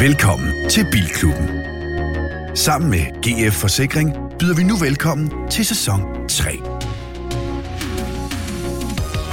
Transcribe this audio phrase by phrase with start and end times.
[0.00, 1.48] Velkommen til Bilklubben.
[2.54, 6.50] Sammen med GF Forsikring byder vi nu velkommen til sæson 3.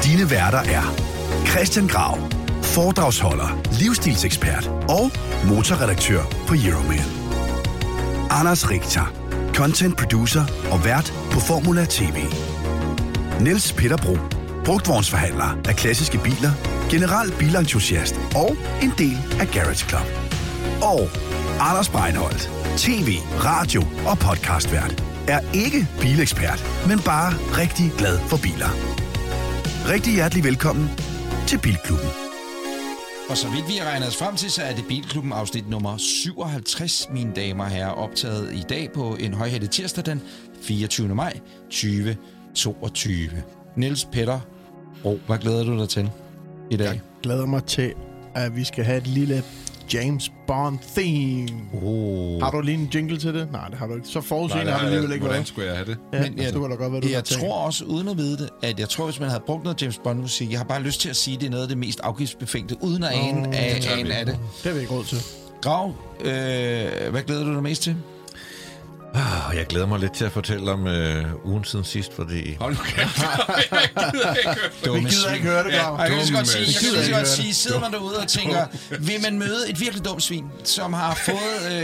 [0.04, 0.96] Dine værter er
[1.48, 2.18] Christian Grav,
[2.62, 5.12] foredragsholder, livsstilsekspert og
[5.48, 7.08] motorredaktør på Euroman.
[8.30, 9.14] Anders Richter,
[9.54, 12.18] content producer og vært på Formula TV.
[13.42, 14.18] Niels Peter Bro,
[14.66, 16.52] brugtvognsforhandler af klassiske biler,
[16.92, 20.25] general bilentusiast og en del af Garage Club.
[20.82, 21.02] Og
[21.60, 23.10] Anders Breinholt, tv,
[23.44, 28.72] radio og podcastvært, er ikke bilekspert, men bare rigtig glad for biler.
[29.94, 30.90] Rigtig hjertelig velkommen
[31.48, 32.10] til Bilklubben.
[33.30, 35.98] Og så vidt vi har regnet os frem til, så er det Bilklubben afsnit nummer
[35.98, 40.22] 57, mine damer og herrer, optaget i dag på en højhældet tirsdag den
[40.62, 41.16] 24.
[41.16, 41.40] maj
[41.70, 43.30] 2022.
[43.76, 44.40] Niels Petter
[45.02, 46.10] Bro, hvad glæder du dig til
[46.72, 46.86] i dag?
[46.86, 47.94] Jeg glæder mig til,
[48.36, 49.44] at vi skal have et lille
[49.94, 51.48] James Bond theme.
[51.84, 52.42] Oh.
[52.42, 53.52] Har du lige en jingle til det?
[53.52, 54.08] Nej, det har du ikke.
[54.08, 55.98] Så forudsigende har du alligevel ikke Hvordan skulle jeg have det?
[56.14, 57.44] Ja, Men jeg- det var da godt, hvad du Jeg tænkt.
[57.46, 59.98] tror også, uden at vide det, at jeg tror, hvis man havde brugt noget James
[60.04, 62.00] Bond-musik, jeg har bare lyst til at sige, at det er noget af det mest
[62.04, 64.14] afgiftsbefængte, uden at ane af, ikke.
[64.14, 64.38] af det.
[64.64, 65.18] Det har vi ikke råd til.
[65.62, 66.26] Grav, øh,
[67.12, 67.96] hvad glæder du dig mest til?
[69.16, 72.56] Ah, Jeg glæder mig lidt til at fortælle om øh, ugen siden sidst, fordi...
[72.60, 73.22] Hold nu kæft.
[73.26, 74.46] Jeg gider ikke
[74.86, 75.04] høre det.
[75.04, 77.54] Vi gider ikke høre det, jeg kan lige så godt sige, jeg kan godt sige,
[77.54, 78.66] sidder man derude og tænker,
[79.00, 81.84] vil man møde et virkelig dumt svin, som har fået øh,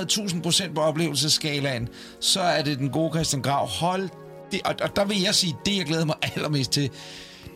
[0.00, 1.88] 100.000 procent på oplevelsesskalaen,
[2.20, 3.68] så er det den gode Christian Grav.
[3.68, 4.08] Hold
[4.52, 6.90] det, og, og der vil jeg sige, det jeg glæder mig allermest til,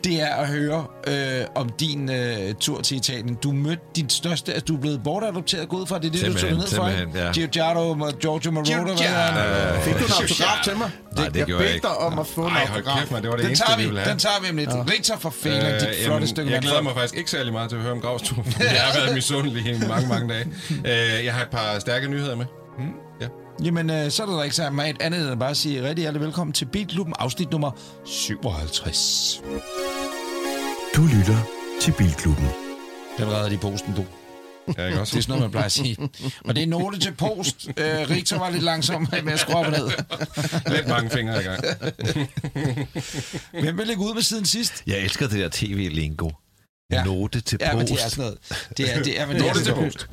[0.03, 3.35] det er at høre øh, om din øh, tur til Italien.
[3.35, 6.25] Du mødte din største, altså du er blevet bortadopteret, gået fra det, er det du
[6.31, 7.31] tog Simpelthen, ned for, simpelthen, ja.
[7.31, 9.81] Giorgio, Giorgio Moroder, han?
[9.81, 10.91] Fik du en autograf til mig?
[11.15, 11.87] Nej, det jeg gjorde jeg ikke.
[11.87, 13.11] dig om at få en autograf.
[13.11, 13.21] man.
[13.21, 14.11] Det var det Den eneste, tager vi vi, ville have.
[14.11, 14.69] den tager vi om lidt.
[14.69, 17.75] Rigtig for fælen, dit Øh, flotte stykke jeg glæder mig faktisk ikke særlig meget til
[17.75, 18.45] at høre om gravstur.
[18.59, 20.45] Jeg har været misundelig i mange, mange dage.
[21.19, 22.45] Øh, Jeg har et par stærke nyheder med.
[23.21, 23.27] Ja.
[23.63, 26.01] Jamen, øh, så er der da ikke så meget andet end at bare sige rigtig
[26.01, 27.71] hjertelig velkommen til Bilklubben, afsnit nummer
[28.05, 29.41] 57.
[30.95, 31.37] Du lytter
[31.81, 32.47] til Bilklubben.
[33.17, 34.05] Den redder de posten, du.
[34.77, 35.11] Ja, ikke også?
[35.11, 35.97] Det er sådan noget, man plejer at sige.
[36.45, 37.67] Og det er note til post.
[37.77, 39.89] Øh, Rigtig var lidt langsom med at skrue ned.
[40.75, 41.63] Lidt mange fingre i gang.
[43.61, 44.83] Hvem vil lægge ud med siden sidst?
[44.87, 46.29] Jeg elsker det der tv-lingo.
[46.91, 47.03] Ja.
[47.03, 47.93] Note til Ja, men post.
[47.93, 48.37] det er sådan noget.
[48.77, 50.07] Det er, det er, men det er Note til sådan- post.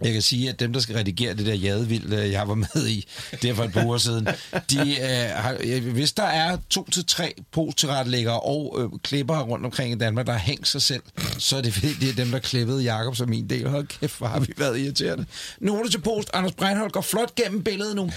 [0.00, 2.88] Jeg kan sige, at dem, der skal redigere det der jadevild, øh, jeg var med
[2.88, 3.06] i,
[3.42, 4.28] det er for et par uger siden,
[4.70, 9.64] de, øh, har, øh, hvis der er to til tre posttilrettelæggere og øh, klipper rundt
[9.64, 11.02] omkring i Danmark, der har hængt sig selv,
[11.38, 13.68] så er det fordi, det er dem, der klippede Jakob som min del.
[13.68, 15.26] Hold kæft, hvor har vi været irriterende.
[15.60, 16.30] Note til post.
[16.34, 18.04] Anders Breinholt går flot gennem billedet nu.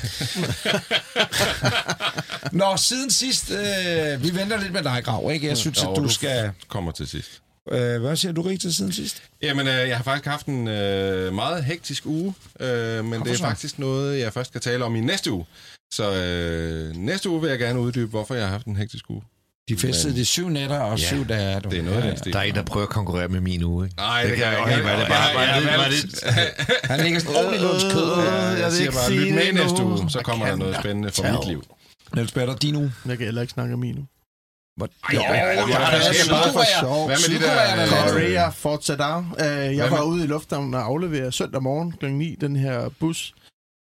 [2.51, 5.47] Nå, siden sidst, øh, vi venter lidt med dig, Grav, ikke?
[5.47, 6.51] Jeg synes, Jo, at du skal...
[6.67, 7.29] kommer til sidst.
[7.71, 9.21] Øh, hvad siger du rigtig siden sidst?
[9.41, 13.35] Jamen, øh, jeg har faktisk haft en øh, meget hektisk uge, øh, men det er
[13.35, 13.43] så?
[13.43, 15.45] faktisk noget, jeg først skal tale om i næste uge.
[15.93, 19.21] Så øh, næste uge vil jeg gerne uddybe, hvorfor jeg har haft en hektisk uge.
[19.69, 21.41] De festede det syv nætter og Ja, syv dage.
[21.51, 21.69] er du.
[21.69, 22.33] Det er noget af stil.
[22.33, 23.95] Der er en, der prøver at konkurrere med min uge, ikke?
[23.97, 24.89] Nej, det, det kan jeg jeg ikke.
[24.89, 28.13] det bare, Jeg- jeg- det, jeg- var det, Han ligger sådan ordentligt lunds kød.
[28.17, 31.11] Ja, jeg jeg vil siger bare, lyt med næste uge, så kommer der noget spændende
[31.11, 31.63] for mit liv.
[32.15, 32.91] Niels Batter, din uge.
[33.05, 34.05] Jeg kan heller ikke snakke om min nu.
[34.79, 34.89] Hvor...
[35.13, 35.19] jo,
[37.09, 37.85] de Sydkorea, der...
[37.85, 39.17] der- Korea fortsætter.
[39.39, 42.05] Uh, jeg var ude i lufthavnen og afleverede søndag morgen kl.
[42.09, 43.33] 9 den her bus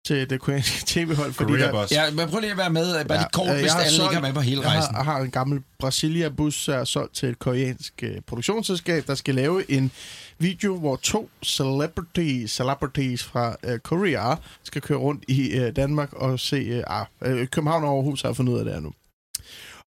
[0.08, 1.34] til det koreanske tv-hold.
[1.34, 1.88] Fordi der.
[1.92, 3.06] Ja, men prøv lige at være med.
[3.06, 4.96] Bare ja, kort, øh, hvis jeg alle ikke solgt- er med på hele jeg rejsen.
[4.96, 9.36] har, har en gammel Brasilia-bus, der er solgt til et koreansk uh, produktionsselskab, der skal
[9.36, 9.92] lave en
[10.40, 16.40] video, hvor to celebrities, celebrities fra uh, Korea skal køre rundt i uh, Danmark og
[16.40, 16.84] se...
[17.22, 18.92] Uh, uh, København og Aarhus har jeg fundet ud af det her nu.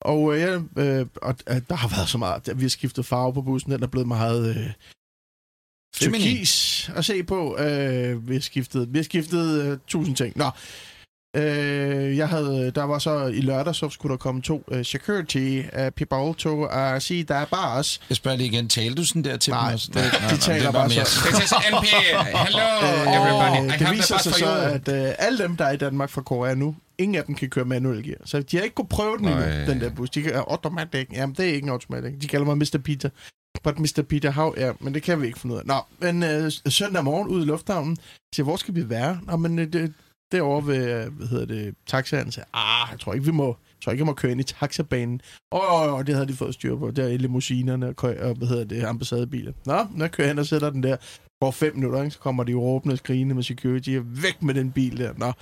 [0.00, 2.42] Og, ja, uh, og uh, der har været så meget...
[2.56, 3.72] Vi har skiftet farve på bussen.
[3.72, 4.74] Den er blevet meget...
[5.96, 6.20] Feminin.
[6.20, 7.58] Turkis at se på.
[7.58, 10.36] Øh, vi har skiftet, vi har skiftet øh, tusind ting.
[10.36, 10.50] Nå.
[11.36, 15.60] Øh, jeg havde, der var så i lørdag, så skulle der komme to uh, security
[15.78, 18.00] uh, people to uh, sige, der er bare os.
[18.10, 18.68] Jeg spørger lige igen.
[18.68, 19.78] Talte du sådan der til Nej, dem?
[19.94, 21.86] de nej, taler det er bare mere- så- This is NP.
[22.36, 23.68] Hello, Øh, everybody.
[23.68, 25.02] I det have viser the sig bus så, for you.
[25.04, 27.48] at uh, alle dem, der er i Danmark fra Korea nu, ingen af dem kan
[27.50, 28.16] køre manuel gear.
[28.24, 29.64] Så de har ikke kunnet prøve den endnu, Nej.
[29.64, 30.10] den der bus.
[30.10, 31.08] De kan, uh, automatic.
[31.12, 32.12] Jamen, det er ikke en automatic.
[32.22, 32.78] De kalder mig Mr.
[32.84, 33.08] Peter.
[33.64, 34.02] But Mr.
[34.08, 35.66] Peter Hav, ja, men det kan vi ikke finde ud af.
[35.66, 37.96] Nå, men øh, søndag morgen ude i lufthavnen,
[38.34, 39.18] siger, hvor skal vi være?
[39.22, 39.92] Nå, men øh, det,
[40.32, 43.92] derovre ved, hvad hedder det, taxaen, sagde, ah, jeg tror ikke, vi må, jeg tror
[43.92, 45.20] ikke, jeg må køre ind i taxabanen.
[45.52, 46.90] Åh, oh, oh, det havde de fået styr på.
[46.90, 49.52] Der i limousinerne og, og, hvad hedder det, ambassadebiler.
[49.66, 50.96] Nå, når jeg kører hen og sætter den der,
[51.42, 54.54] for fem minutter, ikke, så kommer de råbende og skrigende med security, og væk med
[54.54, 55.12] den bil der.
[55.16, 55.32] Nå,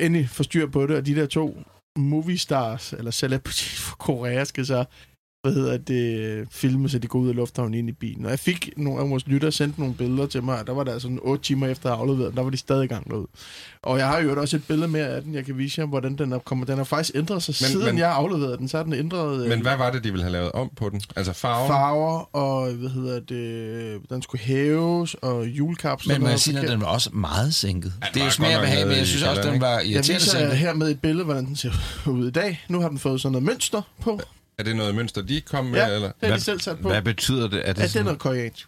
[0.00, 1.58] endelig forstyr styr på det, og de der to
[1.98, 4.84] movie stars, eller celebrities fra Korea, skal så
[5.44, 8.24] hvad hedder det, filme, så de går ud af lufthavnen ind i bilen.
[8.24, 10.84] Og jeg fik nogle af vores lyttere sendt nogle billeder til mig, og der var
[10.84, 13.10] der altså sådan 8 timer efter at afleveret, den, der var de stadig i gang
[13.10, 13.26] derud.
[13.82, 16.16] Og jeg har jo også et billede mere af den, jeg kan vise jer, hvordan
[16.18, 16.68] den er kommet.
[16.68, 19.42] Den har faktisk ændret sig, Men- siden men- jeg afleverede den, så har den ændret
[19.42, 21.00] øh, Men hvad var det, de ville have lavet om på den?
[21.16, 21.68] Altså farven?
[21.68, 26.14] farver, og hvad hedder det, den skulle hæves, og julekapsler.
[26.14, 27.92] Men man noget siger, at den var også meget sænket.
[28.02, 30.38] Ja, det er jo smag behag, men jeg synes også, den var Jeg irriterende viser
[30.38, 30.58] jer sænket.
[30.58, 31.70] her med et billede, hvordan den ser
[32.06, 32.64] ud i dag.
[32.68, 34.20] Nu har den fået sådan noget mønster på.
[34.58, 35.78] Er det noget mønster, de kom med?
[35.80, 35.98] Ja, Eller?
[36.00, 36.88] det har Hvad- de selv sat på.
[36.88, 37.58] Hvad betyder det?
[37.58, 38.66] Er det Ja, det er sådan, noget koreansk.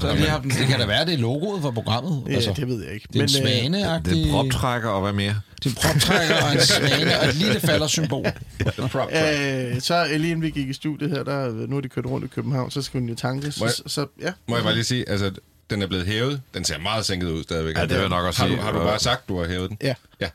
[0.00, 2.24] Så lige har den, det kan da være, det er logoet for programmet.
[2.28, 3.08] Ja, altså, det ved jeg ikke.
[3.12, 5.40] det er en øh, svane det er proptrækker og hvad mere?
[5.56, 8.26] Det er en proptrækker og en svane og et lille faldersymbol.
[8.26, 12.06] Øh, så øh, lige inden vi gik i studiet her, der, nu er de kørt
[12.06, 13.60] rundt i København, så skal den jo tankes.
[13.60, 14.32] Må jeg- Så, så, ja.
[14.48, 15.30] Må jeg bare lige sige, altså,
[15.70, 16.40] den er blevet hævet.
[16.54, 17.76] Den ser meget sænket ud stadigvæk.
[17.76, 18.62] Ja, det vil jeg nok også har, du, sige.
[18.62, 19.78] har du bare sagt, du har hævet den?
[19.82, 19.94] Ja.
[20.20, 20.28] Ja.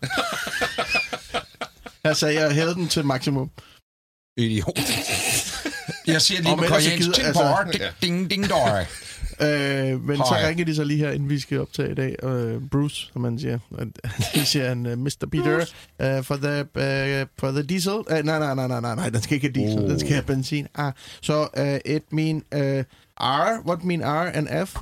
[2.04, 3.50] Altså, jeg hævede den til maksimum.
[4.38, 4.80] Idiot.
[6.08, 6.98] Jeg siger lige med koreansk.
[6.98, 8.70] gider- altså- ding, ding, dong.
[9.42, 10.48] Øh, men så Hej.
[10.50, 12.24] ringer de så lige her, inden vi skal optage i dag.
[12.24, 13.60] Øh, Bruce, som man siger.
[13.80, 13.86] Og
[14.36, 15.28] De siger han, uh, Mr.
[15.32, 15.58] Peter,
[16.18, 16.60] uh, for, the,
[17.22, 17.94] uh, for the diesel.
[17.94, 19.84] Uh, nej, nej, nej, nej, nej, nej, den skal ikke have diesel.
[19.84, 19.90] Oh.
[19.90, 20.68] Den skal have benzin.
[20.76, 20.92] Ah,
[21.22, 22.84] så uh, it mean uh,
[23.20, 23.62] R.
[23.68, 24.76] What mean R and F?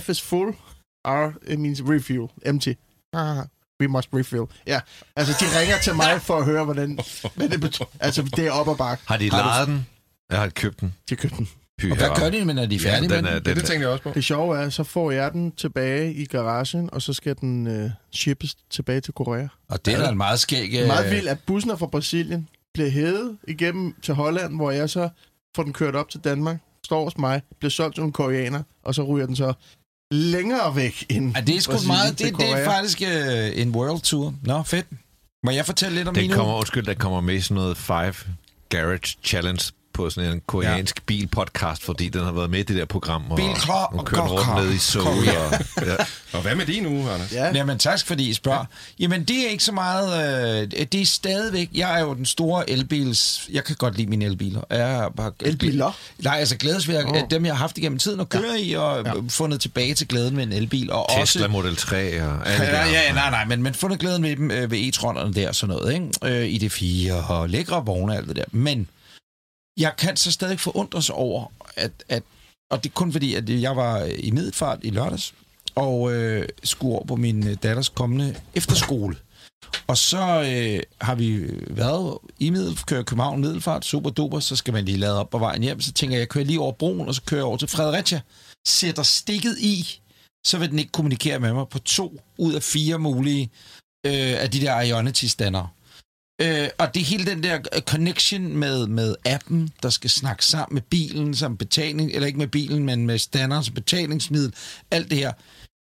[0.00, 0.52] F is full.
[1.04, 2.28] R, it means refuel.
[2.46, 2.72] Empty.
[3.12, 3.36] Ah,
[3.82, 4.46] we must refuel.
[4.66, 4.80] Ja,
[5.16, 6.98] altså de ringer til mig for at høre, hvordan,
[7.34, 7.88] hvad det betyder.
[8.00, 9.02] Altså, det er op og bakke.
[9.06, 9.86] Har de lejet den?
[10.30, 10.94] Jeg har købt den.
[11.08, 11.48] De købte den.
[11.90, 13.24] Og hvad gør de, men er de færdige ja, med den?
[13.24, 13.38] Er, den?
[13.38, 14.10] Det, den det tænkte jeg også på.
[14.14, 17.90] Det sjove er, så får jeg den tilbage i garagen, og så skal den øh,
[18.12, 19.48] shippes tilbage til Korea.
[19.68, 20.70] Og det er da en meget skæg...
[20.70, 24.70] Det er meget vildt, at bussen er fra Brasilien bliver hævet igennem til Holland, hvor
[24.70, 25.08] jeg så
[25.56, 28.94] får den kørt op til Danmark, står hos mig, bliver solgt til nogle koreaner, og
[28.94, 29.52] så ryger den så
[30.12, 32.16] længere væk end Ja, det er sgu Brasilien meget...
[32.16, 32.68] til Det, det er Korea.
[32.78, 34.34] faktisk øh, en world tour.
[34.42, 34.86] Nå, fedt.
[35.44, 36.58] Må jeg fortælle lidt om Den min kommer, uge?
[36.58, 38.14] undskyld, der kommer med i sådan noget Five
[38.68, 39.62] Garage Challenge
[39.92, 41.02] på sådan en koreansk ja.
[41.06, 44.30] bilpodcast, fordi den har været med i det der program, og Bilklar og og kørt
[44.30, 45.08] rundt ned i Seoul.
[45.08, 45.24] Og,
[45.86, 45.96] ja.
[46.32, 47.32] Og hvad med din uge, Anders?
[47.32, 48.64] Ja, Jamen tak, fordi I spørger.
[48.98, 50.62] Jamen, det er ikke så meget...
[50.62, 51.70] Øh, det er stadigvæk...
[51.74, 53.48] Jeg er jo den store elbils...
[53.52, 54.60] Jeg kan godt lide mine elbiler.
[54.70, 55.98] Jeg har bare, Elbiler?
[56.18, 57.06] Nej, altså glædesværk.
[57.06, 57.16] Oh.
[57.30, 58.64] Dem, jeg har haft igennem tiden at køre ja.
[58.64, 59.12] i, og ja.
[59.28, 60.92] fundet tilbage til glæden med en elbil.
[60.92, 64.22] Og Tesla også, Model 3 og alle Ja, ja, nej, nej, men, men fundet glæden
[64.22, 66.40] ved dem øh, ved e-tronerne der og sådan noget, ikke?
[66.40, 68.44] Øh, i det 4 og lækre vogne og alt det der.
[68.52, 68.88] Men
[69.76, 72.22] jeg kan så stadig forundres over, at, at
[72.70, 75.34] og det er kun fordi, at jeg var øh, i middelfart i lørdags,
[75.74, 79.16] og øh, skulle over på min øh, datters kommende efterskole.
[79.86, 84.74] Og så øh, har vi været i middel, kører København Middelfart, super duper, så skal
[84.74, 85.80] man lige lade op på vejen hjem.
[85.80, 88.20] Så tænker jeg, jeg kører lige over broen, og så kører jeg over til Fredericia.
[88.66, 90.00] Sætter stikket i,
[90.46, 93.50] så vil den ikke kommunikere med mig på to ud af fire mulige
[94.06, 95.68] øh, af de der Ionity-standere.
[96.40, 100.44] Øh, og det er hele den der øh, connection med, med appen, der skal snakke
[100.44, 104.54] sammen med bilen som betaling, eller ikke med bilen, men med standards som betalingsmiddel,
[104.90, 105.32] alt det her.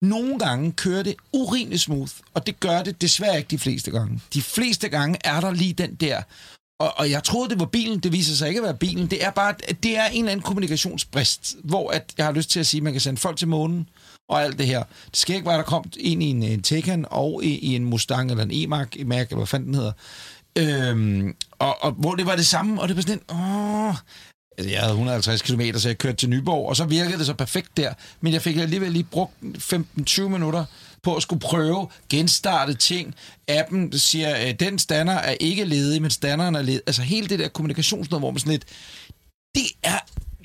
[0.05, 4.21] Nogle gange kører det urimelig smooth, og det gør det desværre ikke de fleste gange.
[4.33, 6.21] De fleste gange er der lige den der,
[6.81, 9.07] og, og jeg troede, det var bilen, det viser sig ikke at være bilen.
[9.07, 12.59] Det er bare, det er en eller anden kommunikationsbrist, hvor at jeg har lyst til
[12.59, 13.89] at sige, at man kan sende folk til månen,
[14.29, 14.83] og alt det her.
[15.05, 17.85] Det skal ikke være, der kom ind i en, en Taycan og i, i en
[17.85, 19.91] Mustang eller en E-Mac, Mac, eller hvad fanden den hedder.
[20.57, 23.95] Øhm, og, og hvor det var det samme, og det var sådan en, åh,
[24.57, 27.33] Altså, jeg havde 150 km, så jeg kørte til Nyborg, og så virkede det så
[27.33, 27.93] perfekt der.
[28.21, 30.65] Men jeg fik alligevel lige brugt 15-20 minutter
[31.03, 33.15] på at skulle prøve genstarte ting.
[33.47, 36.81] Appen siger, at den stander er ikke ledig, men standeren er ledig.
[36.87, 38.65] Altså hele det der kommunikationsnød, hvor man sådan lidt...
[39.55, 39.99] Det er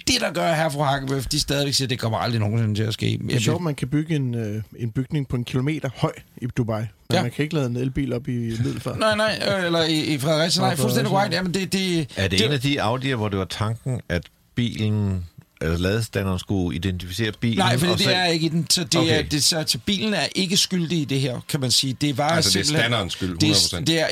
[0.06, 2.82] det, der gør her fra Hakkebøf, de stadigvæk siger, at det kommer aldrig nogensinde til
[2.82, 3.20] at ske.
[3.28, 6.46] det er sjovt, man kan bygge en, øh, en bygning på en kilometer høj i
[6.56, 6.80] Dubai.
[6.80, 7.22] Men Ja.
[7.22, 8.98] man kan ikke lade en elbil op i middelfart.
[8.98, 10.62] Nej, nej, øh, eller i, i Fredericia.
[10.62, 11.32] Nej, fuldstændig right.
[11.32, 14.22] Jamen, det, det, Er det, en af de Audi'er, hvor det var tanken, at
[14.54, 15.24] bilen,
[15.60, 17.58] altså ladestanderen skulle identificere bilen?
[17.58, 18.66] Nej, for det så- er ikke i den.
[18.70, 19.18] Så, det Okay.
[19.24, 21.96] er, det, så, så bilen er ikke skyldig i det her, kan man sige.
[22.00, 23.76] Det var Altså, det er simpelthen- standardens skyld, Det 100%.
[23.76, 24.06] er, det er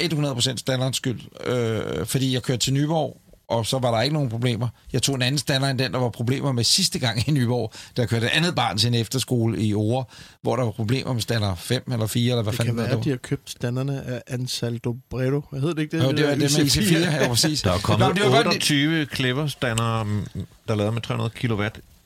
[0.55, 4.29] 100% standardens skyld, øh, fordi jeg kørte til Nyborg, og så var der ikke nogen
[4.29, 4.69] problemer.
[4.93, 7.73] Jeg tog en anden standard end den, der var problemer med sidste gang i Nyborg,
[7.97, 10.05] der kørte et andet barn til en efterskole i Ore,
[10.43, 12.93] hvor der var problemer med standard 5 eller 4, eller hvad Det fanden kan være,
[12.93, 15.43] det at de har købt standarderne af Ansaldo Brero.
[15.51, 16.05] Hvad hedder det ikke det?
[16.05, 17.63] Jo, det var det med IC4 her, præcis.
[17.63, 20.25] Der er kommet Nå, det var godt, det- 28 klipperstandere, mm,
[20.69, 21.63] der er lavet med 300 kW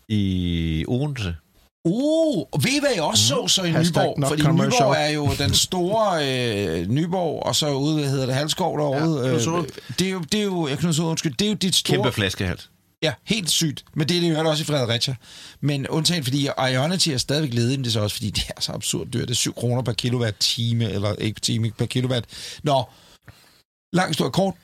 [0.09, 1.35] i Odense.
[1.89, 4.29] Uh, ved I, hvad jeg også så så i Hashtag Nyborg?
[4.29, 4.83] Fordi commercial.
[4.83, 9.29] Nyborg er jo den store øh, Nyborg, og så ude, hvad hedder det, Halskov derude.
[9.29, 9.69] Ja, øh,
[9.99, 11.97] det, er jo, det er jo, jeg Knudsrud, undskyld, det er jo dit store...
[11.97, 12.71] Kæmpe flaskehals.
[13.03, 13.85] Ja, helt sygt.
[13.95, 15.17] Men det er det jo også i Fredericia.
[15.61, 18.61] Men undtagen fordi Ionity er stadigvæk ledig, men det er så også fordi, det er
[18.61, 19.29] så absurd dyrt.
[19.29, 22.27] Det er 7 kroner per kilowatt-time, eller ikke time per kilowatt.
[22.63, 22.85] Nå,
[23.93, 24.55] lang stor kort.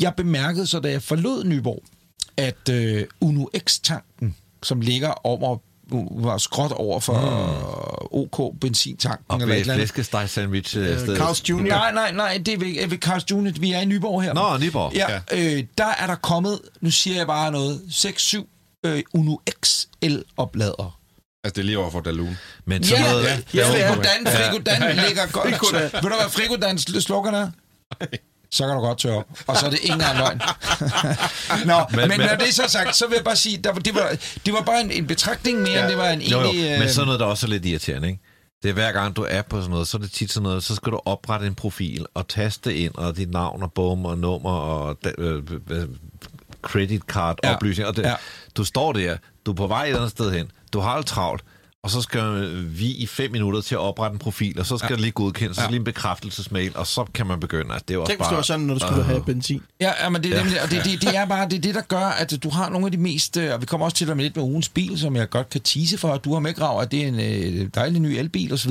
[0.00, 1.82] Jeg bemærkede så, da jeg forlod Nyborg,
[2.36, 5.58] at øh, Uno X-tanken, som ligger over
[6.10, 8.18] var skråt over for mm.
[8.20, 9.88] OK benzintanken Og eller et eller andet.
[9.88, 11.18] flæskesteg sandwich øh, Øh, stedet.
[11.20, 11.54] Carl's Jr.
[11.62, 13.60] Nej, nej, nej, det er ved, ved Carl's Jr.
[13.60, 14.32] Vi er i Nyborg her.
[14.34, 14.92] Nå, Nyborg.
[14.94, 19.36] Ja, øh, der er der kommet, nu siger jeg bare noget, 6-7 øh, Uno
[19.66, 21.00] XL-oplader.
[21.44, 22.36] Altså, det er lige over for Dalun.
[22.64, 23.24] Men sådan Ja, noget...
[23.24, 23.90] ja, ja, ja.
[23.90, 25.48] Frigodan, Frigodan ligger godt.
[25.48, 25.82] Frigodan.
[25.92, 27.50] Ved du, hvad Frigodans slogan er?
[28.54, 29.26] Så kan du godt tørre op.
[29.46, 30.40] Og så er det ikke engang løgn.
[31.70, 33.94] Nå, men, men, når det er så sagt, så vil jeg bare sige, der, det,
[33.94, 35.80] var, det var bare en, en betragtning mere, ja.
[35.80, 36.72] end det var en Jo, egentlig...
[36.72, 38.20] jo, men sådan noget, der også er lidt irriterende, ikke?
[38.62, 40.64] Det er hver gang, du er på sådan noget, så er det tit sådan noget,
[40.64, 44.18] så skal du oprette en profil og taste ind, og dit navn og bum og
[44.18, 45.86] nummer og øh, øh,
[46.62, 47.86] credit card Ja.
[47.86, 48.14] Og det, Ja.
[48.56, 51.44] Du står der, du er på vej et andet sted hen, du har alt travlt,
[51.84, 54.86] og så skal vi i fem minutter til at oprette en profil, og så skal
[54.90, 54.94] ja.
[54.94, 55.68] det lige godkendes, så Ja.
[55.68, 57.72] lige en bekræftelsesmail, og så kan man begynde.
[57.72, 58.36] Altså, det er jo også Tænk, hvis det bare...
[58.36, 59.06] var sådan, når du skulle Øh.
[59.06, 59.62] have benzin.
[59.80, 61.74] Ja, ja men det, er nemlig, og det, det, det er bare det, er det,
[61.74, 63.36] der gør, at du har nogle af de mest...
[63.36, 65.50] øh, Og vi kommer også til dig med lidt med ugens bil, som jeg godt
[65.50, 68.06] kan tease for, at du har med, Grav, at det er en øh, dejlig ny
[68.08, 68.70] elbil osv.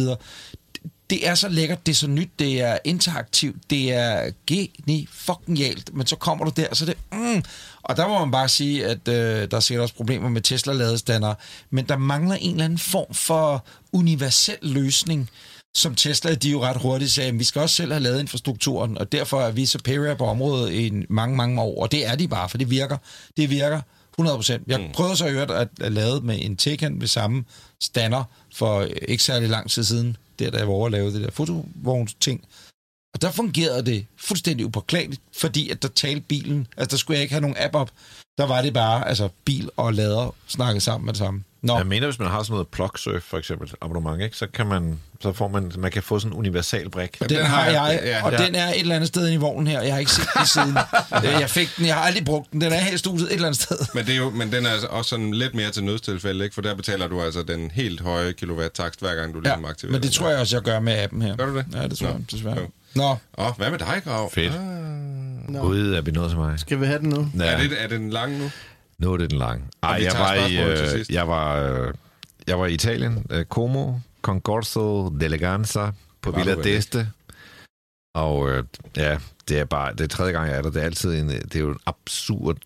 [1.10, 5.58] Det er så lækkert, det er så nyt, det er interaktivt, det er geni fucking
[5.58, 6.98] hjalt, men så kommer du der, så det...
[7.12, 7.44] Mm,
[7.84, 11.36] og der må man bare sige, at øh, der er sikkert også problemer med Tesla-ladestandere,
[11.70, 15.30] men der mangler en eller anden form for universel løsning,
[15.76, 18.98] som Tesla, de jo ret hurtigt sagde, at vi skal også selv have lavet infrastrukturen,
[18.98, 21.82] og derfor er vi superior på området i mange, mange år.
[21.82, 22.98] Og det er de bare, for det virker.
[23.38, 23.82] Det virker
[24.14, 24.64] 100 procent.
[24.68, 27.44] Jeg prøvede så i øvrigt at, at lave med en Taycan ved samme
[27.82, 28.24] stander
[28.56, 31.32] for ikke særlig lang tid siden, der da jeg var over at lave det der
[31.32, 32.46] fotovogns ting.
[33.14, 37.22] Og der fungerede det fuldstændig upåklageligt, fordi at der talte bilen, altså der skulle jeg
[37.22, 37.92] ikke have nogen app op,
[38.38, 41.44] der var det bare, altså bil og lader snakket sammen med det samme.
[41.64, 44.68] Nå, Jeg mener, hvis man har sådan noget PlugSurf, for eksempel, abonnement, ikke, så kan
[44.68, 47.18] man, så får man, man kan få sådan en universal brik.
[47.22, 48.26] Og den, den har jeg, jeg- ja.
[48.26, 48.46] og Ja.
[48.46, 49.82] den er et eller andet sted i vognen her.
[49.82, 50.78] Jeg har ikke set den siden.
[51.42, 52.62] Jeg fik den, jeg har aldrig brugt den.
[52.62, 53.78] Den er her i studiet et eller andet sted.
[53.94, 56.54] Men, det er jo, men den er altså også sådan lidt mere til nødstilfælde, ikke?
[56.54, 59.92] For der betaler du altså den helt høje kilowatt-takst, hver gang du Ja, ligesom aktiverer
[59.92, 60.18] men det den.
[60.20, 61.36] tror jeg også, jeg gør med appen her.
[61.36, 61.66] Gør du det?
[61.74, 62.14] Ja, det tror Nå.
[62.14, 62.58] jeg, desværre.
[62.60, 62.68] Jo.
[62.96, 64.32] Nå, Åh, hvad med dig, Grav?
[64.32, 64.54] Fedt.
[65.50, 65.60] Nå.
[65.62, 66.60] Gud, er vi nået til mig?
[66.60, 67.28] Skal vi have den nu?
[67.40, 67.44] Ja.
[67.46, 68.52] Er, det, er den lang nu?
[69.04, 69.70] Nu er det den lang.
[69.84, 71.94] Ej, jeg var, i, øh, jeg, var, øh,
[72.48, 75.92] jeg var i Italien, øh, Como, Concorso d'Eleganza
[76.22, 77.06] på Villa d'Este.
[78.16, 78.64] Og øh,
[78.98, 79.18] ja,
[79.48, 80.70] det er bare, det er tredje gang, jeg er der.
[80.70, 82.58] Det er altid en, det er jo en absurd,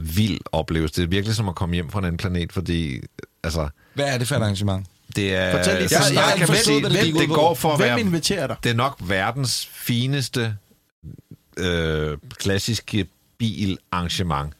[0.00, 0.94] vild oplevelse.
[0.96, 3.00] Det er virkelig som at komme hjem fra en anden planet, fordi,
[3.42, 4.86] altså, hvad er det for et arrangement?
[5.16, 5.56] det er...
[5.56, 7.34] Fortæl lige jeg, jeg, kan hvad det det på?
[7.34, 8.00] går for at Hvem være...
[8.00, 8.56] inviterer dig?
[8.62, 10.56] Det er nok verdens fineste
[11.56, 13.06] øh, klassiske
[13.38, 14.52] bilarrangement.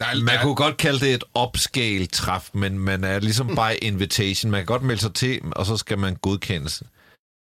[0.00, 3.46] Der er, Man der, kunne godt kalde det et upscale træf, men man er ligesom
[3.48, 4.50] by invitation.
[4.50, 6.82] Man kan godt melde sig til, og så skal man godkendes.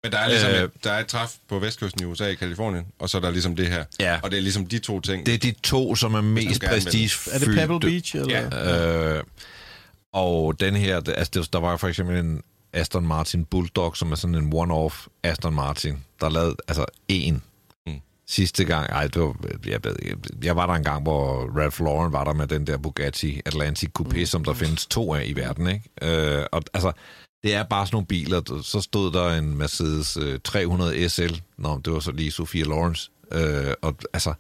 [0.04, 2.36] men der er ligesom øh, et, der er et træf på vestkysten i USA i
[2.36, 3.86] Kalifornien, og så er der ligesom det her.
[4.00, 4.20] Ja.
[4.24, 5.26] Og det er ligesom de to ting.
[5.26, 7.36] Det er de to, som er mest prestigefyldte.
[7.36, 8.16] Er det Pebble Beach?
[8.16, 8.50] Eller?
[8.52, 9.18] Ja.
[9.18, 9.24] Øh,
[10.14, 12.42] og den her, altså der var for eksempel en
[12.74, 17.42] Aston Martin Bulldog, som er sådan en one-off Aston Martin, der lavede altså én Mm.
[18.32, 18.90] Sidste gang.
[18.90, 19.36] Ej, det var,
[19.66, 19.96] jeg, ved,
[20.44, 23.90] jeg var der en gang, hvor Ralph Lauren var der med den der Bugatti Atlantic
[24.00, 24.26] Coupé, mm.
[24.26, 25.68] som der findes to af i verden.
[25.68, 25.90] Ikke?
[26.02, 26.92] Øh, og altså,
[27.44, 28.62] det er bare sådan nogle biler.
[28.64, 31.34] Så stod der en Mercedes øh, 300 SL.
[31.58, 33.12] Nå, det var så lige Sophia Lawrence.
[33.32, 34.34] Øh, og altså,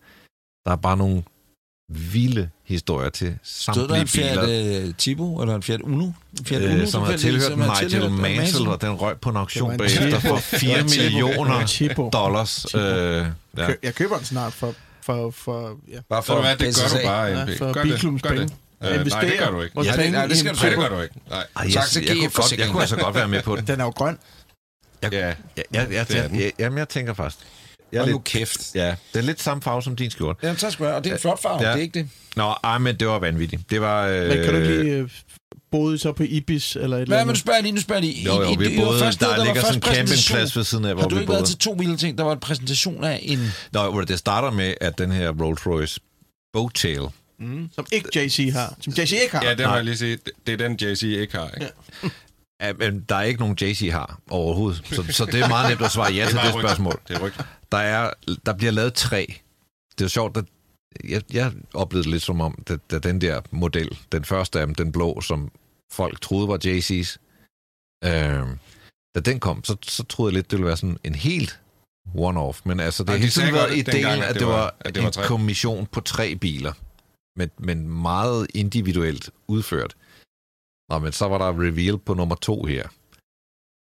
[0.65, 1.23] der er bare nogle
[1.93, 4.83] vilde historier til Stod der samtlige en Fiat biler.
[4.87, 6.05] uh, Tipo, eller en Fiat Uno?
[6.05, 6.13] En
[6.45, 9.77] Fiat Øh, som har tilhørt som Nigel tilhørt Mansell, og den røg på en auktion
[9.77, 11.03] bagefter for 4 Det var en Tipo.
[11.03, 12.65] millioner dollars.
[12.75, 12.81] Øh,
[13.57, 13.67] ja.
[13.83, 17.05] Jeg køber den snart for, for, for, ja, Bare er det, hvad, det gør du
[17.07, 17.57] bare, ja, NP.
[17.57, 18.21] for Gør det.
[18.21, 18.39] Gør det.
[18.39, 19.81] Øh, nej, det Investere gør du ikke.
[19.83, 20.81] Ja, det- nej, det skal en du Nej, ikke.
[20.81, 21.15] det gør du ikke.
[21.29, 21.39] Nej.
[21.55, 23.67] Ej, jeg, Saxe jeg, jeg, kunne godt, jeg kunne altså godt være med på den.
[23.67, 24.17] Den er jo grøn.
[25.01, 27.39] Jeg, Ja, jeg, jeg, jeg, er jeg, jeg, jamen, jeg tænker først.
[27.91, 28.75] Jeg er Hold nu lidt, kæft.
[28.75, 30.39] ja, det er lidt samme farve som din skjorte.
[30.43, 31.69] Jamen, så skal jeg, og det er en flot farve, Ja.
[31.71, 32.09] det er ikke det.
[32.35, 33.69] Nå, ej, men det var vanvittigt.
[33.69, 34.07] Det var...
[34.07, 35.09] Øh, Men kan du ikke lige øh,
[35.71, 37.27] boede I så på Ibis eller et eller Hvad, men andet?
[37.27, 38.25] nu spørger lige, nu spørger jeg lige.
[38.25, 40.93] Jo, jo, I- I- vi boede, der var ligger sådan en campingplads ved siden af,
[40.93, 41.51] hvor Har du vi ikke været boede.
[41.51, 42.17] til to vilde ting?
[42.17, 43.39] Der var en præsentation af en...
[43.71, 45.99] Nå, hvor det starter med, at den her Rolls Royce
[46.53, 47.01] Boattail,
[47.39, 47.69] Mm.
[47.75, 48.75] Som ikke JC har.
[48.81, 49.43] Som JC ikke har.
[49.45, 50.11] ja det må jeg lige sige.
[50.25, 51.49] Det- Det er den, JC ikke har.
[51.61, 51.71] Ikke?
[52.61, 55.81] Ja, men der er ikke nogen JC har overhovedet, så, så det er meget nemt
[55.81, 56.59] at svare ja til det rygter.
[56.59, 56.99] spørgsmål.
[57.07, 57.39] Det er rygt.
[57.71, 58.11] Der, er,
[58.45, 59.25] der bliver lavet tre.
[59.91, 60.45] Det er jo sjovt, at
[61.09, 64.65] jeg, jeg oplevede det lidt som om, da, da den der model, den første af
[64.67, 65.51] dem, den blå, som
[65.91, 67.17] folk troede var JC's,
[68.03, 68.57] øh,
[69.15, 71.61] da den kom, så, så troede jeg lidt, det ville være sådan en helt
[72.07, 72.61] one-off.
[72.65, 75.09] Men altså, det har de hele tiden været ideen, at det var, at det var
[75.09, 75.25] en tre.
[75.25, 76.73] kommission på tre biler,
[77.35, 79.95] men, men meget individuelt udført.
[80.89, 82.87] Nå, men så var der reveal på nummer to her.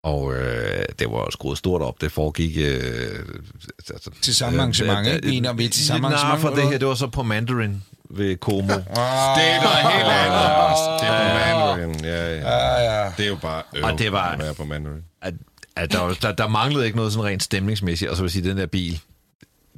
[0.02, 2.00] Og øh, det var skruet stort op.
[2.00, 2.56] Det foregik...
[2.58, 3.18] Øh,
[3.94, 5.20] altså, Til samme arrangement, ikke?
[5.22, 7.06] Vi er enige om, vi til samme Nej, arrangement, for det her, det var så
[7.06, 7.82] på Mandarin.
[8.10, 8.62] ved Como.
[8.66, 11.00] Det er noget helt andet.
[11.00, 12.04] Det på Mandarin.
[12.04, 12.50] Ja, ja.
[12.50, 13.12] Ja, ja.
[13.16, 15.02] Det er jo bare øv, Og det var- at være på Mandarin.
[15.22, 15.34] at,
[15.76, 18.32] at der, var- der, der manglede ikke noget sådan rent stemningsmæssigt, og så vil jeg
[18.32, 19.00] sige, den der bil,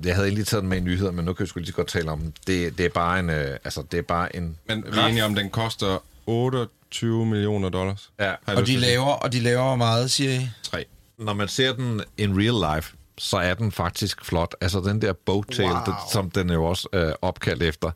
[0.05, 1.73] jeg havde egentlig taget den med i nyheder, men nu kan jeg sgu lige så
[1.75, 2.33] godt tale om den.
[2.47, 4.57] Det, det er bare en, øh, altså, det er bare en...
[4.69, 6.03] Men vi er enige om, den koster
[6.93, 8.13] 28 millioner dollars.
[8.21, 10.49] Ja, Og de laver, og de laver meget, siger I?
[10.63, 10.85] Tre.
[11.19, 14.55] når man ser den in real life, så er den faktisk flot.
[14.61, 15.85] Altså den der boattail, wow.
[15.87, 17.91] det, som den er jo også øh, opkaldt efter,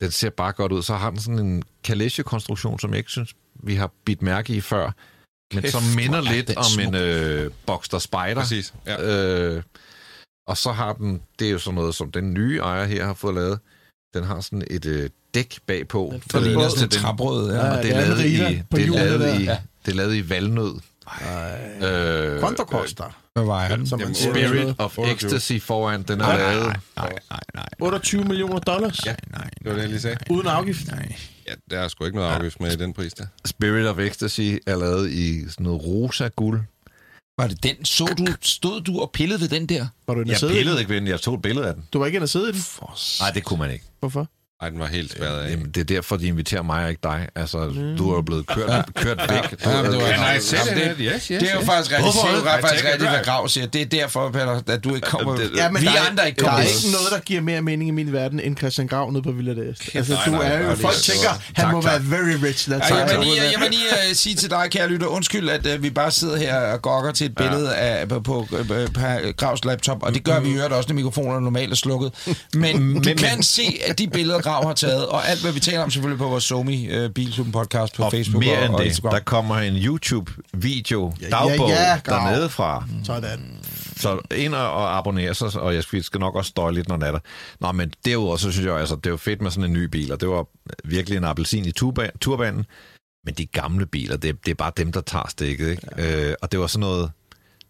[0.00, 0.82] den ser bare godt ud.
[0.82, 4.60] Så har den sådan en kalesje-konstruktion, som jeg ikke synes, vi har bidt mærke i
[4.60, 4.90] før,
[5.54, 6.86] men Kæft, som minder er lidt den om smuk.
[6.86, 8.34] en øh, Boxster Spider.
[8.34, 8.74] Præcis.
[8.86, 9.02] Ja.
[9.02, 9.62] Øh,
[10.48, 13.14] og så har den, det er jo sådan noget, som den nye ejer her har
[13.14, 13.58] fået lavet,
[14.14, 16.08] den har sådan et øh, dæk bagpå.
[16.12, 16.70] Den Der ligner Båd.
[16.70, 17.52] sådan en træbrød.
[17.52, 17.66] Ja.
[17.66, 19.58] Ja, og det det er lavet i, det er lavet i, Ja.
[19.86, 20.74] det er lavet i valnød.
[21.82, 23.16] Øh, Quanto koster?
[23.34, 23.86] Hvad vejer den?
[23.86, 24.14] Som Jamen.
[24.14, 25.12] Spirit of 28.
[25.14, 26.64] Ecstasy foran, den er Nej, lavet.
[26.66, 27.66] nej, nej, nej, nej.
[27.80, 29.06] 28 millioner dollars?
[29.06, 29.14] Ja.
[29.32, 30.16] Nej, Det var det, jeg lige sagde.
[30.30, 30.86] Uden afgift?
[30.86, 31.16] nej.
[31.48, 33.26] Ja, der er sgu ikke noget afgift med i den pris der.
[33.44, 36.60] Spirit of Ecstasy er lavet i sådan noget rosa guld.
[37.38, 37.84] Var det den?
[37.84, 39.86] Så du, stod du og pillede ved den der?
[40.06, 40.80] Var du inde Jeg og sidde i pillede den?
[40.80, 41.84] ikke ved den, jeg tog et billede af den.
[41.92, 42.60] Du var ikke inde og sidde i den?
[43.20, 43.84] Nej, det kunne man ikke.
[44.00, 44.26] Hvorfor?
[44.62, 45.50] Ej, den var helt spærret af.
[45.50, 47.28] Jamen, det er derfor, de inviterer mig og ikke dig.
[47.34, 47.58] Altså,
[47.98, 49.64] du er jo blevet kørt, kørt væk.
[49.64, 49.82] Du, Ja,
[50.32, 50.96] men say det- that?
[50.98, 52.28] Yes, yes, Det er jo faktisk rigtigt, Hvorfor?
[52.28, 53.24] det er jo I faktisk rigtigt, hvad.
[53.24, 53.66] Grav siger.
[53.66, 55.38] Det er derfor, Peter, at du ikke kommer...
[55.56, 56.70] Ja, men vi der er, andre ikke der kommer er med.
[56.84, 59.52] ikke noget, der giver mere mening i min verden, end Christian Grav nede på Villa
[59.52, 59.90] d'Est.
[59.98, 60.66] Altså, nej, du nej, er jo...
[60.66, 61.92] nej, Folk er tænker, han må tak.
[61.92, 62.70] være very rich.
[62.70, 65.48] That's Ja, jeg, vil lige, jeg vil lige uh, sige til dig, kære lytter, undskyld,
[65.48, 68.46] at uh, vi bare sidder her og gokker til et billede af, på, på,
[68.94, 69.00] på
[69.36, 72.12] Gravs laptop, og det gør vi i øvrigt også, når mikrofonerne normalt er slukket.
[72.54, 75.82] Men du kan se, at de billeder, Grav har taget, og alt, hvad vi taler
[75.82, 78.78] om selvfølgelig på vores Somi uh, Bilklubben podcast på og Facebook mere og, end og
[78.80, 79.12] det, Instagram.
[79.12, 82.84] der kommer en YouTube-video, Ja, dagbog, ja, ja, dernede fra.
[83.04, 83.58] Sådan.
[83.96, 87.04] Så ind og, og abonnere sig, og jeg skal, nok også støje lidt, når den
[87.06, 87.18] er der.
[87.60, 90.12] Nå, men derudover, så synes jeg, altså, det er fedt med sådan en ny bil,
[90.12, 90.46] og det var
[90.84, 92.64] virkelig en appelsin i turba- turbanen.
[93.24, 95.82] Men de gamle biler, det, det er bare dem, der tager stikket, ikke?
[95.98, 96.28] Ja.
[96.28, 97.10] Øh, og det var sådan noget,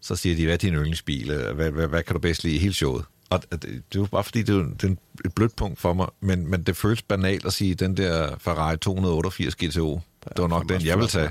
[0.01, 1.31] så siger de, hvad er din yndlingsbil?
[1.31, 3.05] Øh, Hvad, hvad, hvad kan du bedst lide i hele showet?
[3.29, 5.93] Og det, det var bare fordi, det er, jo- det er et blødt punkt for
[5.93, 10.47] mig, men, men det føles banalt at sige, den der Ferrari 288 GTO, det var
[10.47, 11.29] nok den, jeg flot, vil tage.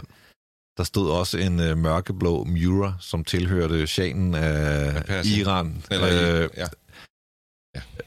[0.76, 5.24] Der stod også en øh, mørkeblå Mura, som tilhørte shanen af.
[5.24, 5.82] Iran.
[5.90, 6.66] Eller, øh, ja.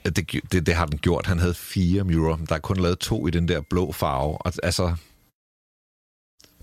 [0.10, 1.26] det, det, det har den gjort.
[1.26, 2.40] Han havde fire Mura.
[2.50, 4.38] Der er kun lavet to i den der blå farve.
[4.38, 4.96] Og, altså...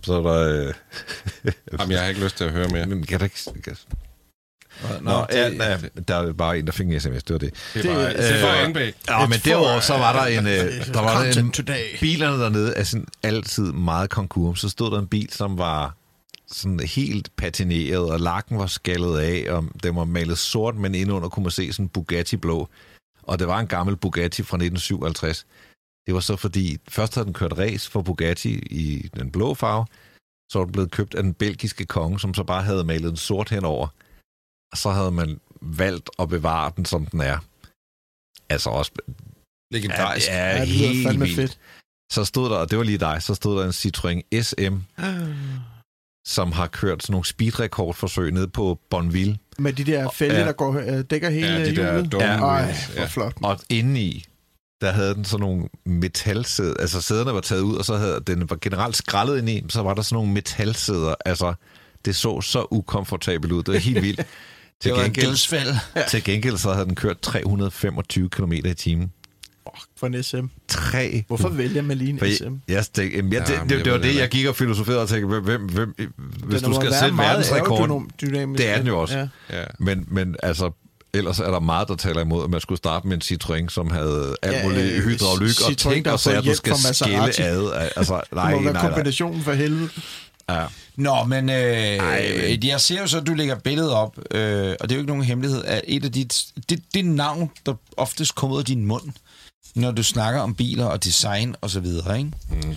[0.03, 0.69] Så er der...
[0.69, 0.75] Øh,
[1.73, 2.87] Jamen, jeg har ikke lyst til at høre mere.
[2.91, 3.53] men kan ikke...
[3.65, 3.77] Kan...
[4.83, 7.23] Nå, Nå, ja, det- ja, der er bare en, der fik en sms.
[7.23, 7.55] Det var det.
[7.75, 8.93] Det er bare, Det- det for øh.
[9.09, 10.47] Ja, men derudover, så var der en...
[10.47, 11.99] Øh, der var der en today.
[12.01, 14.61] bilerne dernede er sådan altid meget konkurs.
[14.61, 15.95] Så stod der en bil, som var
[16.49, 21.29] sådan helt patineret, og lakken var skallet af, og den var malet sort, men indunder
[21.29, 22.69] kunne man se sådan Bugatti blå.
[23.23, 25.47] Og det var en gammel Bugatti fra 1957.
[26.07, 29.87] Det var så fordi, først havde den kørt race for Bugatti i den blå farve,
[30.49, 33.17] så var den blevet købt af den belgiske konge, som så bare havde malet den
[33.17, 33.89] sort henover.
[34.73, 37.39] Og så havde man valgt at bevare den, som den er.
[38.49, 38.93] Altså også...
[39.73, 40.27] Legendarisk.
[40.29, 41.37] Ja, Ja, ja det helt fandme vildt.
[41.37, 41.59] fedt.
[42.13, 44.75] Så stod der, og det var lige dig, så stod der en Citroën SM,
[46.27, 49.39] som har kørt sådan nogle speedrekordforsøg ned på Bonville.
[49.59, 50.45] Med de der fælge, Ja.
[50.45, 52.13] der går, øh, dækker hele Ja, de der hjulet.
[52.13, 52.27] dumme...
[52.27, 52.45] Ja.
[52.47, 53.07] Ej, hvor ja.
[53.07, 53.35] flot.
[53.43, 54.25] Og indeni,
[54.81, 58.51] der havde den sådan nogle metalsæder, altså sæderne var taget ud, og så havde den
[58.51, 61.55] var generelt skrællet ind i, så var der sådan nogle metalsæder, altså
[62.05, 64.27] det så så ukomfortabelt ud, det var helt vildt.
[64.83, 65.75] Til Det var en gengæld, dødsfald.
[66.11, 69.13] til gengæld så havde den kørt 325 km i timen.
[69.97, 70.37] For en SM.
[70.69, 72.45] Tre Hvorfor vælger man lige en For SM?
[72.69, 75.09] jeg, jeg, jeg, Ja, det, det, jeg det var det, jeg gik og filosoferede og
[75.09, 75.95] tænkte, hvem, hvem,
[76.45, 78.63] hvis du skal sætte meget verdensrekord, aerodynamisk.
[78.63, 79.19] det er den jo også.
[79.19, 79.29] Ja.
[79.59, 79.65] Ja.
[79.79, 80.71] Men, men altså,
[81.15, 83.91] ellers er der meget, der taler imod, at man skulle starte med en Citroën, som
[83.91, 87.41] havde alt Ja, muligt øh, hydraulik, og tænk der og så, at du skal skille
[87.41, 87.89] ad.
[87.97, 88.89] Altså, nej, Det må være nej.
[88.89, 89.89] kombinationen for helvede.
[90.51, 90.65] Ja.
[90.97, 94.75] Nå, men, øh, Ej, men- jeg ser jo så, at du lægger billedet op, øh,
[94.81, 97.75] og det er jo ikke nogen hemmelighed, at et af dit, det, det navn, der
[97.97, 99.03] oftest kommer ud af din mund,
[99.75, 102.31] når du snakker om biler og design og så videre, ikke?
[102.51, 102.77] Mm.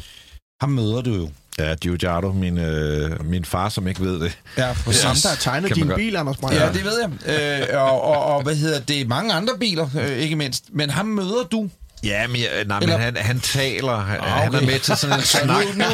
[0.62, 1.30] Ham møder du jo.
[1.60, 4.38] Ja, Giugiaro, min, øh, min far, som ikke ved det.
[4.58, 5.04] Ja, præcis.
[5.04, 6.54] Ham, der har tegnet Kan man din bil, Anders Brønd.
[6.56, 7.70] Ja, det ved jeg.
[7.72, 9.08] Øh, og, og, og hvad hedder det?
[9.08, 10.66] Mange andre biler, øh, ikke mindst.
[10.72, 11.70] Men ham møder du.
[12.04, 14.68] Ja, men, jeg, nej, men han, han taler, han, Ah, han er okay.
[14.72, 15.66] med til sådan en snak.
[15.76, 15.86] nu, nu,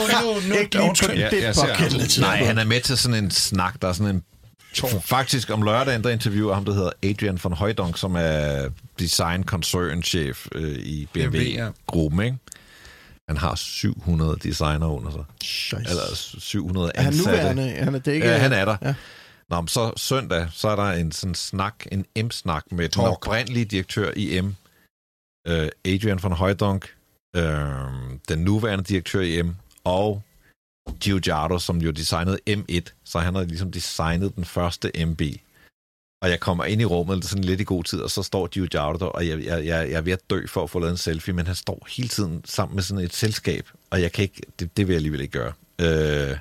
[0.41, 1.17] nu, nu, Ikke undskyld.
[1.17, 4.23] Ja, det pågældende Nej, han er med til sådan en snak, der er sådan en...
[5.01, 10.03] Faktisk om lørdagen, der interviewer ham, der hedder Adrian von Højdonk, som er design concern
[10.03, 11.07] chef øh, i.
[11.13, 12.37] BMW-gruppen, ikke?
[13.27, 15.23] Han har 700 designer under sig.
[15.43, 15.89] Scheisse.
[15.91, 16.03] Eller
[16.39, 17.31] 700 Er han ansatte.
[17.39, 17.69] nuværende?
[17.83, 18.27] Han er det ikke?
[18.27, 18.77] Ja, han er der.
[18.81, 18.93] Ja.
[19.49, 23.07] Nå, men så søndag, så er der en sådan snak, en M-snak med den Talk.
[23.07, 24.55] oprindelige direktør i M,
[25.47, 26.95] øh, Adrian von Højdonk,
[27.36, 27.45] øh,
[28.29, 30.21] den nuværende direktør i M, og
[30.99, 35.39] Giugiaro, som jo designede M1, så han har ligesom designet den første M-bil.
[36.21, 38.97] Og jeg kommer ind i rummet sådan lidt i god tid, og så står Giugiaro
[38.97, 40.97] der, og jeg, jeg, jeg, jeg er ved at dø for at få lavet en
[40.97, 44.41] selfie, men han står hele tiden sammen med sådan et selskab, og jeg kan ikke,
[44.60, 45.53] det, det vil jeg alligevel ikke gøre.
[45.81, 46.38] Øh,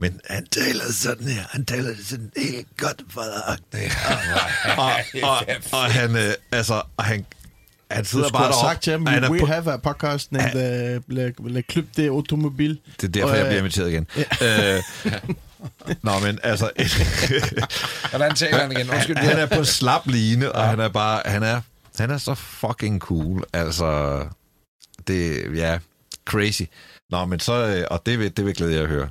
[0.00, 3.92] men han taler sådan her, han taler sådan helt godt faderagtigt.
[4.84, 4.92] og,
[5.22, 5.36] og,
[5.72, 7.26] og, han, øh, altså, og han,
[7.90, 11.14] han sidder bare deroppe, sagt til ham, han we på- have a podcast named uh,
[11.14, 12.80] Le, Le Club de Automobil.
[13.00, 14.06] Det er derfor, Og, jeg øh, bliver inviteret igen.
[14.42, 14.82] Øh,
[16.02, 16.70] Nå, men altså,
[18.10, 18.90] Hvordan taler han igen?
[18.90, 21.60] Undskyld, han er på slap line, og han er bare, han er,
[21.98, 23.44] han er så fucking cool.
[23.52, 24.20] Altså,
[25.06, 25.78] det, ja,
[26.24, 26.62] crazy.
[27.10, 29.08] Nå, men så, øh, og det vil, det vil glæde jeg at høre.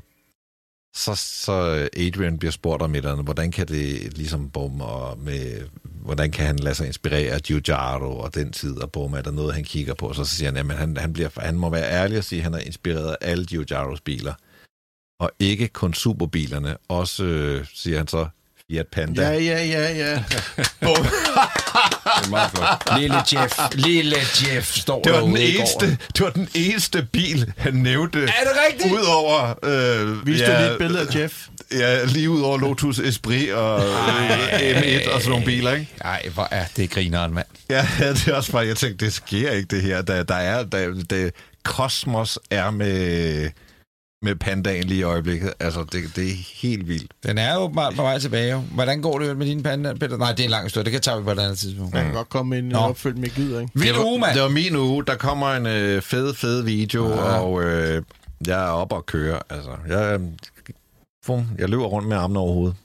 [0.96, 5.20] Så, så Adrian bliver spurgt om et eller andet, hvordan kan det ligesom bum, og
[5.20, 9.22] med, hvordan kan han lade sig inspirere af Giugiaro og den tid, og bum, er
[9.22, 10.14] der noget, han kigger på?
[10.14, 12.54] Så siger han, at han, han, bliver, han må være ærlig og sige, at han
[12.54, 14.34] er inspireret af alle Giugiaros biler.
[15.20, 18.28] Og ikke kun superbilerne, også, øh, siger han så,
[18.72, 19.22] Fiat Panda.
[19.22, 20.24] Ja, ja, ja, ja.
[20.82, 21.06] Bum.
[21.86, 23.00] Det er meget flot.
[23.00, 27.74] Lille Jeff, lille Jeff står Det var, den eneste, det var den eneste bil, han
[27.74, 28.20] nævnte.
[28.20, 28.94] Er det rigtigt?
[28.94, 29.54] Udover...
[29.64, 31.34] Øh, Viste ja, du lige et billede af Jeff?
[31.72, 35.88] Ja, lige ud over Lotus Esprit og øh, M1 og sådan nogle biler, ikke?
[36.04, 37.46] Nej, hvor er det grineren, mand.
[37.70, 40.02] Ja, det er også bare, jeg tænkte, det sker ikke det her.
[40.02, 41.30] Der, der er, der, der,
[41.64, 43.50] kosmos er med,
[44.26, 45.54] med pandaen lige i øjeblikket.
[45.60, 47.12] Altså, det, det er helt vildt.
[47.24, 48.52] Den er jo bare på vej tilbage.
[48.52, 48.60] jo.
[48.60, 50.18] Hvordan går det med dine panda, Peter?
[50.18, 50.84] Nej, det er en lang historie.
[50.84, 51.94] Det kan tage vi på et andet tidspunkt.
[51.94, 53.72] Man kan godt komme ind og opfølge med gider, ikke?
[53.76, 54.34] Vild det, var, uge, mand.
[54.34, 55.06] det var min uge.
[55.06, 57.40] Der kommer en øh, fed, fed video, ja.
[57.40, 58.04] og øh,
[58.48, 59.40] jeg er oppe og kører.
[59.50, 60.20] Altså, jeg,
[61.30, 62.76] øh, jeg løber rundt med armene over hovedet.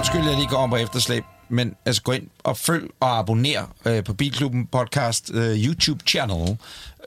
[0.00, 3.74] Undskyld, jeg lige går om på efterslæb, men altså gå ind og følg og abonner
[3.84, 6.56] øh, på Bilklubben podcast øh, YouTube-channel,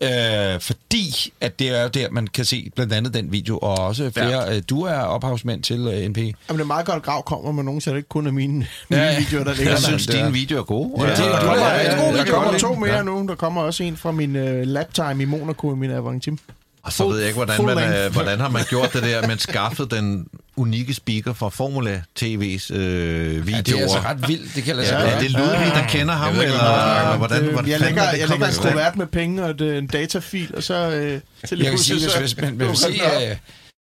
[0.01, 4.12] øh, fordi at det er der, man kan se blandt andet den video, og også
[4.13, 4.56] flere.
[4.56, 6.17] Øh, du er ophavsmænd til øh, NP.
[6.17, 8.32] Jamen, det er meget godt, at Grav kommer med nogen, så det ikke kun er
[8.32, 9.19] mine, Ja, mine ja.
[9.19, 9.88] videoer, der ligger Jeg der.
[9.88, 11.03] synes, det er- dine videoer er gode.
[11.03, 12.43] Ja, det- der kommer, gode der videoer.
[12.43, 13.01] kommer to mere Ja.
[13.03, 13.25] nu.
[13.27, 16.38] Der kommer også en fra min uh, laptime i Monaco i min Avantime.
[16.84, 19.39] Og så ved jeg ikke, hvordan, man, øh, hvordan har man gjort det der, man
[19.39, 23.56] skaffede den unikke speaker fra Formula TV's øh, videoer.
[23.58, 24.56] Ja, det er altså ret vildt.
[24.56, 25.12] Det kan lade sig Ja, gøre.
[25.12, 26.34] er det Ludvig, der kender ham?
[26.36, 27.18] Jeg ikke, eller, om.
[27.18, 29.78] hvordan, hvordan jeg lægger, er det jeg lægger en kuvert med penge og et, øh,
[29.78, 33.36] en datafil, og så øh, til Jeg kan sige, hvis, hvis man vil se øh,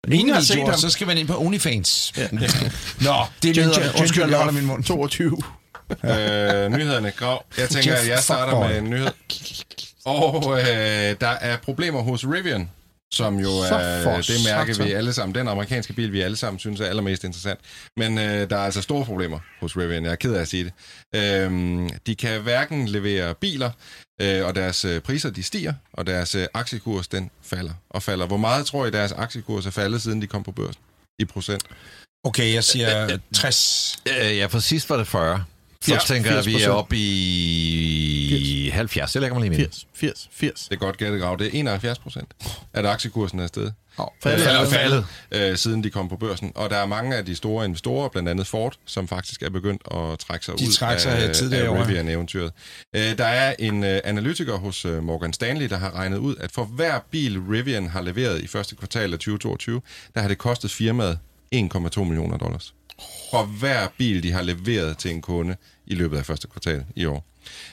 [0.07, 0.79] mine Ingen har set videoer, ham.
[0.79, 2.13] så skal man ind på OnlyFans.
[2.17, 2.27] Ja.
[3.07, 3.99] Nå, det lyder...
[3.99, 4.83] Undskyld, jeg holder min mund.
[4.83, 5.37] 22.
[6.03, 7.45] øh, nyhederne, Grav.
[7.57, 9.07] Jeg tænker, at jeg starter med en nyhed.
[10.05, 10.65] Og øh,
[11.21, 12.69] der er problemer hos Rivian,
[13.13, 14.87] som jo Så er det mærke, satan.
[14.87, 17.59] vi alle sammen, den amerikanske bil, vi alle sammen synes er allermest interessant.
[17.97, 20.05] Men øh, der er altså store problemer hos Rivian.
[20.05, 20.73] Jeg er ked af at sige det.
[21.21, 23.71] Øhm, de kan hverken levere biler,
[24.21, 28.25] øh, og deres øh, priser de stiger, og deres øh, aktiekurs den falder og falder.
[28.27, 30.81] Hvor meget tror I, deres aktiekurs er faldet, siden de kom på børsen?
[31.19, 31.63] I procent.
[32.23, 33.95] Okay, jeg siger 60.
[34.09, 35.43] Øh, Ja, for sidst var det 40.
[35.85, 36.69] Så Ja, tænker jeg, at vi er 80%.
[36.69, 39.15] oppe i 70.
[39.15, 39.67] Jeg lægger mig lige med.
[39.67, 40.61] 80, 80, 80.
[40.69, 41.35] Det er godt gættet, Grav.
[41.39, 42.27] Det er 71 procent,
[42.73, 43.73] at aktiekursen er stedet.
[44.23, 44.45] Faldet.
[44.45, 45.05] Faldet, Faldet.
[45.31, 45.51] faldet.
[45.51, 46.51] Øh, siden de kom på børsen.
[46.55, 49.81] Og der er mange af de store investorer, blandt andet Ford, som faktisk er begyndt
[49.91, 51.83] at trække sig De ud trak sig af, tidligere af.
[51.87, 52.51] Rivian-eventyret.
[52.95, 56.51] Øh, der er en øh, analytiker hos øh, Morgan Stanley, der har regnet ud, at
[56.51, 59.81] for hver bil Rivian har leveret i første kvartal af 2022,
[60.15, 61.19] der har det kostet firmaet
[61.55, 62.73] 1,2 millioner dollars.
[63.31, 65.55] For hver bil, de har leveret til en kunde
[65.87, 67.25] i løbet af første kvartal i år.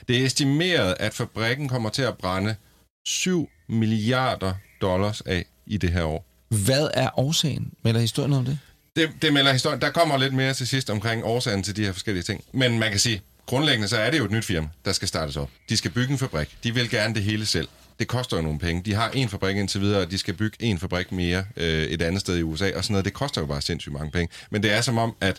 [0.09, 2.56] Det er estimeret, at fabrikken kommer til at brænde
[3.04, 6.26] 7 milliarder dollars af i det her år.
[6.48, 7.72] Hvad er årsagen?
[7.85, 8.59] Melder historien om det?
[8.96, 9.80] Det, det melder historien.
[9.80, 12.44] Der kommer lidt mere til sidst omkring årsagen til de her forskellige ting.
[12.52, 15.37] Men man kan sige, grundlæggende så er det jo et nyt firma, der skal startes
[15.37, 15.50] op.
[15.68, 16.56] De skal bygge en fabrik.
[16.64, 17.68] De vil gerne det hele selv.
[18.00, 18.82] Det koster jo nogle penge.
[18.84, 22.02] De har en fabrik indtil videre, og de skal bygge en fabrik mere øh, et
[22.02, 23.04] andet sted i USA, og sådan noget.
[23.04, 24.32] Det koster jo bare sindssygt mange penge.
[24.50, 25.36] Men det er som om, at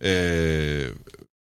[0.00, 0.88] øh,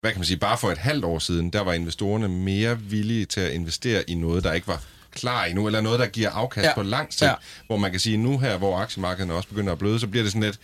[0.01, 3.25] hvad kan man sige, bare for et halvt år siden, der var investorerne mere villige
[3.27, 6.65] til at investere i noget, der ikke var klar endnu, eller noget, der giver afkast
[6.65, 6.75] Ja.
[6.75, 7.23] på lang sigt.
[7.23, 7.35] Ja.
[7.67, 10.33] Hvor man kan sige, nu her, hvor aktiemarkederne også begynder at bløde, så bliver det
[10.33, 10.59] sådan lidt,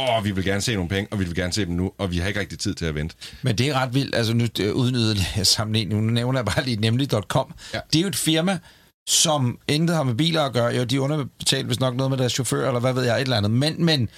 [0.00, 2.10] åh, vi vil gerne se nogle penge, og vi vil gerne se dem nu, og
[2.10, 3.14] vi har ikke rigtig tid til at vente.
[3.42, 4.14] Men det er ret vildt.
[4.14, 7.54] Altså nu øh, uden yderligere sammenligning, nu nævner jeg bare lige nemlig.com.
[7.74, 7.80] Ja.
[7.92, 8.58] Det er jo et firma,
[9.08, 10.74] som intet har med biler at gøre.
[10.74, 13.36] Jo, de underbetaler hvis nok noget med deres chauffør, eller hvad ved jeg, et eller
[13.36, 13.50] andet.
[13.50, 14.08] Men, men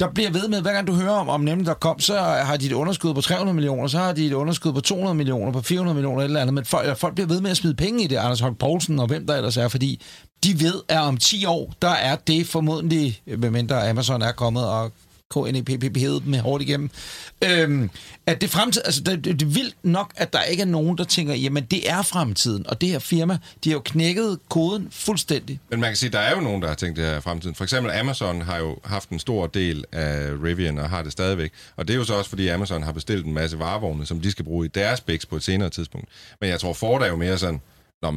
[0.00, 2.56] der bliver ved med, hver gang du hører om, om nemlig der kom, så har
[2.56, 5.62] de et underskud på 300 millioner, så har de et underskud på 200 millioner, på
[5.62, 6.54] 400 millioner, et eller andet.
[6.54, 8.98] Men folk, eller folk bliver ved med at smide penge i det, Anders Holk Poulsen
[8.98, 10.02] og hvem der ellers er, fordi
[10.44, 14.92] de ved, at om 10 år, der er det formodentlig, medmindre Amazon er kommet og
[15.30, 16.90] KNEPPP hed med hårdt igennem.
[17.44, 17.90] Øhm,
[18.26, 20.98] at det fremtid, altså det, det, det er vildt nok, at der ikke er nogen,
[20.98, 24.88] der tænker, jamen det er fremtiden, og det her firma, de har jo knækket koden
[24.90, 25.60] fuldstændig.
[25.70, 27.54] Men man kan sige, der er jo nogen, der har tænkt det her fremtiden.
[27.54, 31.52] For eksempel Amazon har jo haft en stor del af Rivian og har det stadigvæk.
[31.76, 34.30] Og det er jo så også, fordi Amazon har bestilt en masse varevogne, som de
[34.30, 36.08] skal bruge i deres bæks på et senere tidspunkt.
[36.40, 37.60] Men jeg tror, Ford er jo mere sådan,
[38.02, 38.12] Nå,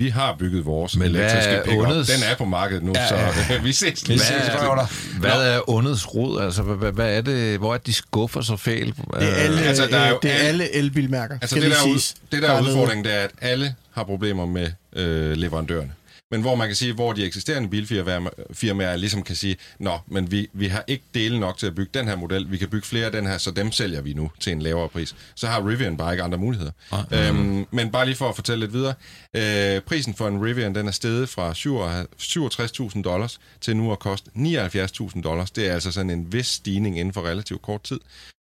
[0.00, 1.86] vi har bygget vores Men hvad elektriske pickup.
[1.86, 3.58] Den er på markedet nu, Ja, så ja.
[3.62, 4.02] vi ses.
[4.08, 4.18] Vi lige.
[4.20, 4.86] ses, spørger dig.
[5.20, 6.40] Hvad er ondets rod?
[6.42, 7.58] Altså, hvad, hvad- hvad er det?
[7.58, 8.96] Hvor er de skuffer så fælt?
[8.96, 11.38] Det er alle, altså, der er jo det er alle- alle elbilmærker.
[11.42, 14.46] Altså det der, er ud, det der er udfordringen, det er, at alle har problemer
[14.46, 15.90] med øh, leverandørerne.
[16.30, 20.48] Men hvor man kan sige, hvor de eksisterende bilfirmaer ligesom kan sige, nå, men vi,
[20.52, 23.06] vi har ikke dele nok til at bygge den her model, vi kan bygge flere
[23.06, 25.16] af den her, så dem sælger vi nu til en lavere pris.
[25.34, 26.72] Så har Rivian bare ikke andre muligheder.
[26.92, 28.94] Ah, Øhm, men bare lige for at fortælle lidt videre,
[29.36, 34.30] øh, prisen for en Rivian, den er steget fra 67.000 dollars til nu at koste
[34.36, 35.50] 79.000 dollars.
[35.50, 38.00] Det er altså sådan en vis stigning inden for relativt kort tid.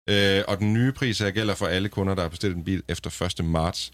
[0.09, 2.83] Øh, og den nye pris her gælder for alle kunder, der har bestilt en bil
[2.87, 3.45] efter 1.
[3.45, 3.91] marts.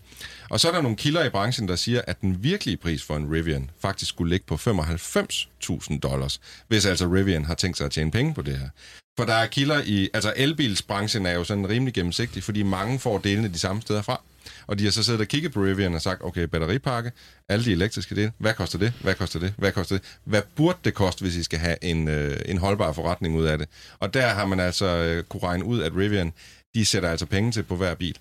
[0.50, 3.16] Og så er der nogle kilder i branchen, der siger, at den virkelige pris for
[3.16, 7.92] en Rivian faktisk skulle ligge på 95.000 dollars, hvis altså Rivian har tænkt sig at
[7.92, 8.70] tjene penge på det her.
[9.18, 10.10] For der er kilder i...
[10.14, 14.22] Altså elbilsbranchen er jo sådan rimelig gennemsigtig, fordi mange får delene de samme steder fra.
[14.68, 17.12] Og de har så siddet og kigget på Rivian og sagt, okay, batteripakke,
[17.50, 20.78] alle de elektriske dele, hvad koster det, hvad koster det, hvad koster det, hvad burde
[20.84, 23.68] det koste, hvis I skal have en, øh, en holdbar forretning ud af det.
[24.00, 26.34] Og der har man altså øh, kunne regne ud, at Rivian,
[26.76, 28.18] de sætter altså penge til på hver bil.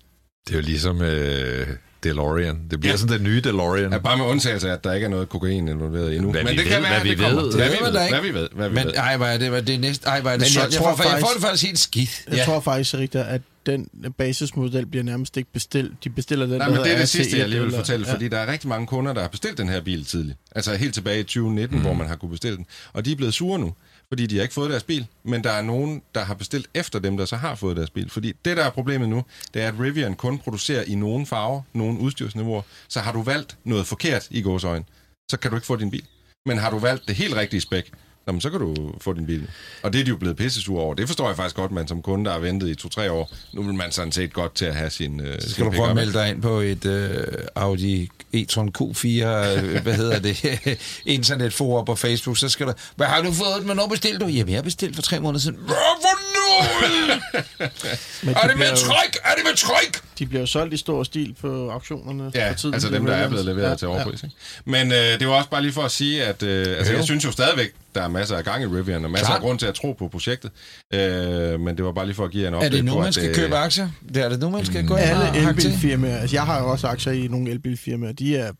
[0.47, 1.67] Det er jo ligesom øh,
[2.03, 2.59] DeLorean.
[2.71, 2.93] Det bliver Ja.
[2.93, 2.97] ja.
[2.97, 3.91] sådan den nye DeLorean.
[3.91, 6.31] Ja, bare med undtagelse af, at der ikke er noget kokokain involveret endnu.
[6.31, 7.41] Hvad Men det ved, kan være, hvad vi det kommer.
[7.41, 7.53] ved.
[7.55, 8.21] Hvad vi ved hvad ikke.
[8.21, 8.93] vi ved, hvad vi Men ved.
[8.95, 10.71] ej, hvor er det, er det næste, ej, hvor er det Men jeg.
[10.71, 12.23] Jeg, tror får, jeg, jeg får faktisk- det faktisk helt skidt.
[12.37, 13.87] Jeg tror faktisk, Rita, at den
[14.17, 16.03] basismodel bliver nærmest ikke bestilt.
[16.03, 17.79] De bestiller den, Nej, der men det er det sidste, jeg RT1 lige vil eller-
[17.79, 18.13] fortælle, ja.
[18.13, 20.37] fordi der er rigtig mange kunder, der har bestilt den her bil tidligt.
[20.55, 21.83] Altså helt tilbage i 2019, mm.
[21.83, 22.65] hvor man har kunne bestille den.
[22.93, 23.73] Og de er blevet sure nu,
[24.13, 25.07] fordi de har ikke fået deres bil.
[25.23, 28.09] Men der er nogen, der har bestilt efter dem, der så har fået deres bil.
[28.09, 29.23] Fordi det, der er problemet nu,
[29.53, 32.61] det er, at Rivian kun producerer i nogle farver, nogle udstyrsniveauer.
[32.87, 34.85] Så har du valgt noget forkert i gåsøjne,
[35.31, 36.05] så kan du ikke få din bil.
[36.45, 37.91] Men har du valgt det helt rigtige spæk,
[38.25, 39.47] Nå, men så kan du få din bil.
[39.81, 40.93] Og det er de jo blevet pissesure over.
[40.93, 43.63] Det forstår jeg faktisk godt, man som kunde, der har ventet i to-tre år, nu
[43.63, 45.95] vil man sådan set godt til at have sin øh, Så skal du prøve at
[45.95, 47.23] melde dig ind på et øh,
[47.55, 53.21] Audi e-tron Q4, øh, hvad hedder det, internetforum på Facebook, så skal du, hvad har
[53.21, 54.25] du fået, hvornår bestilte du?
[54.25, 55.57] Jamen, jeg har bestilt for tre måneder siden.
[55.57, 56.22] Hvad
[56.61, 57.21] noget?
[58.23, 59.17] Men er de det med jo- tryk?
[59.23, 60.03] Er det med tryk?
[60.19, 62.73] De bliver jo solgt i stor stil på auktionerne Ja, for tiden.
[62.73, 64.23] altså dem, der er blevet leveret ja, til overpris.
[64.23, 64.35] Ikke?
[64.65, 66.97] Men øh, det var også bare lige for at sige, at øh, altså, Jo.
[66.97, 69.35] jeg synes jo stadigvæk, der er masser af gang i Rivian, og masser Klart.
[69.35, 70.51] af grund til at tro på projektet.
[70.93, 72.99] Øh, men det var bare lige for at give en Er update det nu, på,
[72.99, 73.89] man at skal øh, købe aktier?
[74.13, 76.71] Det er det nu, man skal gå ind og Alle elbilfirmaer, altså jeg har jo
[76.71, 78.51] også aktier i nogle elbilfirmaer, de er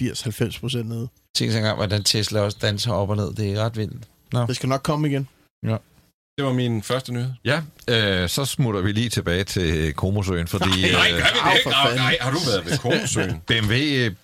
[0.00, 1.08] 80-90 procent nede.
[1.34, 3.34] Tænk sig engang, hvordan Tesla også danser op og ned.
[3.34, 4.04] Det er ret vildt.
[4.32, 4.46] Nå.
[4.46, 5.28] Det skal nok komme igen.
[6.38, 7.30] Det var min første nyhed.
[7.44, 11.56] Ja, øh, så smutter vi lige tilbage til Komosøen, fordi Nej, øh, gør vi det
[11.56, 11.62] ikke?
[11.62, 13.40] for Nej, nej, har du været ved Komosøen?
[13.48, 14.14] BMW øh,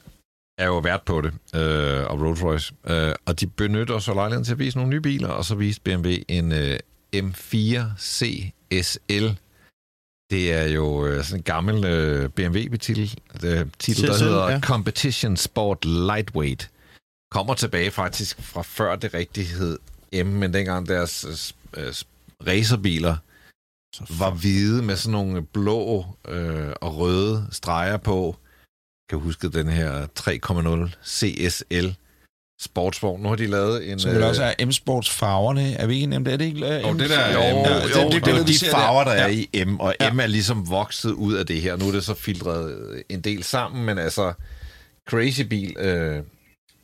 [0.58, 4.52] er jo vært på det, øh, og Rolls-Royce, øh, og de benytter så lejligheden til
[4.52, 6.78] at vise nogle nye biler, og så viste BMW en øh,
[7.16, 9.26] M4 CSL.
[10.30, 14.60] Det er jo øh, sådan en gammel øh, BMW-titel, øh, titel, der hedder ja.
[14.60, 16.70] Competition Sport Lightweight.
[17.30, 19.78] Kommer tilbage faktisk fra før det rigtige hed
[20.24, 21.94] M, men dengang deres øh, øh,
[22.46, 23.16] racerbiler
[24.18, 28.36] var hvide med sådan nogle blå øh, og røde streger på.
[29.10, 31.86] Jeg kan huske den her 3.0 CSL
[32.60, 33.22] sportsvogn.
[33.22, 33.98] Nu har de lavet en...
[33.98, 35.72] Så vil der også have M-Sports farverne.
[35.74, 36.28] Er vi ikke nemt?
[36.28, 36.56] Er det ikke?
[36.58, 38.66] Uh, Jo, det der er jo, jo, Ja, det, det- det, det det, det, de
[38.70, 39.14] farver, der.
[39.14, 39.44] der er Ja.
[39.54, 40.12] i M, og Ja.
[40.12, 41.76] M er ligesom vokset ud af det her.
[41.76, 44.32] Nu er det så filtreret en del sammen, men altså,
[45.08, 46.22] crazy bil øh,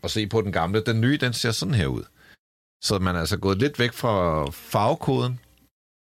[0.04, 0.82] at se på den gamle.
[0.86, 2.02] Den nye, den ser sådan her ud.
[2.82, 5.40] Så man er altså gået lidt væk fra farvekoden,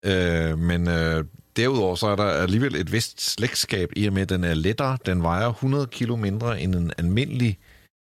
[0.06, 1.24] øh, men øh,
[1.56, 4.98] derudover så er der alligevel et vist slægtskab i og med, at den er lettere.
[5.06, 7.58] Den vejer 100 kilo mindre end en almindelig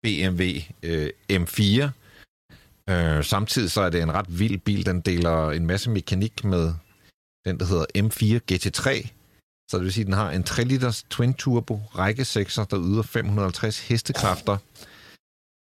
[0.03, 0.43] BMW
[0.83, 1.89] øh, M4.
[2.89, 4.85] Øh, samtidig så er det en ret vild bil.
[4.85, 6.73] Den deler en masse mekanik med
[7.45, 9.07] den, der hedder M4 GT3.
[9.69, 12.79] Så det vil sige, at den har en 3 liters twin turbo række 6'er, der
[12.85, 14.57] yder 550 hestekræfter.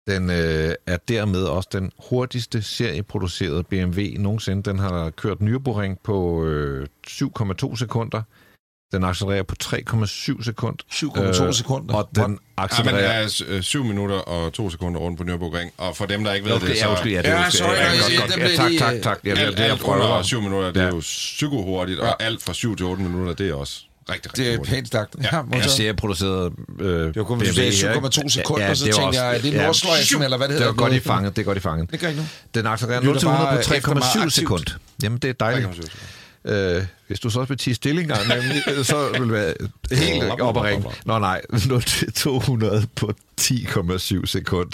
[0.08, 4.64] Den øh, er dermed også den hurtigste serieproducerede BMW nogensinde.
[4.70, 8.22] Den har kørt Nürburgring på øh, 7,2 sekunder.
[8.92, 10.78] Den accelererer på 3,7 sekund.
[10.94, 11.96] 7,2 Øh, sekunder.
[11.96, 13.12] Og den Ja, men accelererer...
[13.24, 15.70] er øh, 7 minutter og 2 sekunder rundt på Nürburgring.
[15.78, 16.84] Og for dem, der ikke ved Okay, det, så...
[16.86, 18.36] ja, undskyld, ja, det Ja, er sorry, ja, godt, ja, godt.
[18.36, 19.20] der Ja, tak, tak, tak.
[19.24, 20.04] Jeg, alt, det er alt prøver.
[20.04, 23.50] under 7 minutter, det er jo psykohurtigt, og alt fra 7 til 8 minutter, det
[23.50, 24.76] er også rigtig, Det er rigtig hurtigt.
[24.76, 25.16] pænt sagt.
[25.22, 25.72] Ja, Jeg modtaget.
[25.72, 28.30] ser produceret øh, Det var kun, hvis BMW du sagde her, 7,2 ikke?
[28.30, 30.74] sekunder, så det var tænkte jeg, er det ja, Nordsløjsen, eller hvad det Det hedder?
[30.74, 31.92] var godt i fanget, det er godt i fanget.
[31.92, 32.28] Det gør ikke nu.
[32.54, 34.34] Den accelererer 0 til 100 bare på efter mig 3,7 aktivt.
[34.34, 34.66] sekund.
[35.04, 35.68] Jamen, det er dejligt.
[35.68, 36.52] 3,7.
[36.52, 39.54] Øh, hvis du så også vil tige stille en gang, nemlig, så vil det være
[39.92, 40.86] helt op ringe.
[41.06, 44.72] Nå nej, 0 til 200 på 10,7 sekund.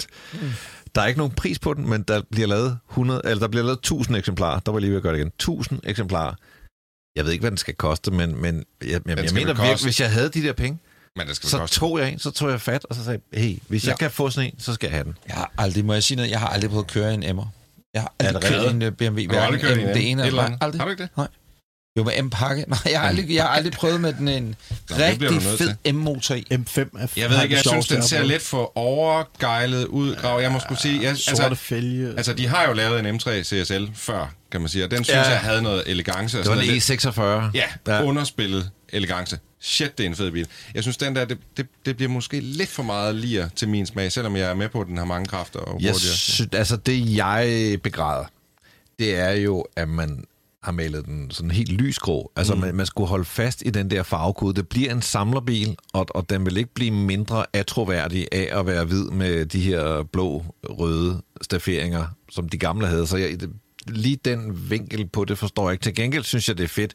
[0.94, 3.64] Der er ikke nogen pris på den, men der bliver lavet 100, eller der bliver
[3.64, 4.58] lavet 1000 eksemplarer.
[4.60, 5.28] Der var jeg lige ved at gøre det igen.
[5.28, 6.34] 1000 eksemplarer.
[7.16, 10.00] Jeg ved ikke, hvad den skal koste, men, men jeg, jeg, jeg mener virkelig, hvis
[10.00, 10.78] jeg havde de der penge,
[11.16, 11.76] Men det skal så koste.
[11.80, 13.90] tog jeg en, så tog jeg fat, og så sagde jeg, hey, hvis Ja.
[13.90, 15.14] jeg kan få sådan en, så skal jeg have den.
[15.28, 17.46] Jeg har aldrig, må jeg sige noget, jeg har aldrig prøvet at køre en Emmer.
[17.94, 19.90] Jeg har Er aldrig det kørt en øh, BMW, Har du aldrig hverken kørt en
[19.90, 20.80] M, det ene eller nej, andet?
[20.80, 21.10] Har du ikke det?
[21.98, 22.64] Jo, med M-pakke.
[22.68, 24.54] Nej, jeg har aldrig, jeg har aldrig prøvet med den en
[24.86, 26.46] bliver rigtig fed M-motor i.
[26.52, 30.40] M5 er Jeg ved ikke, jeg synes, den ser lidt for overgejlet ud, Grav.
[30.40, 32.08] Jeg må skulle sige, jeg, Sorte altså, fælge.
[32.16, 35.16] altså, de har jo lavet en M3 CSL før, kan man sige, og den synes
[35.16, 35.30] Ja.
[35.30, 36.38] jeg havde noget elegance.
[36.38, 37.56] Og Det var sådan en noget E46.
[37.58, 37.94] Ja, Ja.
[37.96, 39.38] ja, underspillet elegance.
[39.60, 40.46] Shit, det er en fed bil.
[40.74, 43.86] Jeg synes, den der, det, det, det bliver måske lidt for meget lir til min
[43.86, 46.16] smag, selvom jeg er med på, at den har mange kræfter og Jeg hurtigere.
[46.16, 48.24] synes, altså det jeg begræder,
[48.98, 50.24] det er jo, at man
[50.64, 52.32] har malet den sådan helt lysgrå.
[52.36, 52.60] Altså mm.
[52.60, 54.54] man, man skulle holde fast i den der farvekode.
[54.54, 58.84] Det bliver en samlerbil, og, og den vil ikke blive mindre atroværdig af at være
[58.84, 63.06] hvid med de her blå-røde stafferinger, som de gamle havde.
[63.06, 63.50] Så jeg, det,
[63.88, 65.82] lige den vinkel på det forstår jeg ikke.
[65.82, 66.94] Til gengæld synes jeg, det er fedt.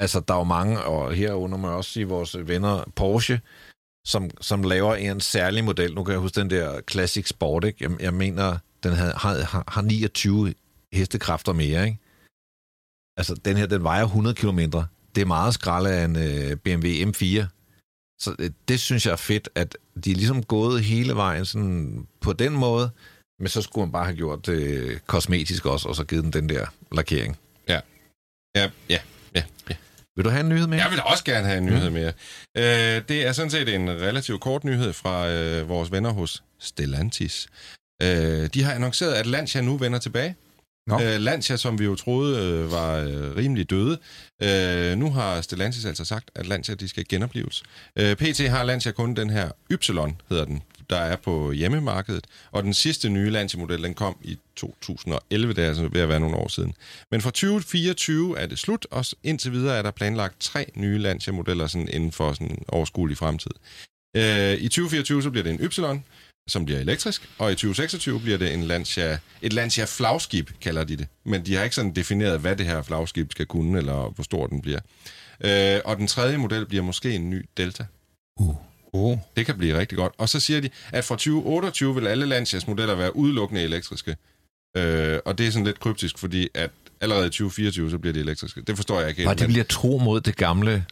[0.00, 3.40] Altså, der er jo mange, og herunder må jeg også sige vores venner Porsche,
[4.06, 5.94] som, som laver en særlig model.
[5.94, 7.78] Nu kan jeg huske den der Classic Sport, ikke?
[7.80, 10.54] Jeg, jeg mener, den havde, har, har, har 29
[10.92, 11.98] hestekræfter mere, ikke?
[13.16, 14.58] Altså, den her, den vejer 100 km.
[15.14, 17.46] Det er meget skrald af en øh, BMW M4.
[18.20, 22.06] Så øh, det synes jeg er fedt, at de er ligesom gået hele vejen sådan
[22.20, 22.90] på den måde,
[23.38, 26.32] men så skulle man bare have gjort det øh, kosmetisk også, og så givet den
[26.32, 27.38] den der lakering.
[27.68, 27.80] Ja,
[28.56, 28.98] ja, ja,
[29.34, 29.42] ja.
[30.16, 30.78] Vil du have en nyhed med?
[30.78, 32.12] Jeg vil også gerne have en nyhed mere.
[32.56, 37.48] Øh, det er sådan set en relativt kort nyhed fra øh, vores venner hos Stellantis.
[38.02, 40.36] Øh, de har annonceret, at Lancia nu vender tilbage.
[40.86, 41.00] No.
[41.00, 43.98] Øh, Lancia, som vi jo troede øh, var øh, rimelig døde.
[44.42, 47.62] Øh, nu har Stellantis altså sagt, at Lancia de skal genopleves.
[47.98, 52.26] Øh, PT har Lancia kun den her Ypsilon, hedder den, der er på hjemmemarkedet.
[52.50, 56.20] Og den sidste nye Lancia-model, den kom i 2011, det er altså ved at være
[56.20, 56.74] nogle år siden.
[57.10, 61.66] Men fra 2024 er det slut, og indtil videre er der planlagt tre nye Lancia-modeller
[61.66, 63.50] sådan inden for sådan en overskuelig fremtid.
[64.16, 66.04] Øh, I 2024 så bliver det en Ypsilon,
[66.48, 70.96] som bliver elektrisk, og i 2026 bliver det en Lancia, et Lancia flagskib, kalder de
[70.96, 71.06] det.
[71.24, 74.46] Men de har ikke sådan defineret, hvad det her flagskib skal kunne, eller hvor stor
[74.46, 74.80] den bliver.
[75.44, 77.84] Øh, og den tredje model bliver måske en ny Delta.
[78.40, 79.18] Uh.
[79.36, 80.12] Det kan blive rigtig godt.
[80.18, 84.16] Og så siger de, at fra 2028 vil alle Lancias modeller være udelukkende elektriske.
[84.76, 88.20] Øh, og det er sådan lidt kryptisk, fordi at allerede i 2024, så bliver de
[88.20, 88.60] elektriske.
[88.62, 89.28] Det forstår jeg ikke helt.
[89.30, 90.84] Og de men- bliver tro mod det gamle,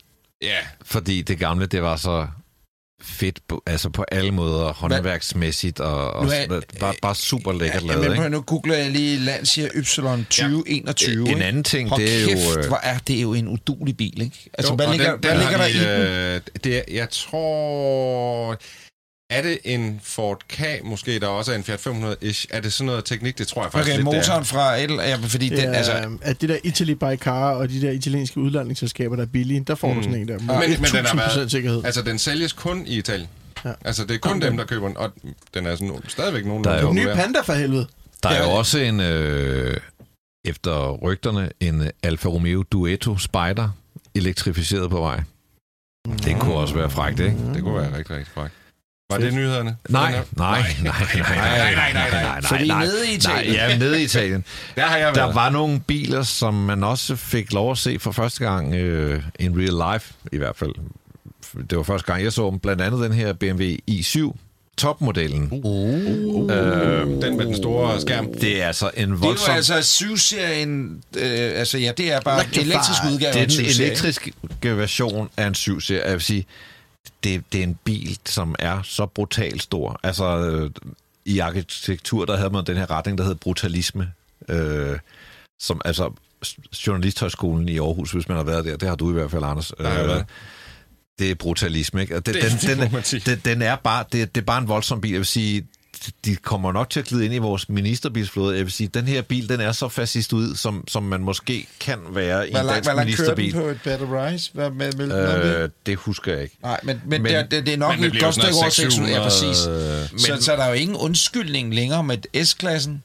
[0.42, 2.26] Ja, fordi det gamle, det var så
[3.04, 7.82] fedt, på, altså på alle måder, håndværksmæssigt, og, og er- sådan- bare, bare super lækkert
[7.82, 8.28] Ja, lavet, men ikke?
[8.28, 11.20] nu googler jeg lige Lancia Y 2021.
[11.20, 11.44] En ikke?
[11.44, 12.28] anden ting, Hold det er jo...
[12.28, 14.50] kæft, øh, hvor er det jo en udulig bil, ikke?
[14.54, 16.00] Altså, Jo, hvad ligger, den, hvad den ligger der i den?
[16.00, 18.56] de, øh, det jeg tror...
[19.32, 22.46] Er det en Ford K, måske, der også er en Fiat 500-ish?
[22.50, 23.38] Er det sådan noget teknik?
[23.38, 26.18] Det tror jeg faktisk Okay, lidt, motoren fra et, ja, fordi Det den, er, altså,
[26.22, 29.74] at det der Italy by Car og de der italienske udlejningsselskaber, der er billige, der
[29.74, 29.94] får mm.
[29.96, 30.38] du sådan en der.
[30.38, 31.82] Men, men den har 1000% været, sikkerhed.
[31.84, 33.28] altså, den sælges kun i Italien.
[33.64, 33.68] Ja.
[33.68, 33.74] Ja.
[33.84, 35.12] Altså, det er kun dem, der køber den, og
[35.54, 37.08] den er sådan, stadigvæk nogen, Der er jo Den nye.
[37.14, 37.86] Panda for helvede.
[38.22, 38.56] Der er jo Ja.
[38.56, 39.76] også en, øh,
[40.44, 43.68] efter rygterne, en Alfa Romeo Duetto Spider
[44.14, 45.22] elektrificeret på vej.
[46.24, 47.36] Det kunne også være frækt, ikke?
[47.54, 48.52] Det kunne være rigtig, rigtig frækt.
[49.10, 49.76] Var det nyhederne?
[49.88, 50.22] Nej, her?
[50.36, 53.54] nej, nej, nej, nej, nej, nej, nej, nej, Fordi nej, nede i Italien.
[53.56, 54.44] Nej, ja, nede i Italien.
[54.76, 55.34] Der har jeg Der været.
[55.34, 59.54] var nogle biler, som man også fik lov at se for første gang øh, in
[59.58, 60.70] real life, i hvert fald.
[61.70, 62.58] Det var første gang, jeg så dem.
[62.58, 64.36] Blandt andet den her BMW i7
[64.78, 65.48] topmodellen.
[65.64, 65.94] Uh.
[66.50, 68.26] Øh, Den med den store skærm.
[68.40, 69.54] det er altså en Det er jo voldsom...
[69.54, 73.50] altså 7-serien, øh, altså ja, det er bare en elektrisk udgave det af er en
[73.50, 73.86] den 7-serie.
[73.86, 76.02] elektriske version af en 7-serie.
[76.04, 76.46] Jeg vil sige,
[77.24, 80.00] det, det er en bil, som er så brutalt stor.
[80.02, 80.70] Altså, øh,
[81.24, 84.12] i arkitektur, der havde man den her retning, der hed brutalisme.
[84.48, 84.98] Øh,
[85.62, 86.12] som, altså,
[86.86, 89.72] Journalisthøjskolen i Aarhus, hvis man har været der, det har du i hvert fald, Anders.
[89.78, 90.26] Øh, været.
[91.18, 92.16] det er brutalisme, ikke?
[92.16, 93.22] Og Det- den, det den, sige.
[93.26, 95.10] den, den er bare, det, det er bare en voldsom bil.
[95.10, 95.66] Jeg vil sige,
[96.24, 98.56] de kommer nok til at glide ind i vores ministerbilsflåde.
[98.56, 101.66] Jeg vil sige, den her bil, den er så fascist ud, som, som man måske
[101.80, 103.52] kan være i Hvor en dansk hvor langt kører den ministerbil.
[103.52, 104.50] på et Better Rise?
[104.54, 106.56] Hvad med, med, med, Øh, det husker jeg ikke.
[106.62, 108.72] Nej, men, men, men- det, er, det, det er nok et godt stykke over noget
[108.72, 109.14] 600.
[109.14, 110.12] Ja, 600, præcis.
[110.12, 113.02] Men, så, så der er jo ingen undskyldning længere med S-klassen.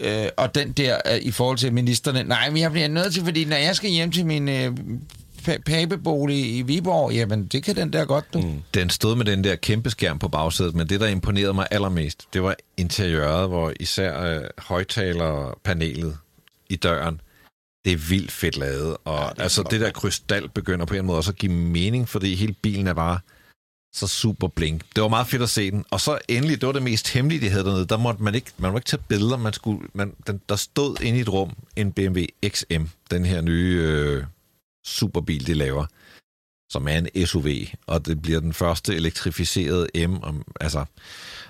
[0.00, 2.22] Øh, og den der øh, i forhold til ministerne.
[2.22, 4.72] Nej, men jeg bliver nødt til, fordi når jeg skal hjem til min øh,
[5.66, 8.40] pabebolig i Viborg, jamen det kan den der godt, du.
[8.40, 8.62] Mm.
[8.74, 12.28] Den stod med den der kæmpe skærm på bagsædet, men det, der imponerede mig allermest,
[12.32, 16.16] det var interiøret, hvor især øh, højtalerpanelet
[16.70, 17.20] i døren,
[17.84, 18.96] det er vildt fedt lavet.
[19.04, 22.08] Og ja, det altså det der krystal begynder på en måde også at give mening,
[22.08, 23.18] fordi hele bilen er bare
[23.92, 24.82] så super blink.
[24.94, 25.84] Det var meget fedt at se den.
[25.90, 27.86] Og så endelig, det var det mest hemmelige, de havde dernede.
[27.86, 29.36] Der måtte man ikke, man måtte ikke tage billeder.
[29.36, 33.40] Man skulle, man, den, der stod inde i et rum en BMW XM, den her
[33.40, 34.24] nye øh,
[34.86, 35.86] superbil, de laver,
[36.70, 37.48] som er en SUV.
[37.86, 40.16] Og det bliver den første elektrificerede M.
[40.22, 40.84] Om, altså,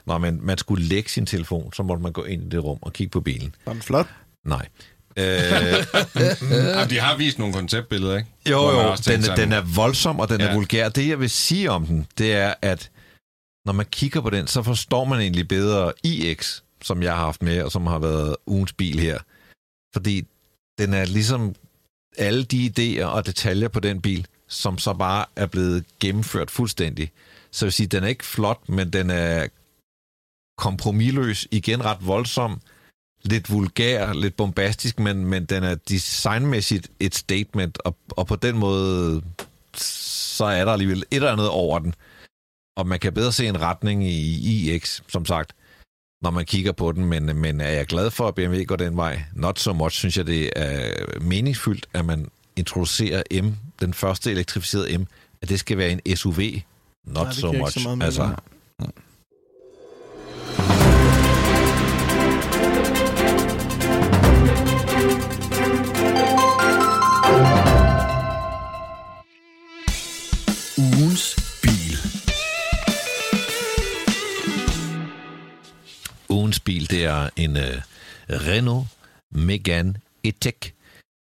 [0.07, 2.78] når man, man skulle lægge sin telefon, så måtte man gå ind i det rum
[2.83, 3.55] og kigge på bilen.
[3.66, 4.07] Var den flot?
[4.47, 4.68] Nej.
[5.16, 5.24] Øh,
[6.51, 8.28] Jamen, de har vist nogle konceptbilleder, ikke?
[8.51, 10.41] Jo, jo, den, sådan, den er voldsom, og den.
[10.41, 10.47] Ja.
[10.47, 10.89] er vulgær.
[10.89, 12.91] Det, jeg vil sige om den, det er, at
[13.66, 17.43] når man kigger på den, så forstår man egentlig bedre iX, som jeg har haft
[17.43, 19.18] med, og som har været ugens bil her.
[19.93, 20.26] Fordi
[20.78, 21.55] den er ligesom
[22.18, 27.11] alle de idéer og detaljer på den bil, som så bare er blevet gennemført fuldstændig.
[27.50, 29.48] Så jeg vil sige, den er ikke flot, men den er
[30.58, 32.61] kompromilløs, igen ret voldsom,
[33.22, 38.58] lidt vulgær, lidt bombastisk, men, men den er designmæssigt et statement, og, og på den
[38.58, 39.22] måde,
[39.76, 41.94] så er der alligevel et eller andet over den.
[42.76, 45.52] Og man kan bedre se en retning i iX, som sagt,
[46.22, 48.96] når man kigger på den, men, men er jeg glad for, at BMW går den
[48.96, 49.22] vej?
[49.34, 53.46] Not so much, synes jeg, det er meningsfyldt, at man introducerer M,
[53.80, 55.06] den første elektrificerede M,
[55.42, 56.40] at det skal være en SUV.
[57.04, 57.80] Not Nej, det so much.
[57.80, 58.34] så meget altså,
[76.31, 77.83] Ugens bil, det er en øh,
[78.31, 78.87] Renault
[79.31, 79.95] Megane
[80.26, 80.72] E-Tech.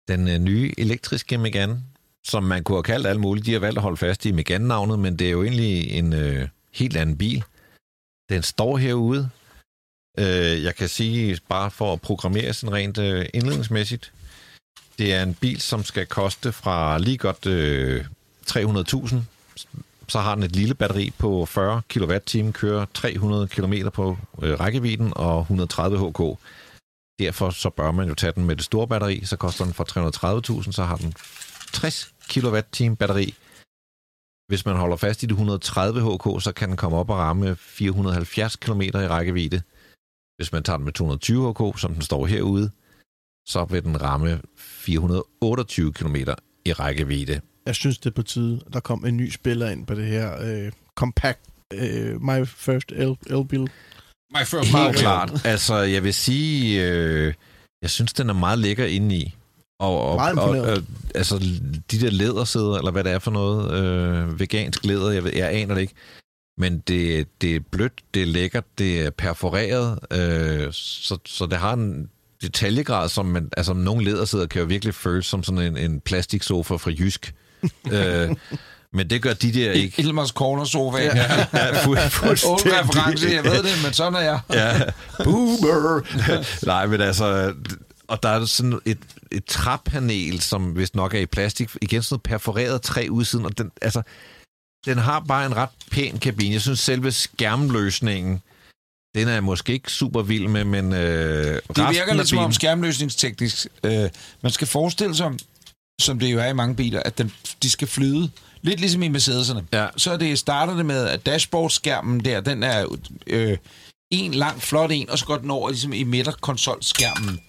[0.09, 1.83] Den øh, nye elektriske Megane,
[2.27, 3.47] som man kunne have kaldt alt muligt.
[3.47, 6.49] De har valgt at holde fast i Megane-navnet, men det er jo egentlig en øh,
[6.73, 7.45] helt anden bil.
[8.29, 9.31] Den står herude.
[10.19, 14.13] Øh, jeg kan sige, bare for at programmere sådan rent øh, indledningsmæssigt,
[14.99, 18.05] det er en bil, som skal koste fra lige godt øh,
[18.51, 19.17] 300.000
[20.09, 25.13] så har den et lille batteri på 40 kWh, kører 300 km på øh, rækkevidden
[25.17, 26.39] og 130 hk.
[27.19, 29.85] Derfor så bør man jo tage den med det store batteri, så koster den for
[30.65, 31.13] 330.000, så har den
[31.73, 33.35] 60 kWh batteri.
[34.49, 37.57] Hvis man holder fast i de 130 hk, så kan den komme op og ramme
[37.57, 39.63] 470 km i rækkevidde.
[40.37, 42.71] Hvis man tager den med 220 hk, som den står herude,
[43.49, 46.17] så vil den ramme 428 km
[46.65, 47.41] i rækkevidde.
[47.69, 50.07] Jeg synes, det er på tide, at der kom en ny spiller ind på det
[50.07, 51.41] her øh, compact
[51.73, 53.61] øh, My First L-bil.
[54.31, 55.33] My first Helt klart.
[55.45, 57.35] Altså, jeg vil sige, øh,
[57.83, 59.35] jeg synes, den er meget lækker inde i.
[59.81, 60.83] Og, og, Meget og, øh,
[61.14, 61.39] altså,
[61.91, 65.53] de der lædersæder, eller hvad det er for noget, øh, vegansk læder, jeg, ved, jeg
[65.53, 65.95] aner det ikke.
[66.59, 71.59] Men det, det er blødt, det er lækkert, det er perforeret, øh, så, så det
[71.59, 72.11] har en
[72.43, 76.77] detaljegrad, som man, altså nogle lædersæder kan jo virkelig føles som sådan en, en plastiksofa
[76.77, 77.27] fra Jysk.
[77.27, 77.48] øh,
[78.97, 80.01] men det gør de der ikke.
[80.03, 80.99] Ilmers Corner Sofa.
[80.99, 81.17] Ja.
[81.53, 82.73] Ja, fu- Old fuldstændig.
[82.81, 84.41] reference, jeg ved det, men sådan er jeg.
[84.53, 84.81] Ja,
[85.25, 86.01] boomer.
[86.67, 87.55] Nej, men altså,
[88.09, 88.99] og der er sådan et,
[89.33, 93.59] et træpanel, som vist nok er i plastik, igen sådan noget perforeret træ udsiden, og
[93.59, 94.03] den, altså,
[94.87, 96.53] den har bare en ret pæn kabine.
[96.55, 98.43] Jeg synes, selve skærmløsningen,
[99.15, 102.53] den er jeg måske ikke super vild med, men øh, Det virker lidt som om
[102.53, 103.67] skærmløsningsteknisk.
[103.85, 104.09] Øh,
[104.43, 105.33] man skal forestille sig,
[106.01, 107.33] som det jo er i mange biler, at den,
[107.63, 108.31] de skal flyde.
[108.63, 109.65] Lidt ligesom i Mercedeserne.
[109.73, 109.87] Ja.
[109.97, 112.97] Så det, starter det med, at dashboardskærmen der, den er
[113.27, 113.57] øh,
[114.11, 117.41] en lang, flot en, og så går den over ligesom i midterkonsolskærmen.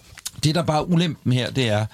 [0.43, 1.85] Det, der bare er ulempen her, det er,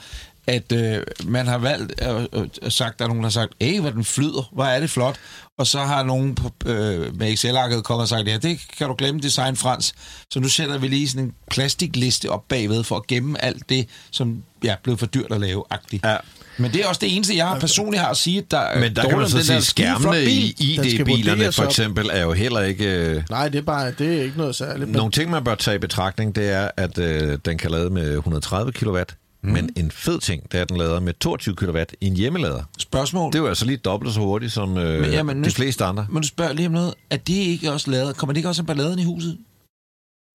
[0.48, 3.80] at øh, man har valgt, øh, øh, sagt, der er nogen, der har sagt, hey,
[3.82, 5.16] hvad den flyder, hvor er det flot.
[5.58, 8.96] Og så har nogen på, øh, med Excel-arket kommet og sagt, ja, det kan du
[8.98, 9.96] glemme, design Frans.
[10.32, 13.90] Så nu sætter vi lige sådan en plastikliste op bagved for at gemme alt det,
[14.12, 16.06] som ja, blev for dyrt at lave, agtigt.
[16.06, 16.18] Ja.
[16.58, 19.10] Men det er også det eneste, jeg personligt har at sige, der er Men der
[19.10, 22.86] kan man så sige, skærmene i ID-bilerne for eksempel er jo heller ikke...
[22.86, 24.90] Øh, Nej, det er bare det er ikke noget særligt.
[24.90, 27.90] Men Nogle ting, man bør tage i betragtning, det er, at øh, den kan lade
[27.90, 29.00] med 130 kW,
[29.44, 29.52] mm.
[29.52, 32.62] men en fed ting, det er, at den lader med 22 kW i en hjemmelader.
[32.80, 33.32] Spørgsmål.
[33.34, 35.84] Det er jo altså lige dobbelt så hurtigt som øh, Men, jamen, nu- de fleste
[35.86, 36.06] andre.
[36.10, 36.94] Men du spørger lige om noget.
[37.10, 38.18] Er det ikke også lavet?
[38.18, 39.38] Kommer det ikke også af balladen i huset?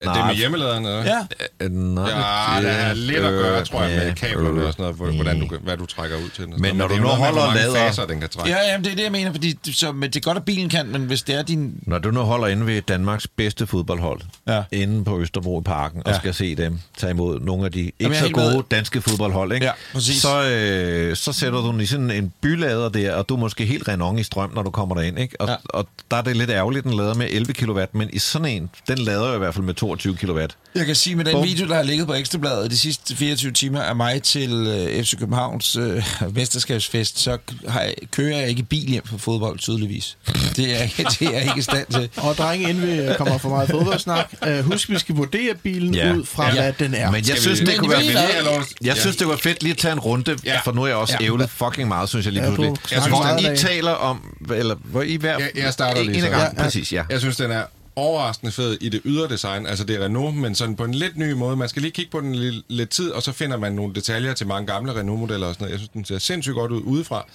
[0.03, 1.05] Er det med hjemmeladeren, eller?
[1.05, 1.27] Ja.
[1.61, 4.97] Øh, nej, Ja, det er lidt at gøre, tror jeg, med kablerne og sådan noget,
[4.97, 6.53] hvor- hvordan du, hvad du trækker ud til den.
[6.53, 8.51] og Men når du nu holder lader- faser, den kan trække.
[8.51, 10.69] Ja, jamen, det er det, jeg mener, fordi så, men det er godt, at bilen
[10.69, 11.75] kan, men hvis det er din...
[11.83, 14.63] Når du nu holder inde ved Danmarks bedste fodboldhold, Ja.
[14.73, 16.19] inde på Østerbro i parken, og Ja.
[16.19, 18.63] skal se dem tage imod nogle af de ikke er så gode med.
[18.71, 19.67] danske fodboldhold, ikke?
[19.67, 20.23] Ja, præcis.
[20.23, 23.65] så, øh, så sætter du den i sådan en bylader der, og du er måske
[23.65, 25.19] helt renon i strøm, når du kommer derind.
[25.19, 25.41] Ikke?
[25.41, 25.55] Og, Ja.
[25.65, 28.71] og der er det lidt ærgerligt, den lader med 11 kW, men i sådan en,
[28.89, 30.41] den lader jo i hvert fald med 22 kW.
[30.75, 31.45] Jeg kan sige, med den Bum.
[31.45, 35.19] video, der har ligget på Ekstrabladet de sidste 24 timer af mig til øh, FC
[35.19, 37.39] Københavns øh, mesterskabsfest, så
[37.69, 40.17] har jeg, kører jeg ikke bil hjem på fodbold, tydeligvis.
[40.57, 40.87] Det er,
[41.19, 42.09] det er jeg ikke i stand til.
[42.17, 46.07] Og drenge, inden vi kommer for meget fodboldsnak, uh, husk, vi skal vurdere bilen Ja.
[46.09, 46.15] ja.
[46.15, 46.55] ud fra, Ja.
[46.55, 46.61] ja.
[46.63, 47.07] hvad den er.
[47.11, 48.95] Men jeg Skal synes, vi- det kunne være Jeg Ja.
[48.95, 50.53] synes, det var fedt lige at tage en runde, Ja.
[50.53, 50.61] ja.
[50.65, 51.25] for nu er jeg også Ja.
[51.25, 51.31] ja.
[51.33, 52.79] ævlet fucking meget, synes jeg lige Ja, pludselig.
[52.93, 54.21] Jeg snakker hvor i taler om,
[54.55, 55.39] eller hvor I hver...
[55.39, 56.27] Jeg- jeg starter lige en så.
[56.27, 56.65] af gangen, Ja, ja.
[56.65, 57.03] præcis, ja.
[57.11, 57.63] Jeg synes, den er
[58.01, 59.67] overraskende fed i det ydre design.
[59.67, 61.57] Altså, det er Renault, men sådan på en lidt ny måde.
[61.57, 64.35] Man skal lige kigge på den lidt, lidt tid, og så finder man nogle detaljer
[64.35, 65.73] til mange gamle Renault-modeller og sådan noget.
[65.73, 67.27] Jeg synes, den ser sindssygt godt ud udefra.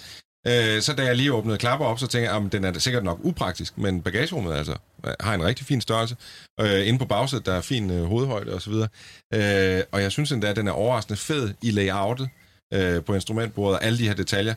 [0.48, 2.80] Øh, så da jeg lige åbnede klapper op, så tænkte jeg, ah, at den er
[2.80, 6.16] sikkert nok upraktisk, men bagagerummet altså øh, har en rigtig fin størrelse.
[6.62, 8.88] Øh, inde på bagsædet, der er fin øh, hovedhøjde og så videre.
[9.34, 12.30] Øh, og jeg synes endda, at den er overraskende fed i layoutet
[12.74, 14.54] øh, på instrumentbordet og alle de her detaljer.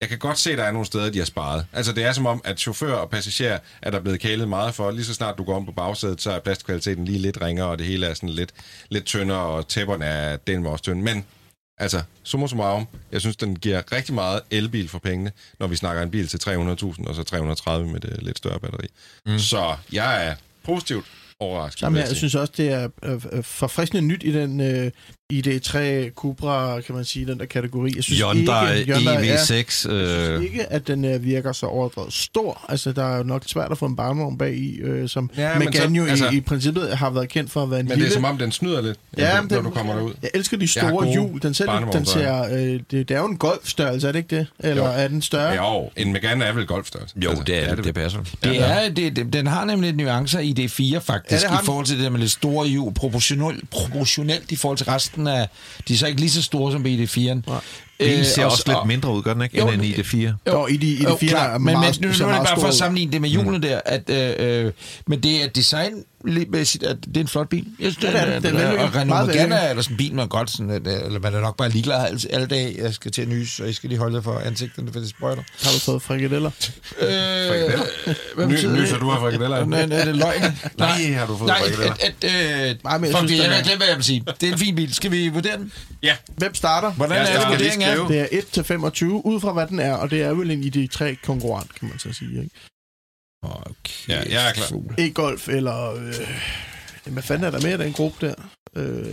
[0.00, 1.66] Jeg kan godt se, at der er nogle steder, de har sparet.
[1.72, 4.90] Altså, det er som om, at chauffør og passager er der blevet kælet meget for.
[4.90, 7.78] Lige så snart du går om på bagsædet, så er plastkvaliteten lige lidt ringere, og
[7.78, 8.52] det hele er sådan lidt,
[8.88, 11.02] lidt tyndere, og tæpperne er den med også tynde.
[11.02, 11.24] Men,
[11.78, 16.02] altså, summa summarum, jeg synes, den giver rigtig meget elbil for pengene, når vi snakker
[16.02, 18.86] en bil til 300.000, og så 330 med det lidt større batteri.
[19.26, 19.38] Mm.
[19.38, 20.34] Så jeg er
[20.64, 21.06] positivt
[21.40, 21.82] overrasket.
[21.82, 22.16] Jamen, jeg sige.
[22.16, 24.90] synes også, det er øh, øh, forfriskende nyt i den øh,
[25.32, 27.92] ID3 Cupra, kan man sige, den der kategori.
[27.96, 29.52] Jeg synes Hyundai ikke, Hyundai er- EV6.
[29.52, 32.64] Jeg synes Øh, ikke, at den øh, virker så overdrevet stor.
[32.68, 35.58] Altså, der er jo nok svært at få en barnevogn bag i, øh, som Ja,
[35.58, 37.90] Megane jo altså- altså, i, i princippet har været kendt for at være en Men
[37.90, 38.08] det lille...
[38.10, 40.12] er som om, den snyder lidt, Ja, når den- du kommer derud.
[40.22, 41.40] Jeg elsker de store hjul.
[41.42, 44.46] Den, selv, den ser, øh, det, det er jo en golfstørrelse, er det ikke det?
[44.58, 44.92] Eller Jo.
[45.02, 45.64] er den større?
[45.64, 47.14] Jo, en Megane er vel golfstørrelse.
[47.24, 48.20] jo, det er det, det passer.
[48.44, 51.62] Det er, det, det, den har nemlig lidt nuancer i D4 faktisk, Ja, det har
[51.62, 55.15] i forhold til det der med lidt store hjul, proportionelt, proportionelt i forhold til resten
[55.26, 55.48] af...
[55.88, 57.40] De er så ikke lige så store som i D4'en.
[57.98, 60.50] Bilen ser og- også lidt og- mindre ud, gør den ikke, Jo, end en ID4?
[60.52, 62.30] Jo, i de, i de Jo, fire klart, er men, meget, men nu, ser nu
[62.30, 64.72] er det bare for at sammenligne det med hjulene der, at, øh, øh,
[65.06, 65.48] men det er
[66.24, 67.66] designmæssigt, at det er en flot bil.
[67.80, 68.42] Jeg synes, Ja, det er det.
[68.42, 70.86] Den er og vældig- Renault Megane er eller sådan en bil, man godt sådan, at,
[70.86, 73.60] øh, eller man er nok bare ligeglad alle, alle dage, jeg skal til at nys,
[73.60, 75.42] og jeg skal lige holde for ansigterne, for det sprøjter.
[75.62, 76.50] Har du fået frikadeller?
[77.00, 77.08] Øh,
[78.34, 79.64] hvad Ny, nyser du har frikadeller?
[79.64, 80.42] Nej, er det løgn?
[80.78, 81.94] Nej, har du fået Nej, frikadeller?
[81.94, 83.96] at, at, øh, Nej, men jeg synes, det, den jeg er- har glemt, hvad jeg
[83.96, 84.24] vil sige.
[84.40, 84.94] Det er en fin bil.
[84.94, 85.72] Skal vi vurdere den?
[86.02, 86.92] Ja, Hvem starter?
[86.92, 88.08] Hvordan Jeg er vurderingen af?
[88.08, 90.62] Det er 1 til 25, ud fra hvad den er, og det er vel en
[90.62, 92.30] ID3 konkurrent, kan man så sige.
[92.42, 92.50] Ikke?
[93.42, 94.08] Okay.
[94.08, 94.66] Ja, jeg er klar.
[94.98, 95.94] E-Golf eller...
[95.94, 96.14] Øh,
[97.04, 98.34] hvad fanden er der mere i den gruppe der?
[98.76, 99.06] Øh,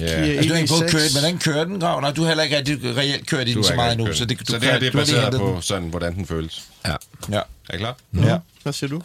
[0.00, 0.06] ja.
[0.06, 0.90] Kia Altså, du har ikke EV6.
[0.90, 2.00] kørt, hvordan kører den, Grav?
[2.00, 4.24] Nej, du har heller ikke rigtig reelt kørt i den så meget ikke kørt så
[4.24, 4.38] den.
[4.38, 5.62] det, du så det her det er baseret på den.
[5.62, 6.62] sådan, hvordan den føles.
[6.86, 6.92] Ja.
[7.68, 7.96] Er I klar?
[8.16, 8.38] Ja.
[8.62, 9.02] hvad siger du?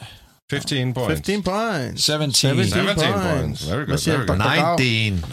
[0.51, 1.13] 15 points.
[1.13, 2.03] 15 points.
[2.03, 2.33] 17.
[2.33, 3.03] 17 17 points.
[3.03, 3.67] points.
[3.69, 4.33] Very good, Hvad siger very Dr.
[4.33, 4.41] good.
[4.41, 4.79] Grav?
[4.79, 5.25] 19.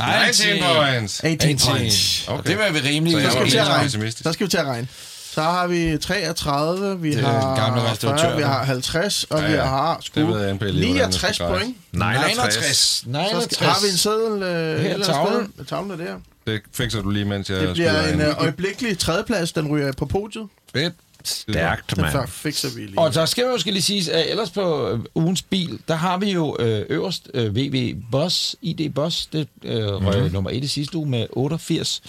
[0.49, 1.21] 19 points.
[1.21, 2.29] 18 18 points.
[2.29, 2.51] Okay.
[2.51, 3.13] Det var vi rimelig.
[3.15, 4.11] Så jeg skal vi til at regne.
[4.11, 4.89] Så skal vi til at regne.
[5.35, 9.25] Så har vi 33, vi Det er har den gamle 40, restauratør, vi har 50,
[9.25, 9.65] og Ja, vi ja.
[9.65, 11.63] har Det sgu ved NP lige, hvordan det skal 69 grejes.
[11.63, 11.77] point.
[11.93, 12.77] 69.
[12.77, 13.45] Så 69.
[13.55, 15.53] skal, har vi en seddel øh, Her, eller tavlen.
[15.55, 15.65] sted?
[15.65, 16.15] Tavlen er der.
[16.47, 19.93] Det fikser du lige, mens jeg Det bliver skyder en øh, øjeblikkelig tredjeplads, den ryger
[19.93, 20.47] på podiet.
[20.75, 20.95] Fedt.
[21.25, 22.13] Stærkt, Den mand.
[22.13, 22.99] før fikser vi lige.
[22.99, 26.17] Og så skal vi måske lige sige, at ellers på øh, ugens bil, der har
[26.19, 27.77] vi jo øh, øverst øh, VW
[28.13, 30.15] Bus, ID Bus, det øh, røg Mhm.
[30.17, 30.33] mm-hmm.
[30.33, 32.03] nummer 1 i sidste uge med 88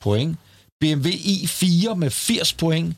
[0.00, 0.36] point.
[0.80, 2.96] BMW i4 med 80 point.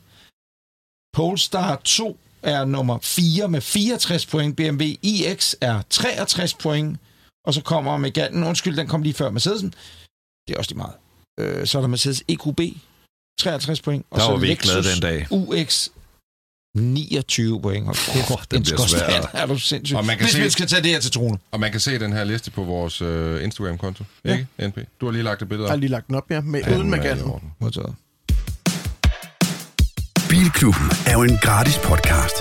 [1.13, 4.55] Polestar 2 er nummer 4 med 64 point.
[4.55, 6.99] BMW iX er 63 point.
[7.45, 9.73] Og så kommer Meganen, undskyld, den kom lige før Mercedesen.
[10.47, 10.95] Det er også lige meget.
[11.39, 12.59] Øh, så er der Mercedes EQB,
[13.39, 14.05] 53 point.
[14.09, 15.27] Og Der så var vi ikke glade Lexus den dag.
[15.31, 15.89] UX
[16.75, 17.85] 29 point.
[17.85, 19.29] Hold kæft, Åh, den en bliver svær.
[19.33, 19.97] Er du sindssyg?
[19.97, 21.37] Og man kan Hvis se- vi skal tage det her til trone.
[21.51, 24.03] Og man kan se den her liste på vores øh, Instagram-konto.
[24.25, 24.31] Ja.
[24.33, 24.77] Ikke, NP?
[25.01, 25.79] Du har lige lagt et billede Jeg har op.
[25.79, 27.51] lige lagt den op, ja, med, Den uden er orden.
[27.59, 27.93] Modtaget.
[30.29, 32.37] Bilklubben er jo en gratis podcast.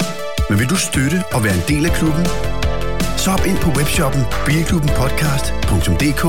[0.51, 2.27] Men vil du støtte og være en del af klubben?
[3.19, 6.25] Så hop ind på webshoppen bilklubbenpodcast.dk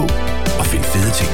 [0.59, 1.31] og find fede ting.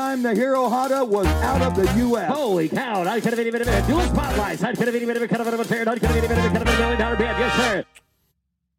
[0.00, 2.28] Time the Hero Honda was out of the U.S.
[2.40, 2.96] Holy cow!
[3.14, 4.62] I could have been even a dual spotlights.
[4.62, 5.82] I could have been even a kind of a fair.
[5.82, 7.26] I could have been even a kind of a million dollar bid.
[7.44, 7.82] Yes, sir.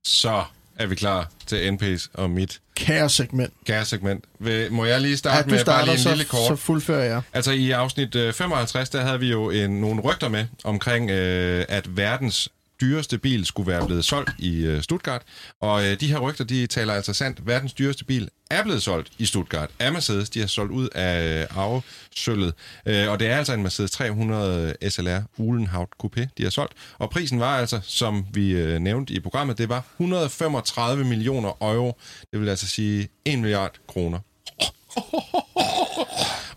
[0.03, 0.43] Så
[0.79, 3.53] er vi klar til NP's og mit Kære segment.
[3.65, 4.25] kæresegment.
[4.39, 6.47] Vil- Må jeg lige Ja, starte du med bare lige en lille så, kort?
[6.47, 7.21] så fuldfører jeg.
[7.33, 11.65] Altså i afsnit øh, 55, der havde vi jo en, nogle rygter med omkring, øh,
[11.69, 12.49] at verdens
[12.81, 15.21] dyreste bil skulle være blevet solgt i øh, Stuttgart.
[15.61, 17.47] Og øh, de her rygter, de taler altså sandt.
[17.47, 20.29] Verdens dyreste bil er blevet solgt i Stuttgart af Mercedes.
[20.29, 22.53] De har solgt ud af øh, arvesølvet.
[22.85, 26.73] Øh, og det er altså en Mercedes 300 SLR Uhlenhaut Coupé, de har solgt.
[26.97, 31.99] Og prisen var altså, som vi øh, nævnte i programmet, det var 135 millioner euro.
[32.31, 34.19] Det vil altså sige 1 milliard kroner.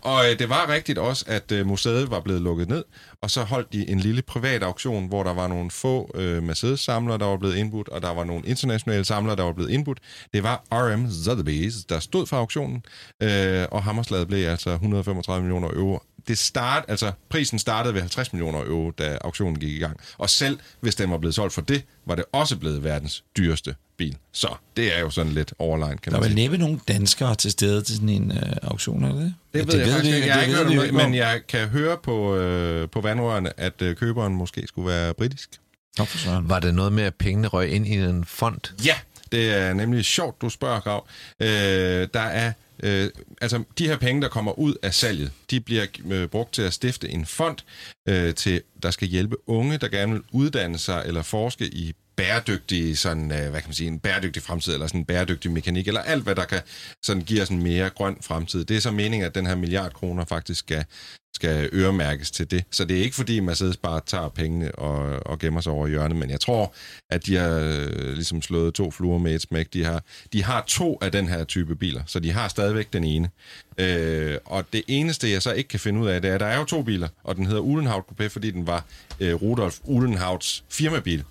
[0.01, 2.83] Og øh, det var rigtigt også, at øh, museet var blevet lukket ned,
[3.21, 7.17] og så holdt de en lille privat auktion, hvor der var nogle få øh, Mercedes-samlere,
[7.17, 9.99] der var blevet indbudt, og der var nogle internationale samlere, der var blevet indbudt.
[10.33, 12.83] Det var RM Sotheby's, der stod for auktionen,
[13.23, 15.99] øh, og Hammerslaget blev altså 135 millioner euro.
[16.27, 19.99] Det start, altså, prisen startede ved 50 millioner euro, da auktionen gik i gang.
[20.17, 23.75] Og selv hvis den var blevet solgt for det, var det også blevet verdens dyreste
[23.97, 24.17] bil.
[24.31, 24.47] Så
[24.77, 26.43] det er jo sådan lidt overline, kan Der er man vel sige.
[26.49, 29.33] næppe nogen danskere til stede til sådan en øh, auktion, er det det?
[29.53, 30.27] Det ved Ja, jeg faktisk vi- ikke.
[30.27, 33.01] Jeg har det ikke ved hørt om det, men jeg kan høre på, øh, på
[33.01, 35.49] vandrørene, at øh, køberen måske skulle være britisk.
[36.41, 38.85] Var det noget med, at pengene røg ind i en fond?
[38.85, 38.95] Ja,
[39.31, 41.07] det er nemlig sjovt, du spørger, Grav.
[41.39, 41.47] Øh,
[42.13, 42.53] der er,
[42.83, 43.09] øh,
[43.41, 46.73] altså de her penge, der kommer ud af salget, de bliver øh, brugt til at
[46.73, 47.57] stifte en fond,
[48.09, 52.97] øh, til, der skal hjælpe unge, der gerne vil uddanne sig eller forske i bæredygtig,
[52.97, 56.01] sådan, øh, hvad kan man sige, en bæredygtig fremtid, eller sådan en bæredygtig mekanik, eller
[56.01, 56.61] alt, hvad der kan
[57.03, 58.65] sådan give os en mere grøn fremtid.
[58.65, 60.85] Det er så meningen, at den her milliard kroner faktisk skal,
[61.35, 62.63] skal øremærkes til det.
[62.71, 65.89] Så det er ikke fordi, Mercedes bare tager pengene og, og gemmer sig over i
[65.89, 66.73] hjørnet, men jeg tror,
[67.09, 69.73] at de har øh, ligesom slået to fluer med et smæk.
[69.73, 70.03] De har,
[70.33, 73.29] de har to af den her type biler, så de har stadigvæk den ene.
[73.77, 76.45] Øh, og det eneste, jeg så ikke kan finde ud af, det er, at der
[76.45, 78.85] er jo to biler, og den hedder Uhlenhaut Coupé, fordi den var
[79.19, 81.23] øh, Rudolf Uhlenhauts firmabil.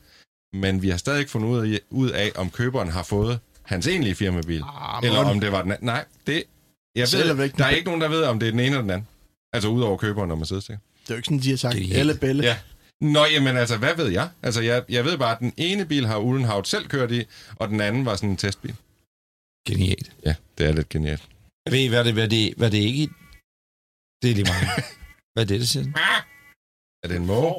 [0.53, 3.86] Men vi har stadig ikke fundet ud af, ud af, om køberen har fået hans
[3.86, 5.86] egentlige firmabil, Ah, eller om det var den anden.
[5.86, 6.44] Nej, det...
[6.94, 7.57] Jeg ved, væk.
[7.59, 9.09] der er ikke nogen, der ved, om det er den ene eller den anden.
[9.53, 10.68] Altså udover køberen og Mercedes.
[10.68, 10.80] ikke?
[11.03, 12.42] Det er jo ikke sådan, de har sagt, alle bælle.
[12.42, 12.57] Ja.
[13.01, 14.28] Nå, jamen altså, hvad ved jeg?
[14.42, 17.24] Altså, jeg, jeg ved bare, at den ene bil har Uhlenhaut selv kørt i,
[17.57, 18.74] og den anden var sådan en testbil.
[19.68, 20.12] Genialt.
[20.26, 21.22] Ja, det er lidt genialt.
[21.66, 23.09] Jeg ved I, hvad det, hvad det, hvad det ikke...
[24.22, 24.68] Det er lige meget.
[25.32, 25.86] hvad er det, det siger?
[27.03, 27.55] Er det en måge?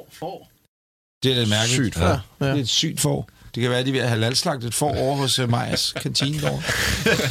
[1.23, 1.73] Det er lidt mærkeligt.
[1.85, 2.05] Sygt for.
[2.05, 2.45] Ja, Det ja.
[2.45, 3.29] er et sygt får.
[3.55, 6.41] Det kan være, at de vil have halalslagtet et får over hos uh, Majas kantine
[6.41, 6.61] derovre.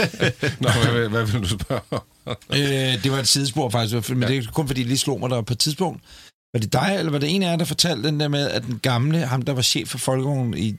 [0.60, 1.80] Nå, hvad, hvad vil du spørge
[2.52, 4.28] øh, det var et sidespor faktisk, men Ja.
[4.28, 6.02] det er kun fordi, det lige slog mig der på et tidspunkt.
[6.54, 8.62] Var det dig, eller var det en af jer, der fortalte den der med, at
[8.62, 10.76] den gamle, ham der var chef for Folkevognen i...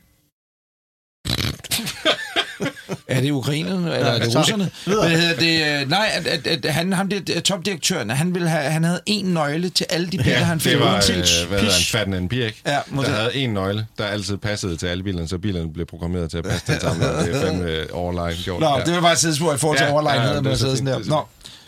[3.07, 4.69] er det ukrainerne, eller er det russerne?
[4.85, 5.35] Hvad hedder
[5.75, 5.81] det?
[5.83, 9.25] øh, Nej, at, at, at han, ham der topdirektøren, han, ville have, han havde en
[9.25, 10.71] nøgle til alle de biler, han fik.
[10.71, 13.85] det var, Til- øh, hvad hedder han, Ferdinand Pirk, Ja, der det- havde en nøgle,
[13.97, 17.07] der altid passede til alle bilerne, så bilerne blev programmeret til at passe til sammen.
[17.09, 18.59] og Det er fandme overline gjort.
[18.61, 18.83] Nå, ja.
[18.85, 20.49] det var bare et sidespor i forhold til Ja, ja, overlegenhed, ja, ja, det er
[20.49, 21.15] med så at sidde fint, sådan der.
[21.15, 21.25] er Nå,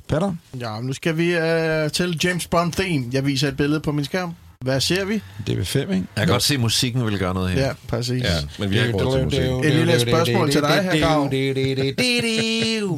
[0.08, 3.06] Peter, Ja, nu skal vi uh, til James Bond theme.
[3.14, 4.36] Jeg viser et billede på min skærm.
[4.64, 5.22] Hvad ser vi?
[5.48, 5.92] det er 5, ikke?
[6.16, 7.66] Jeg kan godt se, at musikken vil gøre noget her.
[7.66, 8.24] Ja, præcis.
[8.24, 9.72] Ja, men vi har ikke råd til musik.
[9.72, 11.28] Et lille spørgsmål til dig, herr Grav.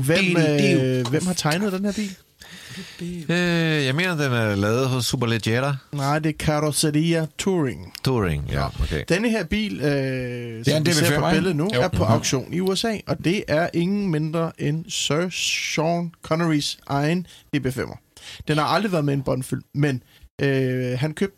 [0.03, 2.11] Hvem, øh, hvem har tegnet den her bil?
[3.30, 7.93] Øh, jeg mener, den er lavet hos Superleggera Nej, det er Carrozzeria Touring.
[8.03, 8.49] Touring.
[8.51, 9.03] Ja, okay.
[9.09, 11.82] Denne her bil, øh, er som vi ser DB5, på billedet nu, Jo.
[11.82, 17.28] er på auktion i USA, og det er ingen mindre end Sir Sean Connerys egen
[17.57, 17.97] DB5'er.
[18.47, 20.03] Den har aldrig været med i en Bond-film, men
[20.41, 21.38] øh, han købte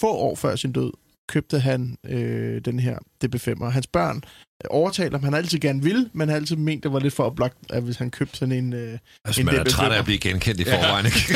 [0.00, 0.92] få år før sin død,
[1.28, 4.22] købte han øh, den her DB5, og Hans børn
[4.70, 7.56] overtalte ham, han altid gerne ville, men han altid ment, det var lidt for oplagt,
[7.70, 8.72] at hvis han købte sådan en...
[8.72, 9.68] Øh, Altså, en man er DB5'er.
[9.68, 11.18] træt af at blive genkendt i forvejen, ikke?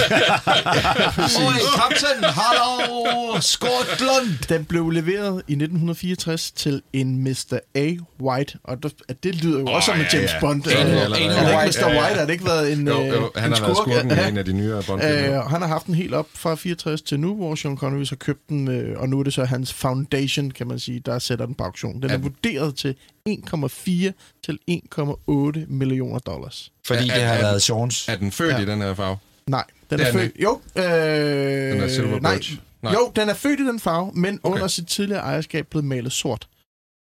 [1.47, 4.49] Oi, kaptajn, hallo, Skotland!
[4.49, 7.59] Den blev leveret i 1964 til en Mr.
[7.75, 7.93] A.
[8.23, 10.41] White, og der, at det lyder jo oh, også som en ja, James ja.
[10.41, 10.67] Bond.
[10.67, 11.93] Ja, Øh, det er er det Ja, ikke ja, Mr.
[11.93, 12.03] ja.
[12.03, 12.21] White?
[12.21, 13.77] Er det ikke været en, Jo, øh, jo, han en har været skurk?
[13.77, 14.29] skurken Ja.
[14.29, 17.21] en af de nyere bond Øh, han har haft den helt op fra 64 til
[17.21, 20.51] nu, hvor Sean Connery har købt den, øh, og nu er det så hans foundation,
[20.51, 21.95] kan man sige, der sætter den på auktion.
[22.03, 22.19] Den er Ja.
[22.21, 22.95] vurderet til
[23.29, 24.13] 1,4
[24.45, 26.73] til 1,8 millioner dollars.
[26.87, 28.13] Fordi Er- det har er- været Sean's.
[28.13, 28.59] Er den født Ja.
[28.59, 29.17] i den her farve?
[29.47, 30.33] Nej, den Det er, er født...
[30.43, 32.57] Jo, øh, Den er Silver nej, Birch?
[32.83, 32.93] Nej.
[32.93, 34.55] Jo, den er født i den farve, men Okay.
[34.55, 36.49] under sit tidligere ejerskab blevet malet sort.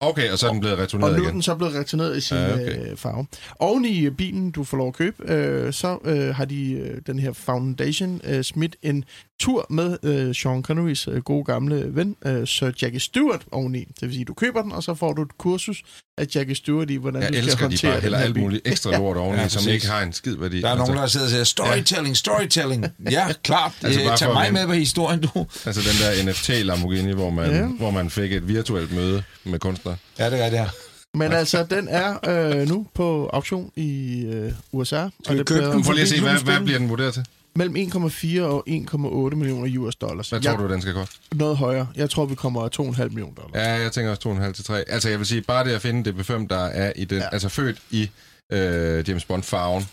[0.04, 1.34] Okay, og så er den blevet Og returneret nu er igen.
[1.34, 2.54] den så blevet returneret i sin okay.
[2.54, 2.92] okay.
[2.92, 3.26] øh, farve.
[3.60, 7.02] Oven i øh, bilen, du får lov at købe, øh, så øh, har de øh,
[7.08, 9.04] den her Foundation øh, smidt en
[9.42, 13.80] tur med øh, Sean Connerys øh, gode gamle ven, øh, Sir Jackie Stewart, oveni.
[13.80, 15.84] Det vil sige, du køber den, og så får du et kursus
[16.18, 18.34] af Jackie Stewart i, hvordan Jeg du skal elsker, de håndtere bare hælder den her
[18.34, 20.62] alt muligt ekstra lort oveni, Ja, ja, som ikke har en skid værdi.
[20.62, 22.86] Der er nogen, der sidder og siger, storytelling, storytelling.
[23.12, 23.72] Ja, klart.
[23.84, 25.46] Altså, Altså, bare Tag for mig med på historien, du.
[25.66, 27.66] altså den der NFT Lamborghini, hvor man, Ja.
[27.66, 29.96] hvor man fik et virtuelt møde med kunstnere.
[30.20, 30.70] Ja, det er det her.
[31.18, 35.04] Men altså, den er øh, nu på auktion i øh, USA.
[35.30, 37.24] vi købe den Prøv lige at se, hvad, hvad bliver den vurderet til?
[37.56, 40.30] Mellem 1,4 og 1,8 millioner US dollars.
[40.30, 41.20] Hvad tror du, den skal koste?
[41.36, 41.88] Noget højere.
[41.96, 43.56] Jeg tror, vi kommer 2,5 millioner dollars.
[43.56, 44.84] Ja, jeg tænker også 2,5 til 3.
[44.90, 47.24] Altså, jeg vil sige, bare det at finde det B5, der er i den, ja.
[47.24, 47.30] Ja.
[47.32, 48.10] altså født i
[48.54, 49.88] øh, James Bond-farven,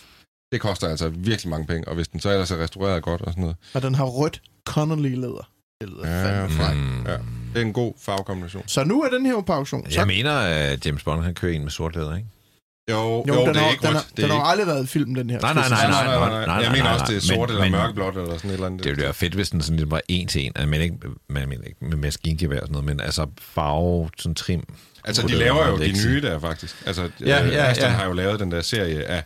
[0.53, 3.33] det koster altså virkelig mange penge, og hvis den så ellers er restaureret godt og
[3.33, 3.57] sådan noget.
[3.75, 5.51] Og den har rødt Connolly-læder.
[5.83, 6.77] Helvede, Ja, fandme fræk.
[6.77, 7.07] Mm.
[7.07, 7.13] Ja.
[7.55, 8.63] Det er en god farvekombination.
[8.67, 9.91] Så nu er den her på auktion.
[9.91, 12.29] Så, Jeg mener, at James Bond han kører en med sort læder, ikke?
[12.91, 13.97] Jo, jo, jo, den det er har, ikke den, rødt.
[13.97, 15.41] har, det er den har aldrig været i film, den her.
[15.41, 18.17] Nej, nej, nej, Nej, nej, nej, nej, Jeg mener også, det er sort eller mørkeblåt
[18.17, 18.85] eller sådan et eller andet.
[18.85, 20.53] Det ville være fedt, hvis den sådan lidt var en til en.
[20.57, 20.95] Altså, men ikke,
[21.29, 24.63] men, men ikke med maskingevær og sådan noget, men altså farve, sådan trim.
[25.05, 26.77] Altså, de laver jo de nye der, faktisk.
[26.87, 27.97] Altså, Ja, ja, ja, ja, Aston ja.
[27.97, 29.25] har jo lavet den der serie af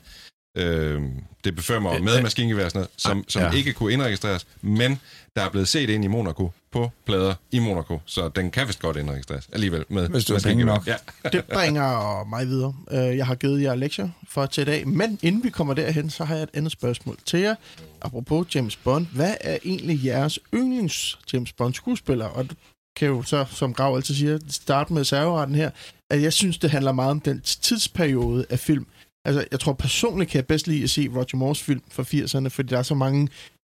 [0.56, 1.02] øh,
[1.44, 3.50] det befømmer med Øh, maskingevær sådan noget, som, som ja.
[3.50, 5.00] ikke kunne indregistreres, men
[5.36, 8.80] der er blevet set ind i Monaco på plader i Monaco, så den kan vist
[8.80, 10.86] godt indregistreres alligevel med Hvis du penge nok.
[10.86, 10.96] Ja.
[11.32, 12.74] Det bringer mig videre.
[12.90, 16.10] Øh, Jeg har givet jer lektier for til i dag, men inden vi kommer derhen,
[16.10, 17.54] så har jeg et andet spørgsmål til jer.
[18.02, 22.26] Apropos James Bond, hvad er egentlig jeres yndlings James Bond skuespiller?
[22.26, 22.54] Og du
[22.96, 25.70] kan jo så, som Grav altid siger, starte med serveretten her,
[26.10, 28.86] at jeg synes, det handler meget om den tidsperiode af film.
[29.24, 32.48] Altså, jeg tror personligt kan jeg bedst lide at se Roger Moores film fra 80'erne,
[32.48, 33.28] fordi der er så mange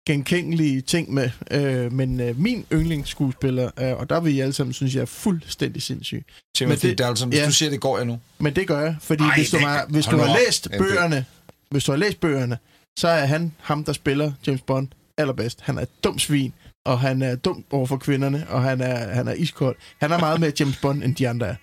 [0.06, 1.30] genkendelige ting med.
[1.50, 5.06] Øh, men øh, min yndlingsskuespiller, øh, og der vil I alle sammen synes, jeg er
[5.06, 6.24] fuldstændig sindssyg.
[6.56, 7.46] Timothy Men det- Dalton, hvis ja.
[7.46, 8.20] du siger, det går jeg nu.
[8.38, 10.36] Men det gør jeg, fordi Ej, hvis du har, hvis du har op.
[10.46, 11.24] læst bøgerne,
[11.70, 12.58] hvis du har læst bøgerne,
[12.98, 14.88] så er han ham, der spiller James Bond
[15.18, 15.60] allerbedst.
[15.60, 16.52] Han er et dumt svin,
[16.86, 19.76] og han er dum over for kvinderne, og han er, han er iskold.
[20.00, 21.54] Han er meget mere James Bond, end de andre er.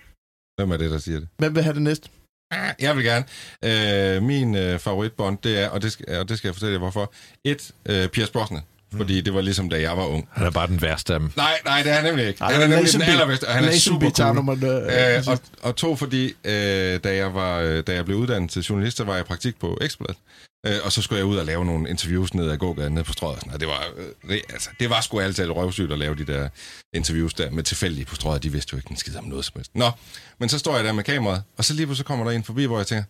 [0.62, 1.28] Hvem er det, der siger det?
[1.38, 2.10] Hvem vil have det næste?
[2.52, 3.26] Ah, jeg vil gerne.
[3.64, 6.80] Øh, min øh, favoritbond, det er, og det, skal, og det skal jeg fortælle jer
[6.80, 8.62] hvorfor, et, øh, Piers Brosnan.
[8.98, 10.30] Fordi det var ligesom, da jeg var ung.
[10.32, 11.32] Han er bare den værste af dem.
[11.36, 12.42] Nej, nej, det er han nemlig ikke.
[12.44, 14.36] Ej, han er nemlig den allerbedste, og han er super cool.
[14.36, 18.18] nummer, øh, Øh, og, og to, fordi øh, da, jeg var, øh, da jeg blev
[18.18, 20.18] uddannet til journalist, så var jeg i praktik på Ekstrabladet.
[20.66, 23.14] Øh, og så skulle jeg ud og lave nogle interviews ned ad gågaden nede på
[23.14, 23.36] strøget.
[23.36, 23.60] og sådan.
[23.60, 26.50] Det var, øh, det, altså, det var sgu altid røvsygt at lave de der
[26.94, 28.44] interviews der med tilfældige på strøget.
[28.44, 29.72] De vidste jo ikke en skid om noget som helst.
[29.76, 29.92] Nå,
[30.40, 32.66] men så står jeg der med kameraet, og så lige pludselig kommer der en forbi,
[32.66, 33.04] hvor jeg tænker,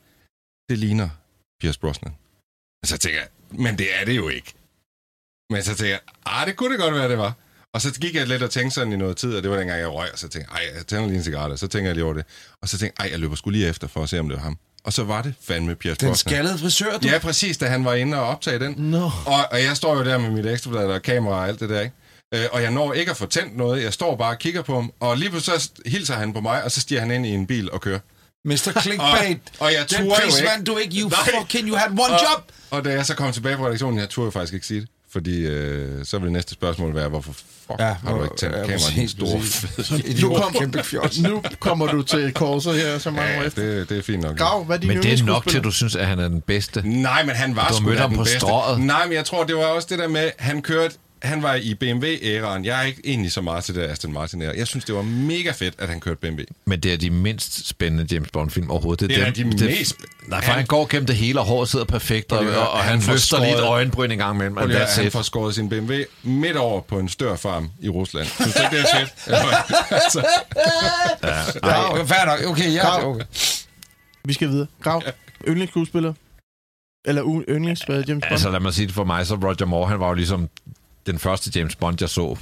[0.70, 1.10] det ligner
[1.62, 2.14] Pierce Brosnan.
[2.84, 4.54] Og så tænker jeg, men det er det jo ikke.
[5.50, 7.34] Men så tænker jeg, ah, det kunne det godt være, det var.
[7.74, 9.80] Og så gik jeg lidt og tænkte sådan i noget tid, og det var dengang,
[9.80, 11.90] jeg røg, og så tænkte jeg, ej, jeg tænder lige en cigaret, og så tænker
[11.90, 12.26] jeg lige over det.
[12.62, 14.38] Og så tænkte jeg, ej, jeg løber skulle lige efter for at se, om det
[14.38, 14.58] var ham.
[14.84, 16.32] Og så var det fandme Pierce Den Brosnan.
[16.32, 17.08] skaldede frisør, du.
[17.08, 18.74] Ja, præcis, da han var inde og optage den.
[18.78, 19.06] No.
[19.26, 21.82] Og, og jeg står jo der med mit ekstrablad og kamera og alt det der,
[21.82, 21.96] ikke?
[22.36, 23.84] Øh, og jeg når ikke at få tændt noget.
[23.84, 26.64] Jeg står bare og kigger på ham, og lige pludselig så hilser han på mig,
[26.64, 28.00] og så stiger han ind i en bil og kører.
[28.46, 28.82] Mr.
[28.82, 29.40] Clickbait.
[29.60, 30.96] Og- og jeg Den turde jo pris vandt du ikke.
[31.02, 31.20] You Nej.
[31.40, 32.44] fucking, you had one og, job.
[32.72, 34.90] Og da jeg så kom tilbage på redaktionen, jeg turde jo faktisk ikke sige det.
[35.12, 38.62] Fordi øh, så vil næste spørgsmål være, hvorfor fuck ja, har du ikke tændt ja,
[38.62, 43.42] kameraet, præcis, store fede Nu, kommer, nu kommer du til korset her så mange år
[43.42, 43.62] Ja, efter.
[43.62, 44.38] det, det er fint nok.
[44.38, 46.42] Grav, hvad er Men det er nok til, at du synes, at han er den
[46.42, 46.82] bedste.
[46.86, 48.40] Nej, men han var Du sgu ham den på bedste.
[48.40, 48.80] strøget.
[48.82, 51.74] Nej, men jeg tror, det var også det der med, han kørte han var i
[51.74, 52.66] BMW-æraen.
[52.66, 54.58] Jeg er ikke egentlig så meget til det Aston martin -æra.
[54.58, 56.42] Jeg synes, det var mega fedt, at han kørte BMW.
[56.66, 59.10] Men det er de mindst spændende James Bond-film overhovedet.
[59.10, 59.96] Det er dem- de mest-
[60.28, 62.80] Nej, for han, han- går gennem det hele, og håret sidder perfekt, og, og, og
[62.80, 64.58] han, han løfter lige et skåret- øjenbryn en gang imellem.
[64.58, 65.94] Og det that's han får skåret sin BMW
[66.24, 68.28] midt over på en størfarm i Rusland.
[68.28, 69.14] Synes du ikke, det er fedt?
[70.04, 70.26] altså,
[71.64, 72.52] Ja, okay, fair nok.
[72.52, 73.10] Okay, ja, Grav.
[73.10, 73.26] okay.
[74.26, 74.68] Vi skal videre.
[74.84, 75.04] Grav,
[75.48, 76.14] yndlingsskuespiller?
[77.06, 78.24] Eller yndlings James Bond?
[78.32, 80.50] Altså lad mig sige det for mig, så Roger Moore, han var jo ligesom
[81.12, 82.38] den første James Bond, jeg så.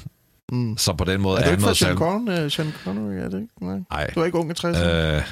[0.51, 0.77] Mm.
[0.77, 1.97] Så på den måde Er er, du han ikke fra Sean.
[1.97, 3.15] Connery, uh, Sean Connery?
[3.15, 3.53] Er det ikke?
[3.61, 3.79] Nej.
[3.91, 4.11] Ej.
[4.15, 4.77] Du er ikke ung i 60'erne?
[4.77, 5.23] Øh,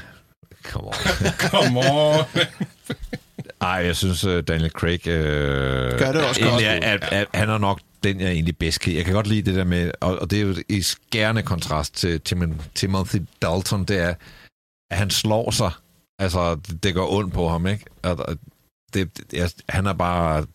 [0.63, 0.93] come on.
[1.49, 2.25] come on.
[3.61, 5.07] Ej, jeg synes, uh, Daniel Craig...
[5.07, 6.83] Øh, Gør det også egentlig godt.
[6.83, 8.95] er, at, at, han er nok den, jeg egentlig bedst kan.
[8.95, 11.95] Jeg kan godt lide det der med, og, og det er jo i skærende kontrast
[11.95, 14.13] til Tim, Timothy Dalton, det er,
[14.91, 15.71] at han slår sig.
[16.19, 17.85] Altså, det, det går ondt på ham, ikke?
[18.03, 18.37] Og, og
[18.93, 20.45] det, det, jeg, han er bare...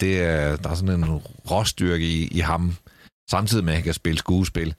[0.00, 2.76] Det er, der er sådan en råstyrke i, i ham,
[3.30, 4.74] samtidig med, at han kan spille skuespil.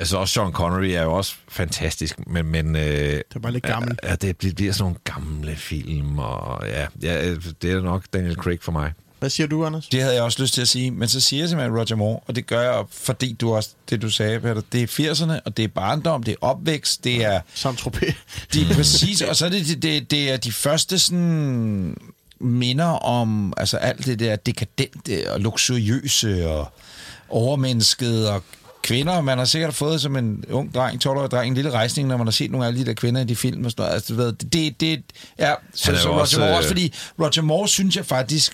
[0.00, 3.64] Altså også Sean Connery er jo også fantastisk, men, men øh, Det er bare lidt
[3.64, 3.98] gammel.
[4.02, 8.58] Ja, det bliver, sådan nogle gamle film, og ja, ja, det er nok Daniel Craig
[8.62, 8.92] for mig.
[9.18, 9.88] Hvad siger du, Anders?
[9.88, 12.20] Det havde jeg også lyst til at sige, men så siger jeg simpelthen Roger Moore,
[12.26, 15.56] og det gør jeg, fordi du også, det du sagde, Peter, det er 80'erne, og
[15.56, 18.14] det er barndom, det er opvækst, det er, Saint-Tropez.
[18.52, 21.96] de er præcis, og så er det, det, det er de første sådan
[22.40, 26.72] minder om altså alt det der dekadente og luksuriøse og
[27.28, 28.42] overmennesket og
[28.82, 29.20] kvinder.
[29.20, 32.26] Man har sikkert fået som en ung dreng, 12-årig dreng, en lille rejsning, når man
[32.26, 33.94] har set nogle af alle de der kvinder i de film og sådan noget.
[33.94, 35.02] Altså, du ved, det, det
[35.38, 35.54] er...
[35.74, 38.52] Så, så Roger også, Moore øh, også, fordi Roger Moore synes jeg faktisk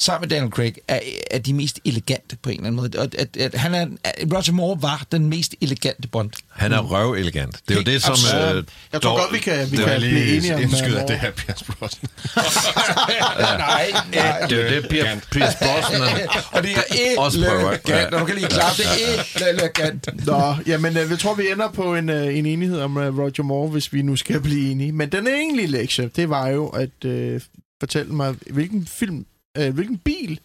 [0.00, 2.98] sammen med Daniel Craig, er, er de mest elegante på en eller anden måde.
[2.98, 3.86] Og at, at han er,
[4.34, 6.30] Roger Moore var den mest elegante Bond.
[6.50, 7.60] Han er røv elegant.
[7.68, 8.12] Det er jo det, som...
[8.12, 8.56] Absolut.
[8.56, 10.60] Øh, Jeg tror dog- godt, vi kan, vi kan blive enige om...
[10.62, 12.10] indskyder, øh, at det her er Pierce Brosnan.
[13.58, 14.46] nej, nej.
[14.48, 16.00] Det er jo det, Pierre, Pierce Brosnan
[16.52, 16.82] Og det er
[17.26, 20.26] elegant, og du kan lige klare det er elegant.
[20.26, 23.92] Nå, jamen, øh, jeg tror, vi ender på en, en enighed om Roger Moore, hvis
[23.92, 24.92] vi nu skal blive enige.
[24.92, 27.40] Men den egentlige lektie, det var jo at øh,
[27.80, 29.26] fortælle mig, hvilken film,
[29.58, 30.40] øh, hvilken bil,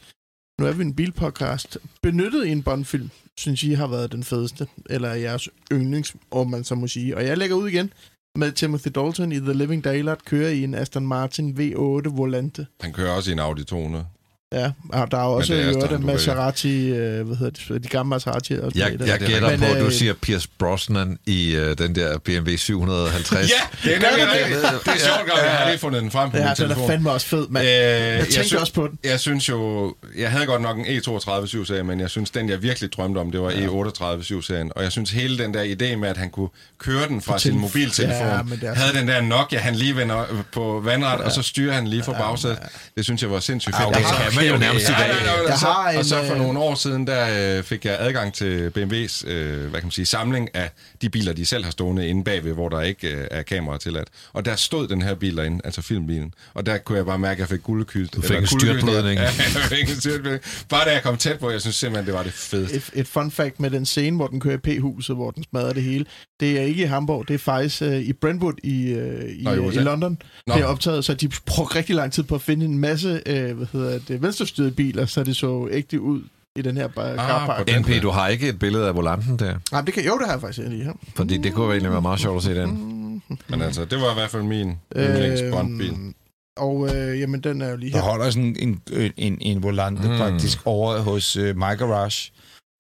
[0.60, 4.68] nu er vi en bilpodcast, benyttet i en Bond-film, synes I har været den fedeste,
[4.90, 7.18] eller jeres yndlings, om man så må sige.
[7.18, 7.94] Og jeg lægger ud igen
[8.36, 12.68] med Timothy Dalton i The Living Daylight, kører i en Aston Martin V8 Volante.
[12.82, 14.06] Han kører også i en Audi 200.
[14.54, 18.10] Ja, og der er også i øvrigt du Maserati, øh, hvad hedder det, de gamle
[18.10, 18.54] Maserati.
[18.54, 19.08] Og sådan Jeg, noget.
[19.12, 21.96] jeg det er gætter Men, på, at du øh, siger Pierce Brosnan i øh, den
[21.96, 23.52] der BMW 750.
[23.84, 24.62] det er nemlig det.
[24.86, 25.44] Det er sjovt, Gav.
[25.44, 26.84] Jeg har lige fundet den frem på Ja, min den telefon.
[26.84, 27.66] er fandme også fed, mand.
[27.68, 29.00] Øh, jeg tænkte sy- også på den.
[29.04, 29.96] Jeg synes jo...
[30.18, 33.32] Jeg havde godt nok en E32 7-serie, men jeg synes, den jeg virkelig drømte om,
[33.32, 34.72] det var E38 7-serien.
[34.76, 37.52] Og jeg synes hele den der idé med, at han kunne køre den fra sin
[37.52, 41.74] telef- mobiltelefon, Ja, havde den der Nokia, han lige vender på vandret, og så styrer
[41.74, 42.58] han lige fra bagsædet.
[42.98, 44.39] Det synes jeg var sindssygt fedt.
[44.42, 45.00] Man jo nærmest i dag.
[45.00, 47.08] Ja, ja, ja, Jeg og så- har en, Og så for øh, nogle år siden,
[47.08, 50.70] der øh, fik jeg adgang til BMW's øh, hvad kan man sige, samling af
[51.02, 54.08] de biler, de selv har stående inde bagved, hvor der ikke øh, er kamera tilladt.
[54.34, 56.34] Og der stod den her bil derinde, altså filmbilen.
[56.54, 58.08] Og der kunne jeg bare mærke, at jeg fik guldkyld.
[58.08, 59.20] Du fik en styrtblødning.
[59.20, 59.32] Ja, jeg
[59.70, 60.44] fik en styrtblødning.
[60.70, 62.76] Bare da jeg kom tæt på, jeg synes simpelthen, det var det fedeste.
[62.76, 65.74] Et, et fun fact med den scene, hvor den kører i P-huset, hvor den smadrer
[65.74, 66.06] det hele.
[66.40, 69.00] Det er ikke i Hamburg, det er faktisk uh, i Brentwood i, uh,
[69.40, 70.18] i, Nå, i i, London.
[70.48, 70.54] Nå.
[70.54, 73.58] Det er optaget, så de brugte rigtig lang tid på at finde en masse uh,
[73.58, 76.22] hvad hedder det, venstrestyrede biler, så det så ægte ud
[76.56, 77.68] i den her bar- Ah, carpark.
[77.68, 79.56] den- NP, du har ikke et billede af volanten der?
[79.72, 80.94] Nej, det kan, jo, det har jeg faktisk lige her.
[81.16, 83.22] Fordi det kunne egentlig være meget sjovt at se den.
[83.50, 85.90] Men altså, det var i hvert fald min yndlings Bond-bil.
[85.90, 86.16] Øhm,
[86.58, 88.04] og øh, jamen, den er jo lige Der her.
[88.04, 90.18] holder sådan en, en, en, en volante Mm.
[90.18, 92.32] faktisk over hos uh, My Garage.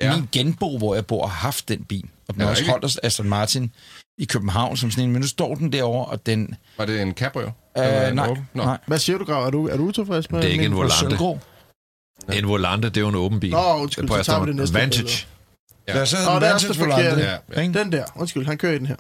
[0.02, 0.16] Ja.
[0.16, 2.06] Min genbo, hvor jeg bor, har haft den bil.
[2.28, 3.72] Og den Er har også holdt Aston Martin
[4.20, 5.12] i København som sådan en.
[5.12, 6.56] Men nu står den derovre, og den...
[6.78, 7.52] Var det en Cabrio?
[7.78, 8.14] Øh, nej?
[8.14, 8.36] Nå.
[8.54, 8.78] nej.
[8.88, 9.46] Hvad siger du, Grav?
[9.46, 10.96] Er du, er du utilfreds med Det er ikke en volante.
[10.96, 11.40] Sølvgrå.
[12.34, 13.52] En volante, det er jo en åben bil.
[13.52, 15.28] Nå, undskyld, På så tager vi det næste Vantage.
[15.88, 15.94] Ja.
[15.94, 17.04] Der er så Nå, en er Vantage forkerte.
[17.04, 17.24] volante.
[17.56, 17.68] Ja, ja.
[17.68, 18.96] Den der, undskyld, han kører i den her.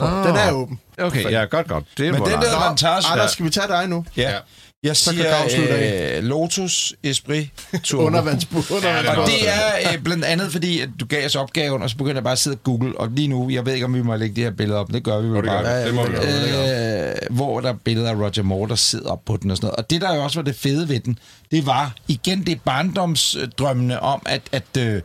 [0.00, 0.28] Ah.
[0.28, 0.80] Den er åben.
[0.98, 1.84] Okay, ja, godt, godt.
[1.98, 3.06] Det er en Men den der Vantage...
[3.12, 4.04] Anders, skal vi tage dig nu?
[4.16, 4.38] Ja.
[4.84, 7.48] Jeg Så siger øh, Lotus Esprit
[7.84, 8.04] Turbo.
[8.06, 8.56] Undervandsbu.
[8.74, 9.20] Undervandsbu.
[9.20, 12.16] Og det er øh, blandt andet fordi, at du gav os opgaven, og så begyndte
[12.16, 14.16] jeg bare at sidde og google, og lige nu, jeg ved ikke, om vi må
[14.16, 15.80] lægge de her billeder op, det gør vi Jo, vel det gør bare.
[15.82, 15.86] vi.
[15.86, 17.08] Det må vi gøre.
[17.10, 19.66] Øh, hvor der er billeder af Roger Moore, der sidder op på den og sådan
[19.66, 19.76] noget.
[19.76, 21.18] Og det, der jo også var det fede ved den,
[21.50, 25.02] det var igen det barndomsdrømmene om, at, at øh,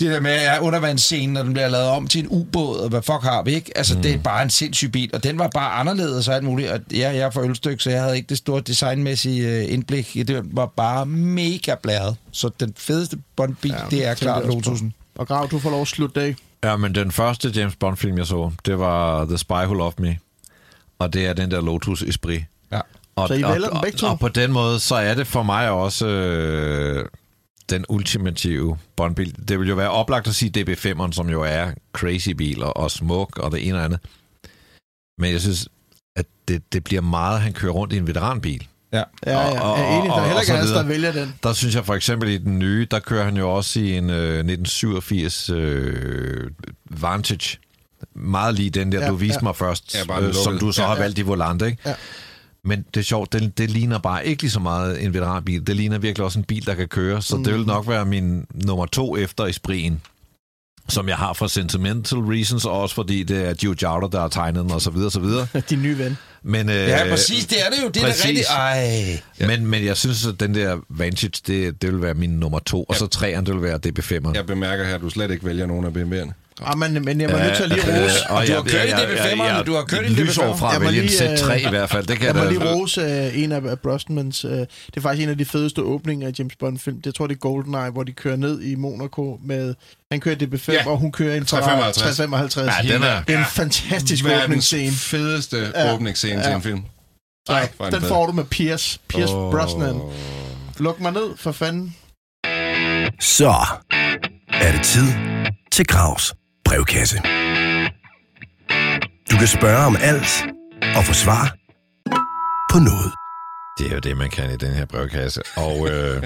[0.00, 3.02] det der med at undervandsscenen, når den bliver lavet om til en ubåd, og hvad
[3.02, 3.78] fuck har vi, ikke?
[3.78, 4.02] Altså, mm.
[4.02, 6.70] det er bare en sindssyg bil, og den var bare anderledes og alt muligt.
[6.70, 10.14] Og ja, jeg er fra Ølstykke, så jeg havde ikke det store designmæssige øh, indblik.
[10.14, 12.16] Det var bare mega blæret.
[12.32, 14.46] Så den fedeste Bond-bil, Ja, det er klart.
[14.46, 14.94] Lotusen.
[15.14, 16.36] Og Grav, du får lov at slutte dag.
[16.64, 20.18] Ja, men den første James Bond-film, jeg så, det var The Spy Who Loved Me.
[20.98, 22.44] Og det er den der Lotus Esprit.
[22.72, 22.80] Ja.
[23.16, 24.06] Og, Så I og, vælger og, begge to?
[24.06, 27.06] og på den måde, så er det for mig også øh,
[27.70, 29.34] den ultimative Bond-bil.
[29.48, 33.38] Det vil jo være oplagt at sige DB5'eren, som jo er crazy biler og smuk
[33.38, 34.00] og det ene og andet.
[35.18, 35.68] Men jeg synes,
[36.16, 38.66] at det, det bliver meget, han kører rundt i en veteranbil.
[38.92, 40.08] Ja, ja, Og- jeg og- er enig.
[40.08, 41.34] Der og- er heller og ikke der vælger den.
[41.42, 44.10] Der synes jeg for eksempel i den nye, der kører han jo også i en
[44.10, 46.50] øh, 1987 øh,
[46.90, 47.58] Vantage.
[48.14, 49.38] Meget lige den der, Ja, ja, du viste ja.
[49.40, 49.42] ja.
[49.42, 51.00] mig først, Ja, ja, øh, som du så Ja, har ja.
[51.02, 51.82] valgt i Volante, ikke?
[51.86, 51.94] Ja.
[52.64, 55.66] Men det er sjovt, det, det ligner bare ikke lige så meget en veteranbil.
[55.66, 57.22] Det ligner virkelig også en bil, der kan køre.
[57.22, 57.44] Så mm.
[57.44, 60.00] det vil nok være min nummer to efter Espriten
[60.88, 64.28] som jeg har for sentimental reasons, og også fordi det er Joe Jowder, der har
[64.28, 65.46] tegnet den, og så videre, så videre.
[65.70, 66.16] Din nye ven.
[66.42, 67.88] Men, øh, Ja, præcis, det er det jo.
[67.88, 68.24] Det er præcis.
[68.24, 68.46] rigtigt.
[68.50, 69.20] Ej.
[69.40, 69.46] Ja.
[69.46, 72.84] Men, men jeg synes, at den der Vantage, det, det vil være min nummer to,
[72.84, 74.34] og så træeren, det vil være DB5'eren.
[74.34, 76.32] Jeg bemærker her, at du slet ikke vælger nogen af BMW'erne.
[76.64, 78.30] Ah, men, men jeg var nødt til at lige rose.
[78.30, 80.56] og du har kørt i DB5'eren, du har kørt i et lysår DB5'eren.
[80.58, 82.06] fra må vælge en lige, øh, Z3 i hvert fald.
[82.06, 83.02] Det kan Jeg jeg, må lige rose
[83.34, 84.44] uh, en af Brosnans.
[84.44, 87.00] Uh, det er faktisk en af de fedeste åbninger af James Bond-film.
[87.04, 89.74] Jeg tror, det er GoldenEye, hvor de kører ned i Monaco med...
[90.12, 91.96] Han kører DB5, Ja, og hun kører en 355.
[91.96, 92.72] 355.
[92.88, 94.92] Ja, den er- Det er en fantastisk Verdens åbningsscene.
[94.92, 95.94] fedeste Ja.
[95.94, 96.54] åbningsscene til Ja.
[96.56, 96.82] en film.
[97.48, 98.08] Så, Ej, hvor er den fed.
[98.08, 98.98] får du med Pierce.
[99.08, 99.50] Pierce Åh.
[99.52, 100.00] Brosnan.
[100.78, 101.94] Luk mig ned, for fanden.
[103.20, 103.54] Så
[104.52, 105.06] er det tid
[105.72, 106.34] til Gravs
[106.68, 107.16] brevkasse.
[109.30, 110.44] Du kan spørge om alt
[110.96, 111.54] og få svar
[112.72, 113.12] på noget.
[113.78, 115.42] Det er jo det, man kan i den her brevkasse.
[115.56, 116.22] Og øh,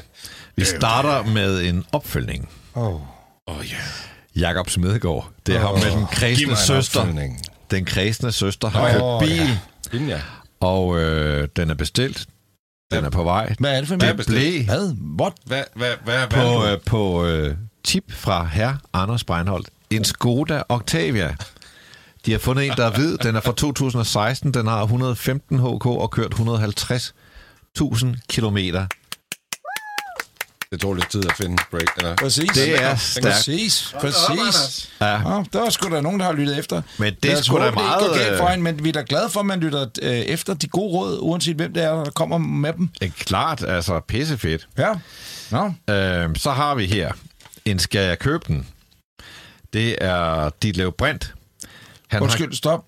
[0.56, 2.48] vi starter med en opfølgning.
[2.74, 2.84] Oh.
[2.94, 3.00] Åh
[3.46, 3.76] oh, ja.
[4.40, 5.30] Jakob Smedegaard.
[5.46, 7.00] Det er ham med den kredsende søster.
[7.00, 7.40] opfølgning.
[7.70, 9.58] Den kredsende søster har Åh, købt bil,
[9.92, 10.20] Hende, ja.
[10.60, 12.26] og øh, den er bestilt.
[12.92, 13.54] Den er på vej.
[13.58, 14.24] Hvad er det for en Hvad er bil?
[14.24, 14.66] bestemt?
[14.66, 14.96] Hvad?
[15.20, 15.32] What?
[15.46, 19.68] Hvad, hvad, hvad er På, øh, på øh, tip fra herr Anders Breinholt.
[19.92, 21.34] En Skoda Octavia.
[22.26, 23.18] De har fundet en, der er hvid.
[23.18, 24.54] Den er fra 2016.
[24.54, 28.86] Den har 115 HK og kørt 150.000 kilometer.
[30.70, 31.96] Det tog lidt tid at finde break.
[31.96, 32.16] Eller?
[32.16, 32.50] Præcis.
[32.54, 33.26] Det er stærkt.
[33.26, 33.94] Præcis.
[34.00, 34.90] Præcis.
[35.00, 35.06] Ja.
[35.06, 36.82] Ja, der var sgu da nogen, der har lyttet efter.
[36.98, 38.92] Men det er sgu da det meget, går galt for øh, hende, men vi er
[38.92, 42.04] da glade for, at man lytter øh, efter de gode råd, uanset hvem det er,
[42.04, 42.88] der kommer med dem.
[43.00, 44.68] Det er klart, altså pissefedt.
[44.78, 44.94] Ja.
[45.50, 45.72] Nå.
[45.94, 47.12] Øh, så har vi her
[47.64, 48.66] en Skal jeg købe den?
[49.72, 51.34] Det er Ditlev Brint.
[52.08, 52.84] Han Undskyld, stop.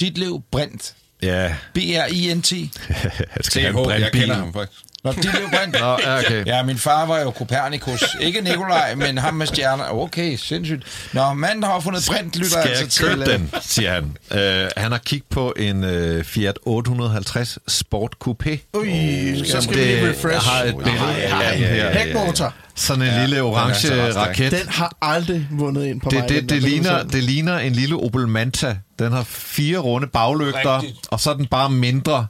[0.00, 0.94] Ditlev Brint.
[1.22, 2.52] Har, ja, B-R-I-N-T.
[3.34, 4.84] han skal have en TH, jeg kender ham faktisk.
[5.04, 5.72] Nå, Ditlev Brint.
[5.80, 6.46] Nå, ja, okay.
[6.46, 8.04] Ja, min far var jo Copernicus.
[8.20, 9.84] Ikke Nikolaj, men ham med stjerner.
[9.92, 10.82] Okay, sindssygt.
[11.12, 13.06] Nå, manden har fundet Brint, lytter Skal altså jeg til.
[13.06, 14.16] købe øh, den, siger han.
[14.40, 18.70] Øh, han har kigget på en øh, Fiat 850 Sport Coupé.
[18.74, 20.48] Ui, så skal vi lige refresh.
[20.48, 21.90] har et billede af den her.
[21.98, 22.52] Hækmotor.
[22.76, 24.52] Sådan en lille orange den raket.
[24.52, 26.28] Den har aldrig vundet ind på Det, mig.
[26.28, 28.76] det, den der det, ligner, det ligner en lille Opel Manta.
[28.98, 31.06] Den har fire runde baglygter, Rigtigt.
[31.10, 32.26] og så er den bare mindre.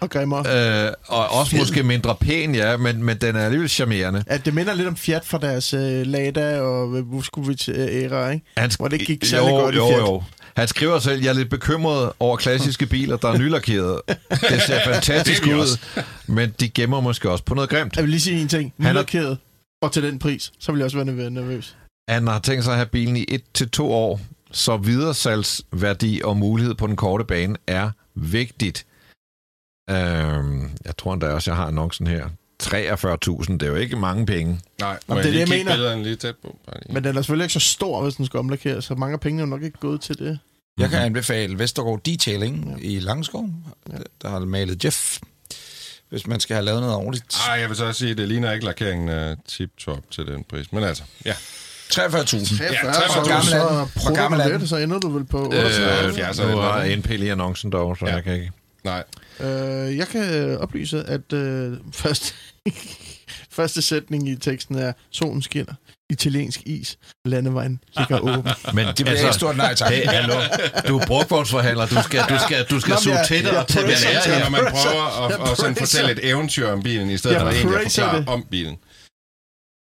[0.00, 0.38] Og grimmer.
[0.86, 4.24] Øh, og også måske mindre pæn, ja, men, men den er alligevel charmerende.
[4.30, 8.46] Ja, det minder lidt om Fiat fra deres uh, Lada og uh, Vuskovic-æra, ikke?
[8.56, 9.98] Han Hvor det gik særlig jo, godt i jo, Fiat.
[10.00, 10.22] jo.
[10.56, 14.02] Han skriver selv, jeg er lidt bekymret over klassiske biler, der er nylakerede.
[14.30, 15.78] Det ser fantastisk Det ud,
[16.26, 17.96] men de gemmer måske også på noget grimt.
[17.96, 18.72] Jeg vil lige sige en ting.
[18.78, 19.38] Er- Nylakeret,
[19.82, 21.76] og til den pris, så vil jeg også være nervøs.
[22.08, 24.20] Han har tænkt sig at have bilen i et til to år,
[24.52, 28.86] så videresalgsværdi og mulighed på den korte bane er vigtigt.
[29.90, 32.26] Øhm, jeg tror endda også, jeg har annoncen her.
[32.62, 34.60] 43.000, det er jo ikke mange penge.
[34.80, 35.72] Nej, det må er det, lige jeg mener.
[35.72, 36.56] billederne lige tæt på?
[36.72, 36.94] Lige.
[36.94, 39.42] Men den er selvfølgelig ikke så stor, hvis den skal omlakeres, så mange af pengene
[39.42, 40.38] er jo nok ikke gået til det.
[40.78, 43.48] Jeg kan anbefale Vestergaard Detailing i Langskov,
[44.22, 45.18] der har malet Jeff,
[46.08, 47.36] hvis man skal have lavet noget ordentligt.
[47.48, 50.44] Ej, jeg vil så også sige, at det ligner ikke lakeringen af tip-top til den
[50.44, 50.72] pris.
[50.72, 51.32] Men altså, ja.
[51.32, 51.96] 43.000.
[52.02, 54.58] Ja, så, 43 gammel er den?
[54.66, 55.90] så, er så ender du vel på Øh, 38.
[56.02, 56.90] 70 nu eller har noget.
[56.90, 58.14] jeg NP i annoncen dog, så Ja.
[58.14, 58.52] jeg kan ikke...
[58.86, 59.04] Nej,
[59.40, 62.34] Øh, jeg kan øh, oplyse, at øh, første,
[63.50, 65.74] første sætning i teksten er, solen skinner,
[66.10, 68.52] italiensk is, landevejen ligger åben.
[68.74, 69.92] Men Det bliver altså, et stort nej tak.
[69.92, 70.34] Hey, hallo.
[70.88, 71.86] Du er brugtvognsforhandler.
[71.86, 74.38] Du skal, du skal, du skal Nå, suge jeg- til lære til her.
[74.42, 77.48] når man prøver jeg at, at sådan fortælle et eventyr om bilen, i stedet for
[77.48, 78.28] egentlig at forklare det.
[78.28, 78.76] om bilen.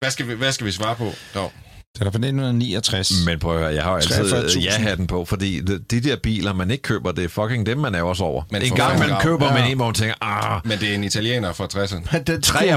[0.02, 1.12] Hvad skal, vi, hvad skal vi svare på?
[1.36, 1.52] Nå.
[2.00, 3.12] Den er fra 1969.
[3.26, 4.60] Men prøv at høre, jeg har jo altid 43.000.
[4.64, 7.96] ja-hatten på, fordi de, de der biler, man ikke køber, det er fucking dem, man
[7.96, 8.44] er også over.
[8.52, 9.54] Men en gang man fanden, køber ja.
[9.54, 12.10] man en, hvor man tænker, ah, Men det er en italiener fra 60'erne.
[12.12, 12.74] Men den, skulle,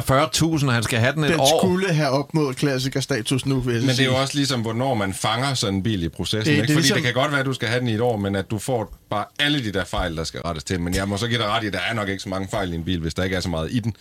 [0.59, 1.61] 43.000, han skal have den et den år.
[1.61, 5.15] skulle have opnået klassikerstatus nu, vil jeg Men det er jo også ligesom, hvornår man
[5.15, 6.39] fanger sådan en bil i processen.
[6.39, 6.73] Det- Det, det er ikke?
[6.73, 8.37] Fordi ligesom- det kan godt være, at du skal have den i et år, men
[8.37, 10.81] at du får bare alle de der fejl, der skal rettes til.
[10.81, 12.49] Men jeg må så give dig ret i, at der er nok ikke så mange
[12.51, 13.95] fejl i en bil, hvis der ikke er så meget i den.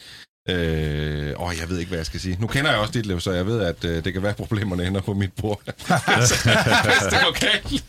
[0.50, 2.38] Øh, åh, jeg ved ikke, hvad jeg skal sige.
[2.40, 4.36] Nu kender jeg også dit liv, så jeg ved, at øh, det kan være, at
[4.38, 5.62] problemerne ender på mit bord.
[5.66, 5.78] hvis
[7.10, 7.84] det går galt.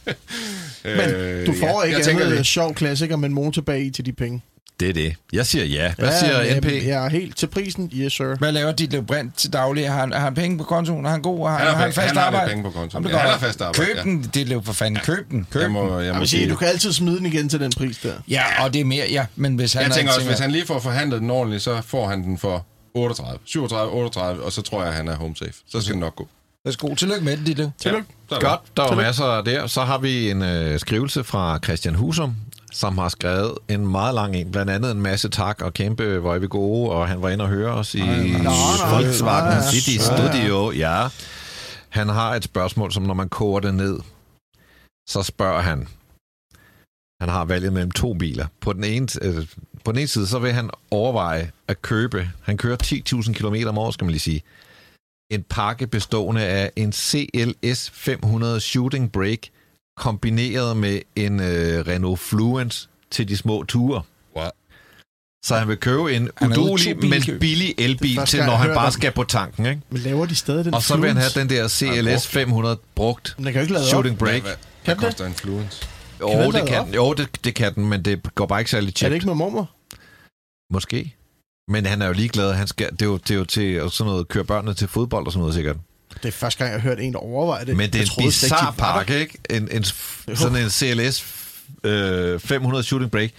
[0.84, 2.46] Men Øh, du får ja, ikke jeg tænker andet lidt.
[2.46, 4.42] sjov klassiker, men motor bag i til de penge.
[4.80, 5.14] Det er det.
[5.32, 5.92] Jeg siger ja.
[5.98, 6.66] Hvad siger ja, NP?
[6.66, 8.36] Jeg er helt til prisen, yes sir.
[8.38, 9.90] Hvad laver dit Brint til daglig?
[9.90, 11.06] Har han, har han penge på kontoen?
[11.06, 11.48] Er han god?
[11.48, 12.48] Har Han har har penge- fast han har arbejde?
[12.50, 13.04] penge på kontoen.
[13.04, 14.02] Jamen, Ja, han har fast arbejde, Køb ja.
[14.02, 15.00] den, dit Lev for fanden.
[15.04, 15.46] Køb den.
[15.50, 17.98] Køb Jeg må, jeg må sige, du kan altid smide den igen til den pris
[17.98, 18.12] der.
[18.28, 19.26] Ja, og det er mere, ja.
[19.36, 21.80] Men hvis han jeg tænker også, tænker, hvis han lige får forhandlet den ordentligt, så
[21.86, 25.36] får han den for 38, 37, 38, og så tror jeg, at han er home
[25.36, 25.52] safe.
[25.70, 26.28] Så skal det nok gå.
[26.64, 27.70] Værsgo, tillykke med det, dit Lev.
[27.80, 28.06] Tillykke.
[28.30, 29.66] Det Godt, der var masser der.
[29.66, 32.36] Så har vi en øh, skrivelse fra Christian Husum,
[32.72, 36.34] som har skrevet en meget lang en, blandt andet en masse tak og kæmpe, hvor
[36.34, 38.02] er vi gode, og han var inde og høre os i
[38.90, 40.70] Volkswagen City Studio.
[40.70, 41.08] Ja.
[41.88, 43.98] Han har et spørgsmål, som når man koger det ned,
[45.08, 45.88] så spørger han,
[47.20, 48.46] han har valget mellem to biler.
[48.60, 49.46] På den ene, øh,
[49.84, 53.78] på den ene side, så vil han overveje at købe, han kører 10.000 km om
[53.78, 54.42] året, skal man lige sige,
[55.30, 59.50] en pakke bestående af en CLS 500 Shooting Brake
[59.98, 64.02] kombineret med en øh, Renault Fluence til de små ture.
[64.36, 64.50] What?
[65.44, 68.92] Så han vil købe en er udulig, men billig elbil første til, når han bare
[68.92, 69.66] skal på tanken.
[69.66, 69.80] Ikke?
[69.90, 73.34] Men laver de stadig den Og så vil han have den der CLS 500 brugt
[73.38, 73.88] Men den kan jo ikke lade op.
[73.88, 74.40] Shooting Hvad, Brake.
[74.42, 75.04] hvad, Kan hvad det?
[75.04, 75.86] koster en Fluence?
[76.20, 76.86] Jo, den det kan, op?
[76.86, 76.94] den.
[76.94, 79.10] jo det, det kan den, men det går bare ikke særlig Er tjept.
[79.10, 79.70] det ikke med mormor?
[80.72, 81.14] Måske.
[81.70, 82.52] Men han er jo ligeglad.
[82.52, 84.88] Han skal, det, er jo, det er jo til at sådan noget, køre børnene til
[84.88, 85.76] fodbold og sådan noget sikkert.
[86.22, 87.76] Det er første gang, jeg har hørt en, der overvejer det.
[87.76, 89.38] Men det er Jeg en troede bizarre pakke, ikke?
[89.50, 89.84] En, en,
[90.36, 91.24] sådan en CLS
[91.84, 93.32] øh, 500 Shooting Brake.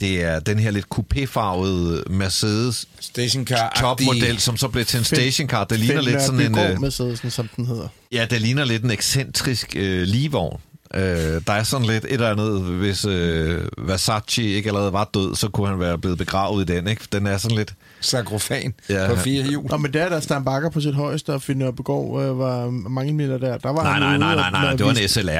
[0.00, 3.72] Det er den her lidt coupéfarvede Mercedes Stationcar.
[3.80, 5.64] topmodel, som så blev til en stationcar.
[5.64, 6.58] Det ligner lidt sådan en...
[6.58, 7.88] Øh, Mercedesen, som den hedder.
[8.12, 10.60] ja, det ligner lidt en ekscentrisk øh, ligevogn.
[10.94, 11.00] Øh,
[11.46, 15.48] der er sådan lidt et eller andet, hvis øh, Versace ikke allerede var død, så
[15.48, 17.02] kunne han være blevet begravet i den, ikke?
[17.12, 17.74] Den er sådan lidt...
[18.00, 19.06] Sakrofan Ja.
[19.08, 19.64] på fire hjul.
[19.70, 23.12] Nå, men der, der Stan Bakker på sit højeste, og Finn Nørbegaard øh, var mange
[23.12, 23.58] milliarder der.
[23.58, 25.30] Der var Nej, nej, nej, nej, nej, det var en SLR.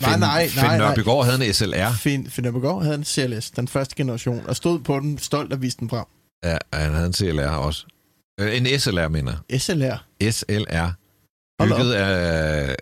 [0.00, 0.78] Nej, nej, Finn nej.
[0.78, 1.92] Nørbegaard havde en SLR.
[1.98, 5.62] Finn, Finn Nørbegaard havde en CLS, den første generation, og stod på den stolt og
[5.62, 6.04] viste den frem.
[6.44, 7.84] Ja, han havde en CLR også.
[8.40, 9.32] Øh, En SLR, mener.
[9.58, 10.04] SLR.
[10.30, 10.88] SLR.
[11.64, 12.76] Bygget af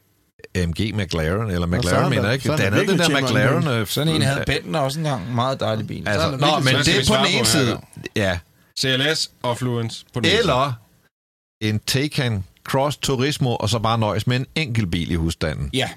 [0.54, 2.48] AMG McLaren, eller er McLaren, mener ikke?
[2.48, 3.68] Den havde den der McLaren.
[3.68, 5.34] øh, Sådan en havde Bentner også engang.
[5.34, 6.08] Meget dejlig bil.
[6.08, 7.78] Altså, nå, men det er på den ene side.
[8.16, 8.38] Ja.
[8.78, 10.30] CLS og Fluence på den.
[10.38, 10.72] Eller
[11.60, 15.70] en Taycan Cross Turismo, og så bare nøjes med en enkelt bil i husstanden.
[15.72, 15.88] Ja,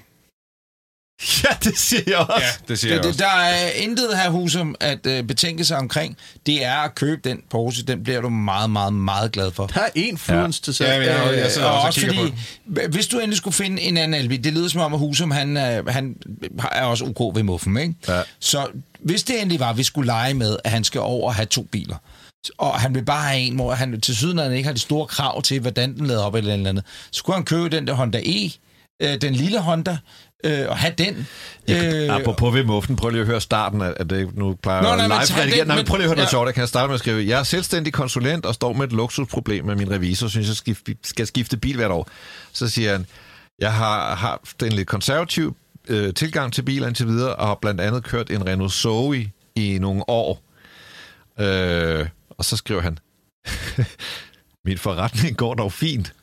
[1.44, 2.32] Ja, det siger jeg også.
[2.40, 3.24] Ja, det siger det, jeg det, også.
[3.24, 6.16] der er intet her, Husum, at øh, betænke sig omkring.
[6.46, 7.84] Det er at købe den Porsche.
[7.84, 9.66] Den bliver du meget, meget, meget glad for.
[9.66, 10.64] Der er en Fluence ja.
[10.64, 10.90] til salg.
[10.90, 12.30] Ja, men jeg, jeg sidder og også og også kigger fordi,
[12.74, 15.30] på hvis du endelig skulle finde en anden elbil, det lyder som om, at Husum,
[15.30, 16.16] han, øh, han
[16.72, 17.94] er også ok ved muffen, ikke?
[18.08, 18.22] Ja.
[18.38, 18.66] Så
[19.00, 21.46] hvis det endelig var, at vi skulle lege med, at han skal over og have
[21.46, 21.96] to biler,
[22.58, 25.42] og han vil bare have en, hvor han til syden ikke har de store krav
[25.42, 28.18] til, hvordan den lader op eller eller andet, så kunne han købe den der Honda
[28.24, 28.50] E,
[29.02, 29.98] øh, den lille Honda,
[30.44, 31.26] øh, og have den.
[31.70, 34.36] Øh, Apropos ved muffen, prøv lige at høre starten af det.
[34.36, 35.56] Nu plejer Nå, nej, men live tag redigere.
[35.66, 36.30] Nej, men men- prøv lige at høre noget ja.
[36.30, 36.46] sjovt.
[36.46, 39.64] Jeg kan starte med at skrive, jeg er selvstændig konsulent og står med et luksusproblem
[39.64, 42.08] med min revisor, synes jeg skif- skal skifte bil hvert år.
[42.52, 43.06] Så siger han,
[43.58, 45.56] jeg har haft en lidt konservativ
[45.88, 49.78] øh, tilgang til biler indtil videre, og har blandt andet kørt en Renault Zoe i
[49.80, 50.42] nogle år.
[51.40, 52.06] Øh,
[52.38, 52.98] og så skriver han,
[54.66, 56.12] min forretning går dog fint.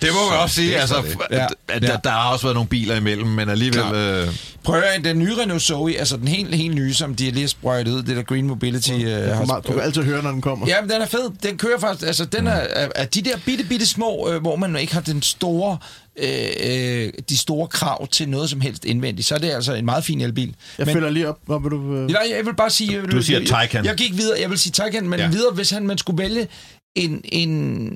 [0.00, 0.76] det må man også sige.
[0.80, 1.46] Altså, Ja.
[1.68, 1.78] ja.
[1.78, 3.94] der, der har også været nogle biler imellem, men alligevel...
[3.94, 4.28] Øh,
[4.62, 7.40] Prøv at høre, den nye Renault Zoe, altså den helt, helt nye, som de lige
[7.40, 8.90] har sprøjtet ud, det der Green Mobility.
[8.92, 10.66] Øh, Du, har, kan- du kan altid høre, når den kommer.
[10.68, 11.30] Ja, men den er fed.
[11.42, 12.06] Den kører faktisk...
[12.06, 15.00] Altså, den er, er, er de der bitte, bitte små, øh, hvor man ikke har
[15.00, 15.78] den store,
[16.18, 19.84] øh, øh, de store krav til noget som helst indvendigt, så er det altså en
[19.84, 20.54] meget fin elbil.
[20.78, 21.38] Jeg men, følger lige op.
[21.44, 21.96] Hvor vil du...
[21.96, 22.06] Øh...
[22.06, 23.00] Nej, jeg vil bare sige...
[23.00, 23.84] Jeg, Du siger jeg, Taycan.
[23.84, 24.40] Jeg, jeg gik videre.
[24.40, 25.28] Jeg vil sige Taycan, men ja.
[25.28, 26.48] videre, hvis han, man skulle vælge
[26.96, 27.48] en, en...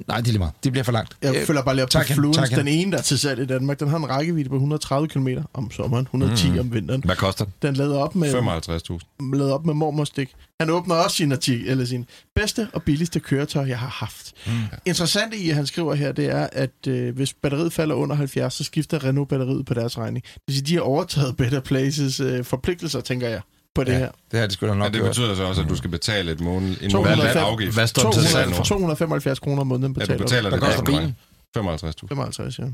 [0.08, 0.52] Nej, det er lige meget.
[0.64, 1.16] Det bliver for langt.
[1.22, 2.56] Jeg Øh, følger bare lige op på Taycan, Fluence.
[2.56, 5.28] Den ene, der er til salg i Danmark, den har en rækkevidde på 130 km
[5.54, 6.58] om sommeren, 110 mm.
[6.58, 7.02] om vinteren.
[7.04, 7.54] hvad koster den?
[7.62, 9.36] Den lader op med, 55.000.
[9.36, 10.34] lader op med mormorstik.
[10.60, 14.32] Han åbner også sin artikel, eller sin bedste og billigste køretøj, jeg har haft.
[14.46, 14.52] Mm.
[14.86, 18.54] Interessant i, at han skriver her, det er, at øh, hvis batteriet falder under 70,
[18.54, 20.24] så skifter Renault batteriet på deres regning.
[20.24, 23.40] Det vil sige, de har overtaget Better Places øh, forpligtelser, tænker jeg,
[23.74, 23.98] på det Ja.
[23.98, 24.10] her.
[24.30, 25.08] Det har de sgu da Ja, nok det gjort.
[25.08, 27.74] betyder så også, at du skal betale et måned, en 205 måned afgift.
[27.74, 28.52] Hvad står den til salg nu?
[28.52, 31.16] 200, 275 kroner om måneden Ja, betaler du betaler Hvad det koster der bilen?
[31.56, 32.08] 55.000.
[32.08, 32.64] 55, ja.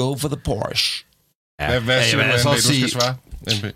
[0.00, 1.04] Go for the Porsche.
[1.60, 2.56] Ja, Hvad, hvad Ja, siger du, altså NB?
[2.56, 3.16] Du skal svare.
[3.58, 3.74] NB.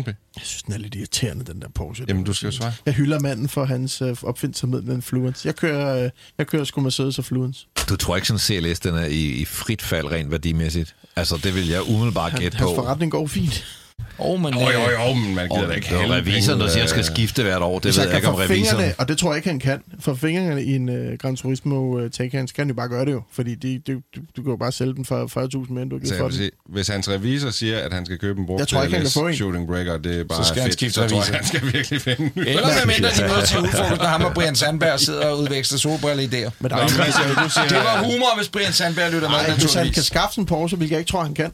[0.00, 0.06] NB.
[0.06, 2.04] Jeg synes, den er lidt irriterende, den der Porsche.
[2.08, 2.72] Jamen, du skal jo svare.
[2.86, 5.46] Jeg hylder manden for hans øh, opfindsomhed med en Fluence.
[5.46, 7.66] Jeg kører, øh, jeg kører sgu Mercedes og Fluence.
[7.88, 10.94] Du tror ikke, sådan en CLS den er i, i frit fald rent værdimæssigt?
[11.16, 12.74] Altså, det vil jeg umiddelbart Han, gætte hans på.
[12.74, 13.81] forretning går fint.
[14.24, 16.14] Oh, men, Jo, jo, øh, jo, men man gider Og da ikke det er halve
[16.14, 17.74] revisoren, der siger, skal øh, skifte hvert år.
[17.74, 18.92] Det Hvis ved jeg ikke om revisoren.
[18.98, 19.82] og det tror jeg ikke, han kan.
[20.00, 23.04] For fingrene i en uh, Gran Turismo uh, Taycan, så kan han jo bare gøre
[23.04, 23.22] det jo.
[23.32, 25.24] Fordi de, du, du, du kan jo bare sælge den for
[25.66, 26.36] 40.000 mere, end du har Så givet for den.
[26.36, 29.02] sige, hvis hans revisor siger, at han skal købe en brugt Jeg tror ikke, han
[29.04, 29.34] kan få en.
[29.34, 31.34] shooting breaker, det er bare Så skal han fedt, skifte så tror jeg, revisor.
[31.34, 32.46] han skal virkelig finde den.
[32.46, 35.78] Eller med mindre de møder til udfordring, når ham og Brian Sandberg sidder og udveksler
[35.78, 36.50] solbrille-idéer.
[36.60, 39.90] Men der Nå, er Det var humor, hvis Brian Sandberg lytter med, Nej, hvis han
[39.90, 41.50] kan skaffe en Porsche, hvilket jeg ikke tror, han kan.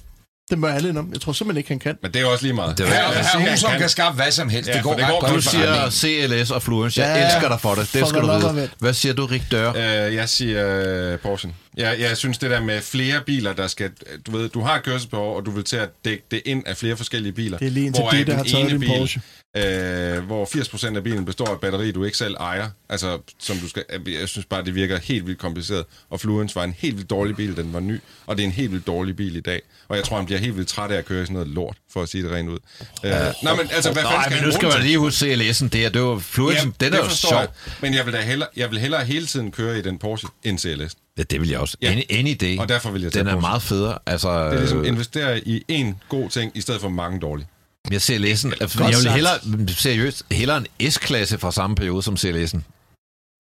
[0.50, 1.10] Det må alle indom.
[1.12, 1.96] Jeg tror simpelthen ikke, han kan.
[2.02, 2.78] Men det er også lige meget.
[2.78, 3.78] Det er Her, Jeg siger, her han Husum kan.
[3.80, 4.68] kan skaffe hvad som helst.
[4.68, 5.34] Ja, det går det går godt.
[5.34, 7.00] Du siger CLS og Fluence.
[7.00, 7.90] Jeg Ja, elsker dig for det.
[7.92, 8.70] Det for skal du vide.
[8.78, 9.70] Hvad siger du, Rik Dør?
[10.06, 11.54] Øh, jeg siger uh, Porsche.
[11.76, 13.90] Jeg, jeg synes det der med flere biler, der skal...
[14.26, 16.76] Du ved, du har et kørselsbehov, og du vil til at dække det ind af
[16.76, 17.58] flere forskellige biler.
[17.58, 19.20] Det er lige indtil det, der har taget ene din bil, Porsche.
[19.56, 20.44] Øh, hvor
[20.92, 22.70] 80% af bilen består af batteri, du ikke selv ejer.
[22.88, 23.84] Altså, som du skal...
[24.06, 25.84] Jeg synes bare, det virker helt vildt kompliceret.
[26.10, 28.00] Og Fluence var en helt vildt dårlig bil, den var ny.
[28.26, 29.62] Og det er en helt vildt dårlig bil i dag.
[29.88, 31.76] Og jeg tror, han bliver helt vildt træt af at køre i sådan noget lort,
[31.92, 32.58] for at sige det rent ud.
[33.04, 35.68] Øh, nå, men altså, hvad fanden Nej, skal men nu skal man lige huske CLS'en.
[35.68, 36.58] Det er, det var Fluence.
[36.58, 37.38] Jamen, Den er jo sjov.
[37.40, 37.48] jeg.
[37.82, 40.58] Men jeg vil da hellere, jeg vil hellere hele tiden køre i den Porsche end
[40.58, 40.96] CLS.
[41.18, 41.76] Ja, det vil jeg også.
[41.82, 41.92] Ja.
[41.92, 42.58] Any, any day.
[42.58, 43.40] Og derfor vil jeg Den er Porsche.
[43.40, 43.98] meget federe.
[44.06, 47.46] Altså, Det er ligesom investere i en god ting, i stedet for mange dårlige.
[47.90, 48.54] Jeg ser læsen.
[48.60, 52.60] Jeg vil hellere, seriøst, hellere en S-klasse fra samme periode som CLS'en.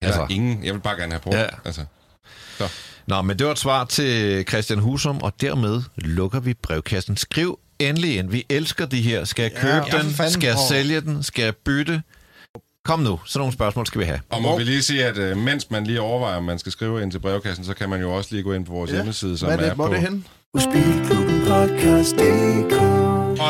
[0.02, 0.64] Altså, ingen.
[0.64, 1.40] Jeg vil bare gerne have Porsche.
[1.40, 1.46] Ja.
[1.64, 1.84] Altså.
[3.06, 7.16] Nå, men det var et svar til Christian Husum, og dermed lukker vi brevkassen.
[7.16, 8.30] Skriv endelig ind.
[8.30, 9.24] Vi elsker de her.
[9.24, 10.30] Skal jeg købe ja, den?
[10.30, 11.22] Skal jeg sælge den?
[11.22, 12.02] Skal jeg bytte?
[12.84, 14.20] Kom nu, sådan nogle spørgsmål skal vi have.
[14.30, 17.02] Og må vi lige sige, at uh, mens man lige overvejer, om man skal skrive
[17.02, 18.94] ind til brevkassen, så kan man jo også lige gå ind på vores Ja.
[18.96, 19.74] hjemmeside, som Hvad er er, det?
[19.74, 19.94] Hvor er på...
[19.94, 20.24] det henne?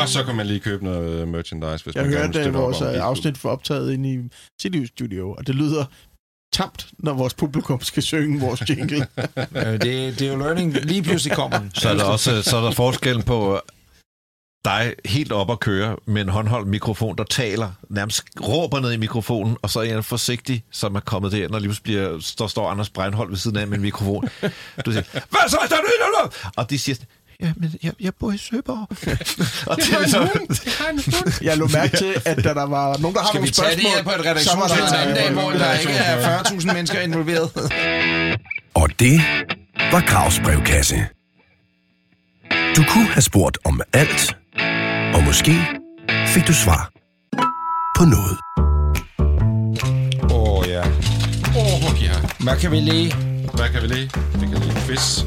[0.01, 2.57] Og så kan man lige købe noget merchandise, hvis Jeg man gerne vil hørte støtte
[2.57, 4.17] op vores om afsnit for optaget ind i
[4.61, 5.85] City Studio, og det lyder
[6.53, 9.07] tamt, når vores publikum skal synge vores jingle.
[9.55, 9.81] Øh, det,
[10.19, 10.73] det er jo learning.
[10.73, 11.71] Lige pludselig kommer den.
[11.73, 13.61] Så er der også så er der forskellen på
[14.65, 18.97] dig helt op at køre med en håndholdt mikrofon, der taler, nærmest råber ned i
[18.97, 22.47] mikrofonen, og så er jeg forsigtig, som er kommet der, når lige pludselig bliver, der
[22.47, 24.29] står Anders Breinholt ved siden af med en mikrofon.
[24.85, 26.31] Du siger, hvad så er der nu?
[26.55, 26.95] Og de siger,
[27.43, 28.87] ja, men jeg, jeg bor i Søborg.
[29.71, 30.29] og det er så,
[31.47, 33.75] Jeg lå mærke til, at da der var nogen, der har Skal vi nogle tage
[33.75, 33.91] det spørgsmål...
[33.95, 37.49] her på et redaktionsmøde en anden dag, hvor der ikke er 40.000 mennesker involveret?
[38.81, 39.21] Og det
[39.91, 40.95] var Gravs brevkasse.
[42.75, 44.37] Du kunne have spurgt om alt,
[45.15, 45.51] og måske
[46.27, 46.91] fik du svar
[47.97, 48.37] på noget.
[50.31, 50.81] Åh, oh, ja.
[51.57, 52.13] Åh, oh, ja.
[52.39, 53.15] Hvad kan vi lige?
[53.53, 54.11] Hvad kan vi lige?
[54.33, 55.23] Det kan lige quiz.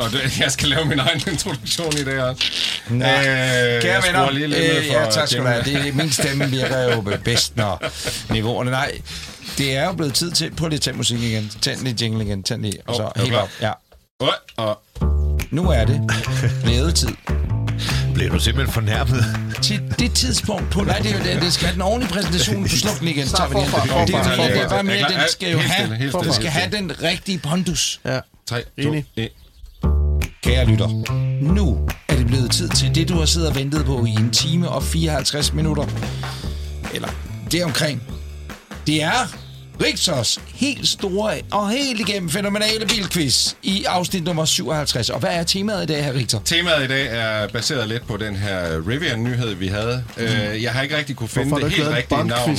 [0.00, 2.42] Nå, det, jeg skal lave min egen introduktion i det også.
[2.88, 3.04] Nå.
[3.04, 5.62] Øh, Kære venner, lige lidt øh, for ja, tak skal du have.
[5.64, 7.84] Det, min stemme virker jo bedst, når
[8.32, 8.70] niveauerne...
[8.70, 8.92] Nej,
[9.58, 10.50] det er jo blevet tid til...
[10.54, 11.52] Prøv lige at tænde musik igen.
[11.62, 12.42] Tænd lige jingle igen.
[12.42, 12.78] Tænd lige.
[12.86, 13.48] Og så du helt op.
[13.60, 13.72] Ja.
[14.56, 14.78] Og
[15.50, 16.00] Nu er det
[16.64, 17.08] blevet tid.
[18.14, 19.24] bliver du simpelthen fornærmet?
[19.62, 20.80] Til det tidspunkt på...
[20.84, 21.42] Nej, det er jo det.
[21.42, 22.62] Det skal have den ordentlige præsentation.
[22.62, 23.28] Du slukker den igen.
[23.28, 24.04] Så tager vi forfra, Det forfra,
[24.46, 24.68] det forfra.
[24.68, 25.08] bare mere, I klar?
[25.08, 25.98] den skal jo Helt stille, have...
[25.98, 28.00] helt stille, Den skal helt have den rigtige pondus.
[28.04, 28.18] Ja.
[28.48, 29.04] 3, 2, Enig.
[29.16, 29.28] 1.
[30.50, 30.88] Kære lytter,
[31.54, 34.30] nu er det blevet tid til det, du har siddet og ventet på i en
[34.30, 35.84] time og 54 minutter.
[36.94, 37.08] Eller
[37.52, 38.02] det omkring.
[38.86, 39.36] Det er
[39.84, 45.10] Rigtors helt store og helt igennem fænomenale bilquiz i afsnit nummer 57.
[45.10, 46.42] Og hvad er temaet i dag, her Rigtor?
[46.44, 50.04] Temaet i dag er baseret lidt på den her Rivian-nyhed, vi havde.
[50.16, 50.22] Mm.
[50.22, 52.56] Øh, jeg har ikke rigtig kunne finde Hvorfor det helt rigtige navn.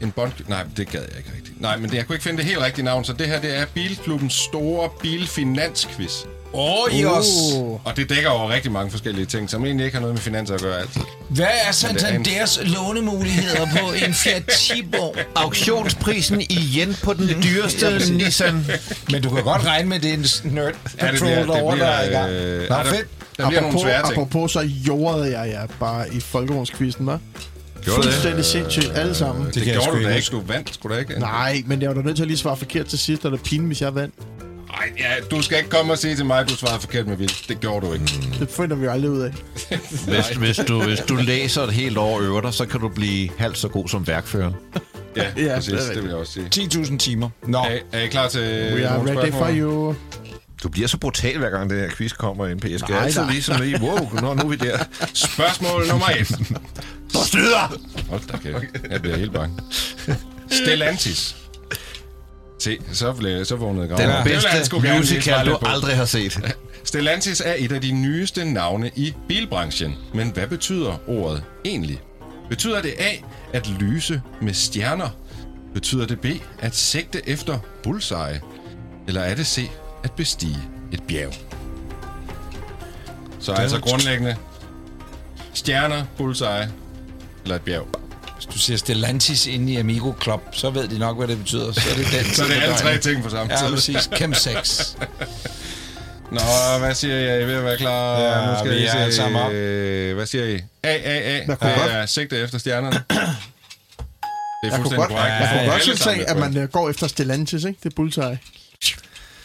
[0.00, 0.32] En bond...
[0.48, 1.60] Nej, det gad jeg ikke rigtigt.
[1.60, 3.58] Nej, men det, jeg kunne ikke finde det helt rigtige navn, så det her det
[3.58, 6.12] er Bilklubbens store bilfinansquiz.
[6.56, 6.88] Oh.
[7.04, 7.80] Oh.
[7.86, 10.54] Og det dækker over rigtig mange forskellige ting, som egentlig ikke har noget med finanser
[10.54, 11.00] at gøre altid.
[11.28, 15.14] Hvad er det er en- Santanders lånemuligheder på en Fiat Tipo?
[15.34, 18.66] Auktionsprisen igen på den dyreste Nissan.
[19.10, 22.04] Men du kan godt regne med, det er en nerd Ja, det det der er
[22.04, 22.30] i gang.
[22.30, 23.08] øh, Nå, fedt.
[23.36, 24.12] der bliver nogle Apropos, svære ting.
[24.12, 27.12] apropos, så jordede jeg jer bare i folkevognsquizzen, hva'?
[27.84, 28.04] Gjorde det?
[28.12, 29.46] Fuldstændig sindssygt, alle sammen.
[29.46, 30.30] Det, kan det gjorde du da ikke ikke.
[30.30, 31.18] Du vandt, skulle da ikke?
[31.20, 33.38] Nej, men jeg var da nødt til at lige svare forkert til sidst, og det
[33.38, 34.14] er pinligt, hvis jeg vandt.
[34.78, 37.16] Nej, ja, du skal ikke komme og sige til mig, at du svarede forkert med
[37.16, 37.44] vildt.
[37.48, 38.04] Det gjorde du ikke.
[38.40, 39.32] Det finder vi aldrig ud af.
[40.08, 43.30] Hvis, hvis, du, hvis du læser et helt år øver dig, så kan du blive
[43.38, 44.54] halvt så god som værkføreren.
[45.16, 45.72] Ja, Ja, præcis.
[45.72, 46.68] det er Det, vil jeg også sige.
[46.84, 47.30] 10.000 timer.
[47.46, 48.40] Nå, Er, er I klar til
[48.74, 49.32] We are ready spørgsmål?
[49.32, 49.94] for you.
[50.62, 52.68] Du bliver så brutal, hver gang det her quiz kommer ind på.
[52.68, 53.30] Jeg skal Nej, altid nej.
[53.30, 54.78] lige sådan lige, wow, nå, nu er vi der.
[55.14, 56.50] Spørgsmål nummer et.
[57.14, 57.78] Nå, styder!
[58.08, 58.64] Hold da kæft.
[58.90, 59.58] Jeg bliver helt bange.
[60.50, 61.36] Stellantis.
[62.64, 64.00] Se, så, blev, så vågnede graven.
[64.00, 66.54] Den Det han bedste musical, du aldrig har set.
[66.84, 69.96] Stellantis er et af de nyeste navne i bilbranchen.
[70.14, 72.00] Men hvad betyder ordet egentlig?
[72.48, 73.10] Betyder det A,
[73.52, 75.08] at lyse med stjerner?
[75.74, 76.26] Betyder det B,
[76.58, 78.40] at sigte efter bullseye?
[79.08, 79.70] Eller er det C,
[80.04, 80.58] at bestige
[80.92, 81.32] et bjerg?
[83.40, 84.36] Så altså grundlæggende
[85.54, 86.68] stjerner, bullseye
[87.44, 88.03] eller et bjerg.
[88.44, 91.72] Hvis du siger Stellantis inde i Amigo Club, så ved de nok, hvad det betyder.
[91.72, 93.74] Så er det den Så det er alle tre ting på samme Ja, tid.
[93.74, 94.10] præcis.
[94.16, 94.96] Chem 6.
[96.30, 96.40] Nå,
[96.78, 97.24] hvad siger I?
[97.26, 98.20] Er I ved at være klar?
[98.20, 98.98] Ja, nu skal vi I er se.
[98.98, 99.52] alle sammen op.
[99.52, 100.54] Øh, Hvad siger I?
[100.82, 101.34] A, A, A.
[101.34, 102.96] Jeg kunne Det godt- er sigte efter stjernerne.
[104.62, 105.34] Det er Jeg kunne fuldstændig godt, korrekt.
[105.40, 106.54] jeg kunne godt synes, at point.
[106.54, 107.78] man øh, går efter Stellantis, ikke?
[107.82, 108.24] Det er bullseye.
[108.24, 108.38] Det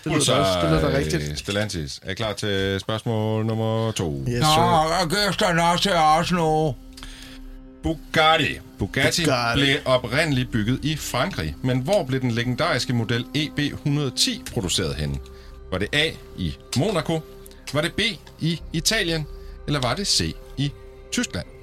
[0.06, 1.40] lyder også, det lyder da rigtigt.
[1.40, 2.00] Stellantis.
[2.04, 4.24] Er I klar til spørgsmål nummer to?
[4.30, 4.48] Yes, Nå,
[5.02, 6.76] og Gøster nok til os nu.
[7.84, 8.60] Bugatti.
[8.80, 9.60] Bugatti Bugatti.
[9.62, 15.18] blev oprindeligt bygget i Frankrig, men hvor blev den legendariske model EB110 produceret henne?
[15.72, 17.20] Var det A i Monaco?
[17.74, 18.00] Var det B
[18.40, 19.28] i Italien?
[19.68, 20.72] Eller var det C i
[21.12, 21.59] Tyskland?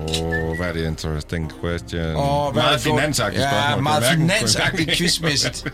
[0.00, 2.16] Oh, hvad er det interesting question.
[2.16, 3.82] Åh, hvad meget finansagtigt ja, spørgsmål.
[3.82, 5.64] meget er hverken- finansagtigt quizmæssigt.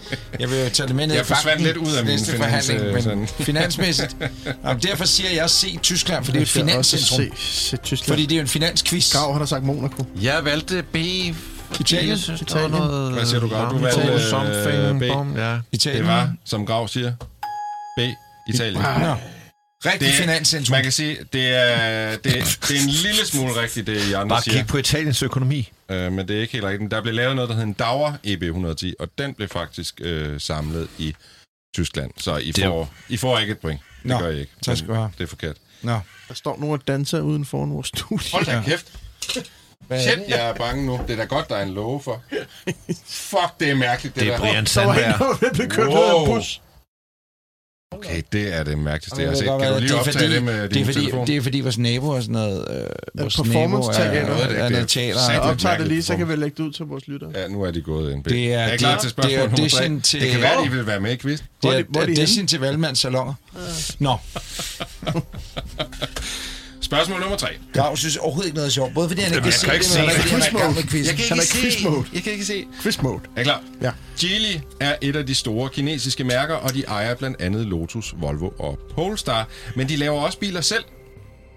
[0.40, 2.32] Jeg vil jo tage det med ned Jeg i banken lidt ud af min næste
[2.32, 3.26] finans- forhandling, men sådan.
[3.50, 4.16] finansmæssigt.
[4.64, 7.20] Jamen, derfor siger jeg se Tyskland, for det er et finanscentrum.
[7.20, 8.08] se, se Tyskland.
[8.12, 9.12] Fordi det er jo en finansquiz.
[9.12, 10.04] Grav, han har sagt Monaco.
[10.22, 10.96] Jeg valgte B.
[11.80, 12.08] Italien.
[12.10, 12.80] Jeg synes, der var Italien.
[12.88, 13.12] noget...
[13.12, 13.70] Hvad siger du, Grav?
[13.70, 15.38] Du valgte, øh, something, B.
[15.38, 15.58] ja.
[15.72, 16.02] Italien.
[16.04, 17.12] Det var, som Grav siger,
[17.96, 18.00] B.
[18.48, 18.82] Italien.
[19.00, 19.14] Nå.
[19.86, 20.74] Rigtig Det er- finanscentrum.
[20.74, 22.32] Man kan sige, det er, det, det
[22.76, 24.56] er en lille smule rigtigt, det I andre Bare siger.
[24.56, 25.72] kig på Italiens økonomi.
[25.88, 26.90] Øh, men det er ikke helt rigtigt.
[26.90, 30.88] Der blev lavet noget, der hed en Dauer EB110, og den blev faktisk øh, samlet
[30.98, 31.14] i
[31.74, 32.10] Tyskland.
[32.16, 33.80] Så I Det får, I får ikke et point.
[34.02, 34.52] Det Nå, gør I ikke.
[34.62, 35.10] tak skal du have.
[35.18, 35.56] Det er forkert.
[35.82, 35.98] Nå.
[36.28, 38.30] Der står nogle danser uden for vores studie.
[38.32, 38.86] Hold da kæft.
[40.00, 41.00] Shit, jeg er bange nu.
[41.08, 42.22] Det er da godt, der er en låge for.
[43.06, 44.40] Fuck, det er mærkeligt, det, Det er der.
[44.40, 45.40] Brian Der var en, Sandberg.
[45.40, 46.34] der blev kørt ned af en Wow.
[46.34, 46.60] bus.
[47.92, 49.46] Okay, det er det mærkeligste, jeg har Det set.
[49.60, 51.26] kan du lige det er optage fordi- det med det er din fordi, telefon?
[51.26, 52.66] Det er fordi vores nabo er sådan noget...
[52.70, 52.86] Øh,
[53.22, 54.34] vores nabo performance er, teater.
[54.34, 55.20] er, er, Det er noget teater.
[55.30, 57.30] Jeg lidt optager det lige, så kan vi lægge det ud til vores lyttere.
[57.34, 58.24] Ja, nu er de gået ind.
[58.24, 60.60] Det er- er klar det er- til spørgsmål det er audition til- Det kan være,
[60.60, 61.38] at I vil være med i quiz.
[61.38, 63.34] Det Hvor er er, de- hvor er de audition til Valmands salonger.
[63.98, 64.16] Nå,
[66.92, 67.48] Spørgsmål nummer tre.
[67.74, 68.94] Grav synes overhovedet ikke noget er sjovt.
[68.94, 70.62] Både fordi han ikke kan jeg se kan det, ikke men fordi han er i
[70.62, 70.90] gang med det.
[70.90, 71.18] quizzen.
[71.18, 72.14] Jeg kan Han er ikke i se.
[72.14, 72.64] Jeg kan ikke se.
[72.82, 73.20] Quiz mode.
[73.36, 73.62] Er I klar?
[73.82, 73.90] Ja.
[74.20, 78.48] Geely er et af de store kinesiske mærker, og de ejer blandt andet Lotus, Volvo
[78.58, 79.48] og Polestar.
[79.76, 80.84] Men de laver også biler selv.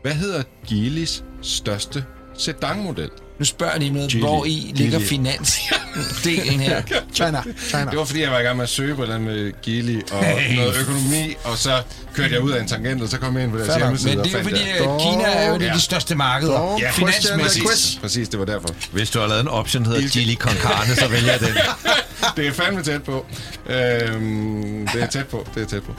[0.02, 2.06] Hvad hedder Geelys største
[2.38, 3.10] sedanmodel?
[3.40, 4.22] Nu spørger jeg lige noget, Geely.
[4.22, 6.82] hvor i ligger finansdelen her.
[7.16, 7.42] China.
[7.68, 7.86] China.
[7.92, 10.24] Det var fordi, jeg var i gang med at søge på eller med Geely og
[10.56, 11.82] noget økonomi, og så
[12.16, 14.16] kørte jeg ud af en tangent, og så kom jeg ind på deres Fair hjemmeside
[14.16, 14.68] Men det er fordi, det.
[14.68, 15.74] at Kina er jo et af Ja.
[15.74, 16.78] de største markeder.
[16.82, 17.66] Ja, Finansmæssigt.
[17.66, 18.68] præcis, præcis, det var derfor.
[18.92, 21.50] Hvis du har lavet en option, der hedder Chili con carne, så vælger jeg den.
[22.38, 23.26] Det er fandme tæt på.
[23.70, 25.92] Øhm, det er tæt på, det er tæt på.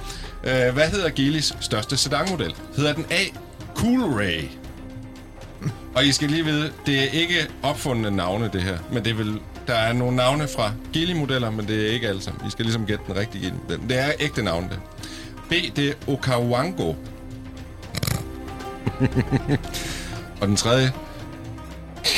[0.44, 2.54] Øh, hvad hedder Geelys største sedanmodel?
[2.76, 3.20] Hedder den A.
[3.74, 4.42] Cool Ray?
[5.94, 8.78] Og I skal lige vide, det er ikke opfundne navne, det her.
[8.92, 12.22] Men det er vel, der er nogle navne fra Geely-modeller, men det er ikke alle
[12.22, 12.46] sammen.
[12.46, 13.80] I skal ligesom gætte den rigtige Geely-model.
[13.88, 14.78] Det er ægte navne, det.
[15.48, 15.52] B.
[15.76, 16.88] Det er Okawango.
[20.40, 20.92] Og den tredje.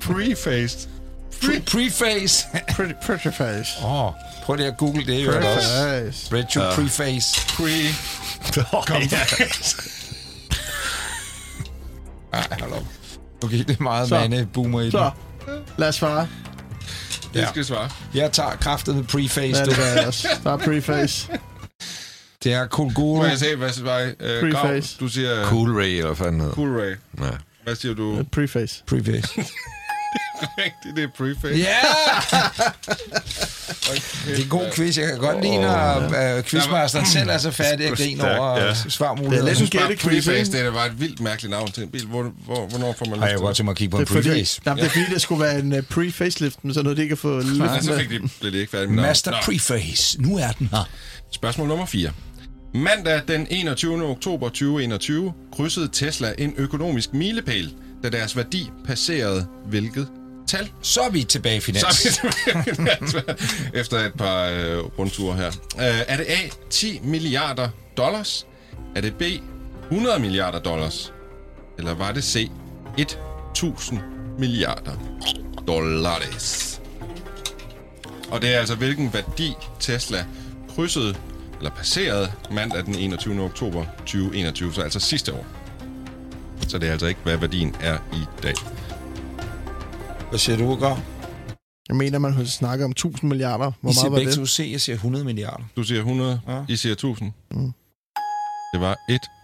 [0.00, 0.88] Preface.
[1.42, 2.46] Pre- Preface.
[2.76, 3.70] Pretty, pretty face.
[3.84, 4.12] Åh, oh,
[4.42, 5.24] prøv lige at google det.
[5.26, 5.68] Jo, også.
[5.68, 6.36] Face.
[6.36, 7.40] Retro Preface.
[7.48, 7.70] Pre.
[12.32, 12.84] Ej, hold op.
[13.44, 14.14] Okay, det er meget Så.
[14.14, 15.10] mande boomer i Så,
[15.46, 15.52] den.
[15.78, 16.28] lad os svare.
[17.34, 17.48] Det Ja.
[17.48, 17.90] skal svare.
[18.14, 19.58] Jeg tager kraftet med Preface.
[19.58, 19.70] Ja, du.
[19.70, 20.12] det jeg.
[20.44, 21.28] Der er preface.
[22.44, 23.16] Det er Kulguru.
[23.16, 24.96] Må jeg se, hvad svarer uh, Grav, Preface.
[25.00, 26.54] Du siger Cool Ray, eller hvad fanden hedder.
[26.54, 26.96] Cool Ray.
[27.20, 27.30] Ja.
[27.64, 28.24] Hvad siger du?
[28.32, 28.82] Preface.
[28.86, 29.28] Preface.
[30.58, 31.58] Rigtigt, det er preface.
[31.58, 31.76] Ja!
[34.26, 34.98] Det er en god quiz.
[34.98, 35.96] Jeg kan godt lide, når
[36.38, 38.66] uh, quizmasteren selv er så færdig at grine over ja.
[38.66, 38.74] ja.
[38.74, 39.44] svarmuligheder.
[39.44, 41.82] Det er lidt en Bare gættequiz, preface, det er bare et vildt mærkeligt navn til
[41.82, 42.06] en bil.
[42.06, 44.00] Hvor, hvor, hvornår får man Har jeg lyst godt til til mig at kigge på
[44.00, 44.60] Det en preface.
[44.64, 47.12] nej, det er fordi, det skulle være en uh, pre-facelift, men så noget, det ikke
[47.12, 47.46] at få det?
[47.46, 47.98] løftet Ja, så med.
[48.00, 49.02] fik de, blev de ikke færdige med.
[49.02, 49.32] Master.
[49.42, 50.22] Preface.
[50.22, 50.88] Nu er den her.
[51.32, 52.10] Spørgsmål nummer 4.
[52.74, 54.04] Mandag den 21.
[54.04, 60.08] oktober 2021 krydsede Tesla en økonomisk milepæl, da deres værdi passerede hvilket
[60.52, 60.70] tal?
[60.82, 61.84] Så er vi tilbage i finans.
[61.96, 63.36] Så er vi tilbage
[63.74, 65.46] efter et par øh, rundture her.
[65.78, 66.38] Øh, er det A,
[66.70, 68.46] 10 milliarder dollars?
[68.96, 69.22] Er det B,
[69.90, 71.12] 100 milliarder dollars?
[71.78, 72.50] Eller var det C,
[72.98, 74.00] 1000
[74.38, 74.92] milliarder
[75.66, 76.80] dollars?
[78.30, 80.24] Og det er altså, hvilken værdi Tesla
[80.74, 81.14] krydsede,
[81.58, 83.40] eller passerede mandag den 21.
[83.40, 85.46] oktober 2021, så altså sidste år.
[86.68, 88.54] Så det er altså ikke, hvad værdien er i dag.
[90.32, 90.96] Hvad siger du, Gør?
[91.88, 93.72] Jeg mener, man snakker om 1000 milliarder.
[93.80, 94.38] Hvor I siger meget var begge det?
[94.38, 95.64] to C, jeg siger 100 milliarder.
[95.76, 96.56] Du siger 100, Ja.
[96.56, 96.64] ja.
[96.68, 97.32] I siger 1000.
[97.50, 97.72] Mm.
[98.74, 98.96] Det var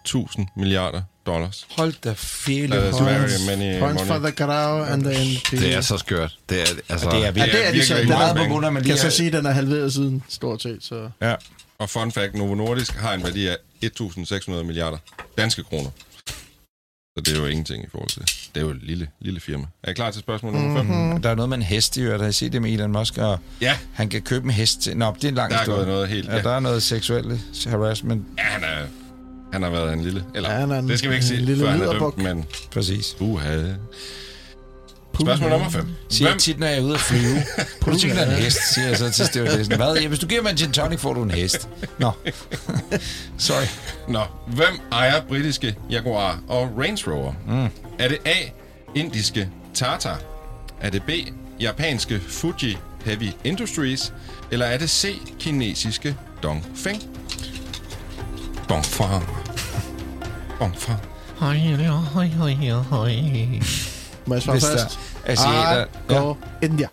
[0.05, 1.66] 1000 milliarder dollars.
[1.77, 2.77] Hold da fele.
[2.77, 3.48] That is Points.
[3.48, 4.32] very many Points for money.
[4.32, 5.51] the Grau and the NP.
[5.51, 6.39] Det er så skørt.
[6.48, 7.94] Det er, altså, Det er Ja, virkelig det er de så.
[7.94, 9.27] virkelig Den meget er, mange på grund af, at man kan lige jeg så sige,
[9.27, 10.78] at den er halveret siden, stort set.
[10.85, 11.10] Så.
[11.23, 11.35] Ja.
[11.78, 14.98] Og fun fact, Novo Nordisk har en værdi af 1600 milliarder
[15.39, 15.90] danske kroner.
[17.16, 18.23] Så det er jo ingenting i forhold til.
[18.23, 19.64] Det er jo et lille, lille firma.
[19.82, 20.86] Er I klar til spørgsmål nummer 5?
[20.86, 21.22] Mm-hmm.
[21.22, 22.22] Der er noget med en hest i øvrigt.
[22.22, 23.18] Har I set det med Elon Musk?
[23.18, 24.97] Og Ja, han kan købe en hest til...
[24.97, 25.76] Nå, det er en lang der er historie.
[25.78, 26.28] gået noget helt...
[26.28, 28.22] Ja, der er noget seksuelt harassment.
[28.39, 28.86] Ja, han, er,
[29.52, 30.24] han har været en lille...
[30.35, 31.93] Eller, Ja, han er en- det skal vi ikke en sige, lille før han er
[31.98, 32.44] dømt, men...
[32.70, 33.16] Præcis.
[33.20, 33.59] Uha.
[35.20, 35.86] Spørgsmål nummer 5.
[36.09, 37.43] Siger jeg tit, når jeg er ude at flyve.
[37.99, 39.77] Tænke dig en hest, siger jeg så til stewardessen.
[39.77, 39.97] Hvad?
[39.97, 41.69] Ja, hvis du giver mig en gin tonic, får du en hest.
[41.99, 42.11] Nå.
[43.39, 43.66] Sorry.
[44.09, 47.32] Nå, hvem ejer britiske Jaguar og Range Rover?
[47.47, 47.69] Mm.
[47.99, 48.35] Er det A,
[48.95, 50.11] indiske Tata?
[50.81, 51.11] Er det B,
[51.61, 54.12] japanske Fuji Heavy Industries?
[54.51, 57.03] Eller er det C, kinesiske Dongfeng?
[58.69, 59.24] Dongfeng.
[60.61, 60.99] Dongfeng.
[64.27, 64.99] Må jeg svare først?
[65.29, 65.85] Asiater...
[66.09, 66.89] Go India.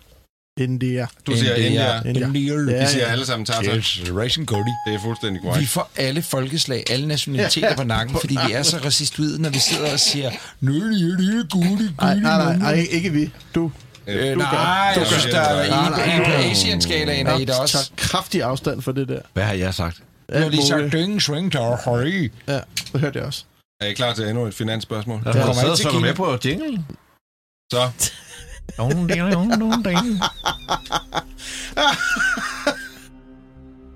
[0.60, 1.06] India.
[1.26, 2.02] Du siger India.
[2.02, 2.26] India.
[2.26, 2.54] India.
[2.76, 3.12] Ja, Vi siger ja.
[3.12, 3.76] alle sammen Tata.
[3.76, 4.60] Yes, Racing Cody.
[4.86, 5.68] Det er fuldstændig Vi korrekt.
[5.68, 9.58] får alle folkeslag, alle nationaliteter Ja, på nakken, fordi vi er så racistoide, når vi
[9.58, 13.30] sidder og siger, er Nej, gode, nej, nej, nej, ikke vi.
[13.54, 13.70] Du.
[14.06, 14.58] Øh, Du nej, gør.
[14.58, 15.64] jeg Du synes, der er
[16.18, 16.30] en, på.
[16.50, 17.72] Asian-skalaen er i der Jeg også.
[17.78, 19.20] tager kraftig afstand for det der.
[19.32, 19.96] hvad har jeg sagt?
[20.32, 22.28] Du har lige sagt, dynge, swing, der høj.
[22.48, 22.60] Ja,
[22.92, 23.44] det hørte jeg også.
[23.80, 25.22] Er I klar til endnu et finansspørgsmål?
[25.24, 26.00] Jeg kommer ikke til så Kina.
[26.00, 26.84] med på jingle.
[27.72, 27.88] Så,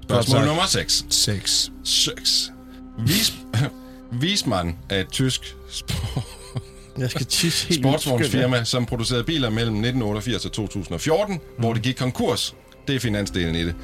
[0.02, 1.04] spørgsmål nummer 6.
[1.10, 1.72] 6.
[1.84, 2.52] 6.
[2.98, 3.32] Vis,
[4.20, 6.24] Wiesmann er et tysk sport,
[6.98, 11.40] Jeg skal tisse helt sportsvognsfirma, som producerede biler mellem 1988 og 2014, mm.
[11.58, 12.54] hvor det gik konkurs.
[12.86, 13.74] Det er finansdelen i det.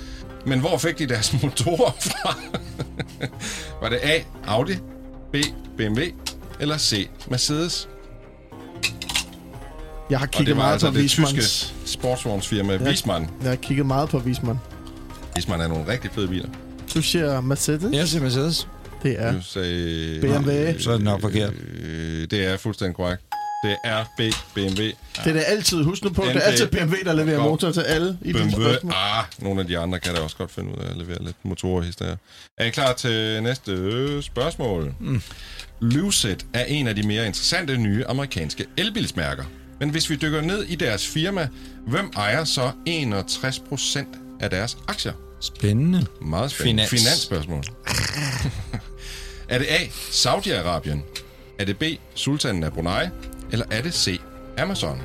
[0.47, 2.39] Men hvor fik de deres motorer fra?
[3.81, 4.21] Var det A.
[4.47, 4.75] Audi,
[5.33, 5.37] B.
[5.77, 6.03] BMW
[6.61, 7.09] eller C.
[7.29, 7.89] Mercedes?
[10.11, 11.33] Jeg har kigget det meget altså på det Wiesmanns.
[11.33, 12.83] tyske sportsvognsfirma Ja.
[12.83, 13.31] Wiesmann.
[13.43, 14.59] Jeg har kigget meget på Wiesmann.
[15.35, 16.49] Wiesmann er nogle rigtig fede biler.
[16.95, 17.93] Du siger Mercedes?
[17.97, 18.69] Jeg siger Mercedes.
[19.03, 20.19] Det er Du sagde...
[20.21, 20.79] BMW.
[20.79, 21.53] Så er det nok forkert.
[21.83, 23.23] Øh, det er fuldstændig korrekt.
[23.65, 24.21] Det er B.
[24.55, 24.83] BMW.
[24.83, 25.83] Det er det altid.
[25.83, 26.41] Husk nu på, det er BMW.
[26.47, 27.49] altid BMW, der leverer Godt.
[27.51, 28.51] motor til alle i BMW.
[28.51, 28.93] spørgsmål.
[28.97, 31.37] Ah, nogle af de andre kan da også godt finde ud af at levere lidt
[31.43, 32.19] motorer i stedet.
[32.59, 34.95] Er I klar til næste øh, spørgsmål?
[35.01, 35.23] Mm.
[35.81, 39.45] Lucid er en af de mere interessante nye amerikanske elbilsmærker.
[39.81, 41.49] Men hvis vi dykker ned i deres firma,
[41.87, 44.09] hvem ejer så 61 procent
[44.41, 45.13] af deres aktier?
[45.41, 46.07] Spændende.
[46.23, 46.87] Meget spændende.
[46.89, 47.03] Finans.
[47.03, 47.63] Finansspørgsmål.
[49.49, 49.79] er det A.
[50.11, 50.99] Saudi-Arabien?
[51.59, 51.83] Er det B.
[52.15, 53.07] Sultanen af Brunei?
[53.53, 54.21] Eller er det C.
[54.59, 55.01] Amazon?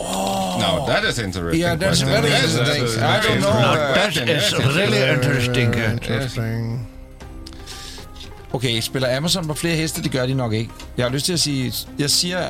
[0.00, 0.60] Oh.
[0.60, 1.60] Now that is interesting.
[1.64, 2.08] Yeah, that's question.
[2.08, 3.02] very Yes, interesting.
[3.02, 5.16] I don't know, uh, That is Yes, really yes.
[5.16, 5.74] interesting.
[5.74, 6.88] Interesting.
[8.52, 10.02] Okay, spiller Amazon på flere heste?
[10.02, 10.70] Det gør de nok ikke.
[10.96, 11.72] Jeg har lyst til at sige...
[11.98, 12.48] Jeg siger...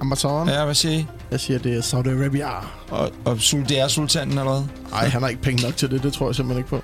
[0.00, 0.48] Amazon.
[0.48, 1.06] Ja, hvad siger I?
[1.30, 2.48] Jeg siger, det er Saudi Arabia.
[2.90, 4.90] Og, og Sul, det er sultanen eller hvad?
[4.90, 6.02] Nej, han har ikke penge nok til det.
[6.02, 6.82] Det tror jeg simpelthen ikke på.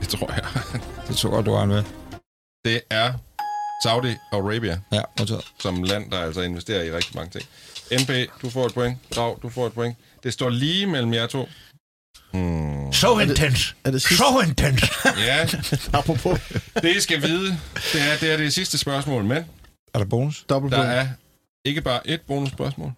[0.00, 0.44] Det tror jeg.
[1.08, 1.82] Det tror jeg, du har med.
[2.64, 3.12] Det er
[3.86, 5.44] Saudi-Arabia Ja, modtaget.
[5.58, 7.48] som land, der altså investerer i rigtig mange ting.
[8.02, 8.10] NP,
[8.42, 8.98] du får et point.
[9.14, 9.96] Grav, du får et point.
[10.22, 11.48] Det står lige mellem jer to.
[12.32, 12.92] Hmm.
[12.92, 13.74] So intense.
[13.84, 14.16] Er det sidste?
[14.24, 14.86] So intense.
[15.26, 15.48] Ja,
[15.92, 16.40] Apropos
[16.82, 17.58] det I skal vide,
[17.92, 19.36] det er, det er det sidste spørgsmål, men
[19.94, 20.44] Er der bonus?
[20.48, 21.06] dobbelt der er
[21.64, 22.86] ikke bare et bonusspørgsmål.
[22.88, 22.92] Der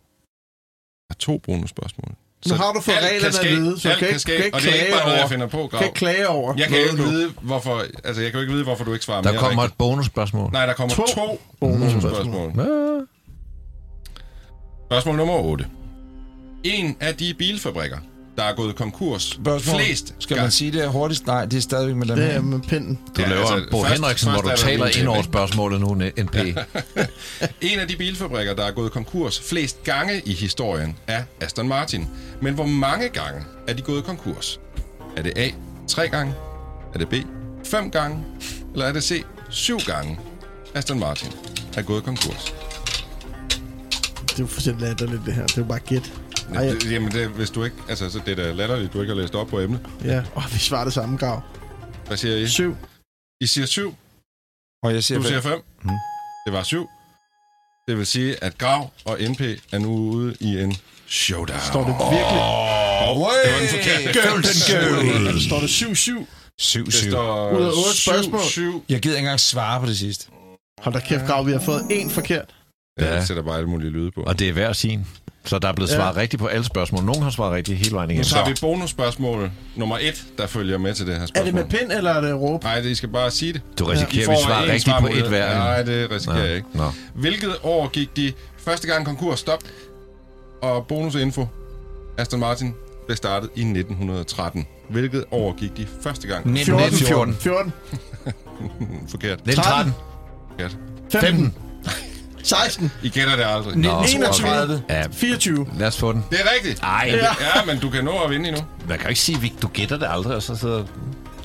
[1.11, 2.13] er to bonusspørgsmål.
[2.49, 4.63] Nu har du fået reglerne at vide, så alt kan ikke- ske, kan ikke og
[4.63, 5.79] det er ikke bare noget, jeg finder på, Grav.
[5.81, 6.55] kan ikke klage over.
[6.59, 7.03] Jeg kan ikke nu.
[7.03, 9.63] vide, hvorfor, altså, jeg kan jo ikke vide, hvorfor du ikke svarer Der mere kommer
[9.63, 9.75] rigtigt.
[9.75, 10.51] et bonusspørgsmål.
[10.53, 12.53] Nej, der kommer To to, bonusspørgsmål.
[14.87, 15.67] Spørgsmål nummer 8.
[16.65, 17.99] En af de bilfabrikker,
[18.37, 19.81] der er gået konkurs Spørgsmål.
[19.81, 21.27] flest Skal man sige det hurtigst?
[21.27, 22.99] Nej, det er stadigvæk med dem Det er med pinden.
[23.17, 25.23] Du Ja, laver altså, Bo først- Henriksen, hvor først du er der taler ind over
[25.23, 26.37] spørgsmålet nu, NP.
[27.71, 32.09] En af de bilfabrikker, der er gået konkurs flest gange i historien, er Aston Martin.
[32.43, 34.61] Men hvor mange gange er de gået konkurs?
[35.17, 35.49] Er det A,
[35.89, 36.35] tre gange?
[36.95, 37.15] Er det B,
[37.67, 38.25] fem gange?
[38.73, 40.19] Eller er det C, syv gange?
[40.75, 41.29] Aston Martin
[41.77, 42.55] er gået konkurs.
[44.23, 45.47] Det er jo for latterligt, det her.
[45.47, 46.13] Det er jo bare gæt.
[46.55, 49.01] Ej, Jamen, det, jamen det, hvis du ikke, altså, så det er da latterligt, du
[49.01, 49.81] ikke har læst op på emnet.
[50.05, 50.23] ja.
[50.37, 51.41] Åh, vi svarer det samme, Grav.
[52.07, 52.49] Hvad siger I?
[52.49, 52.77] Syv.
[53.41, 53.95] I siger syv,
[54.83, 55.29] Og jeg siger, du fem.
[55.29, 55.63] siger fem.
[55.83, 55.91] Mm.
[56.47, 56.89] Det var syv.
[57.89, 59.41] Det vil sige, at Grav og NP
[59.73, 60.77] er nu ude i en
[61.09, 61.61] showdown.
[61.61, 62.41] Står det virkelig?
[62.41, 64.29] Oh, det var den forkerte.
[64.29, 66.27] Golden Står det 7-7?
[66.59, 68.41] 7 Det 7 står Ud af otte syv, spørgsmål.
[68.41, 68.85] syv.
[68.89, 70.27] Jeg gider ikke engang svare på det sidste.
[70.83, 71.47] Hold da kæft, Grav.
[71.47, 72.55] Vi har fået én forkert.
[73.01, 73.15] Ja, Ja.
[73.15, 74.23] jeg sætter bare alle mulige lyde på.
[74.23, 75.07] Og det er hver sin.
[75.45, 75.95] Så der er blevet Ja.
[75.97, 77.05] svaret rigtigt på alle spørgsmål.
[77.05, 78.25] Nogen har svaret rigtigt hele vejen Nu igen.
[78.25, 81.47] tager vi bonusspørgsmål nummer et, der følger med til det her Er spørgsmål.
[81.47, 82.63] det med pind, eller er det råb?
[82.65, 83.61] Nej, det, I skal bare sige det.
[83.79, 85.23] Du risikerer, får vi svarer rigtigt på svarmulighed.
[85.25, 85.55] et hver.
[85.55, 86.69] Nej, det risikerer jeg ikke.
[86.75, 86.85] Nå.
[87.15, 89.39] Hvilket år gik de første gang konkurs?
[89.41, 89.59] Stop.
[90.63, 91.47] Og bonusinfo.
[92.19, 92.75] Aston Martin
[93.07, 94.67] blev startet i 1913.
[94.91, 96.47] Hvilket år gik de første gang?
[96.47, 97.35] 1914.
[97.35, 97.73] 14.
[99.11, 99.39] Forkert.
[99.39, 99.93] 1913.
[100.51, 100.77] Forkert.
[101.13, 101.55] 15.
[102.43, 102.93] 16.
[103.03, 103.77] I gætter det aldrig.
[103.77, 104.83] Nå, 21.
[104.89, 105.67] Ja, 24.
[105.79, 106.25] lad os få den.
[106.31, 106.81] Det er rigtigt.
[106.83, 107.11] Ej,
[107.41, 108.63] Ja, men du kan nå at vinde endnu.
[108.89, 110.79] man kan jo ikke sige, at vi- du gætter det aldrig, og så sidder...
[110.79, 110.87] Du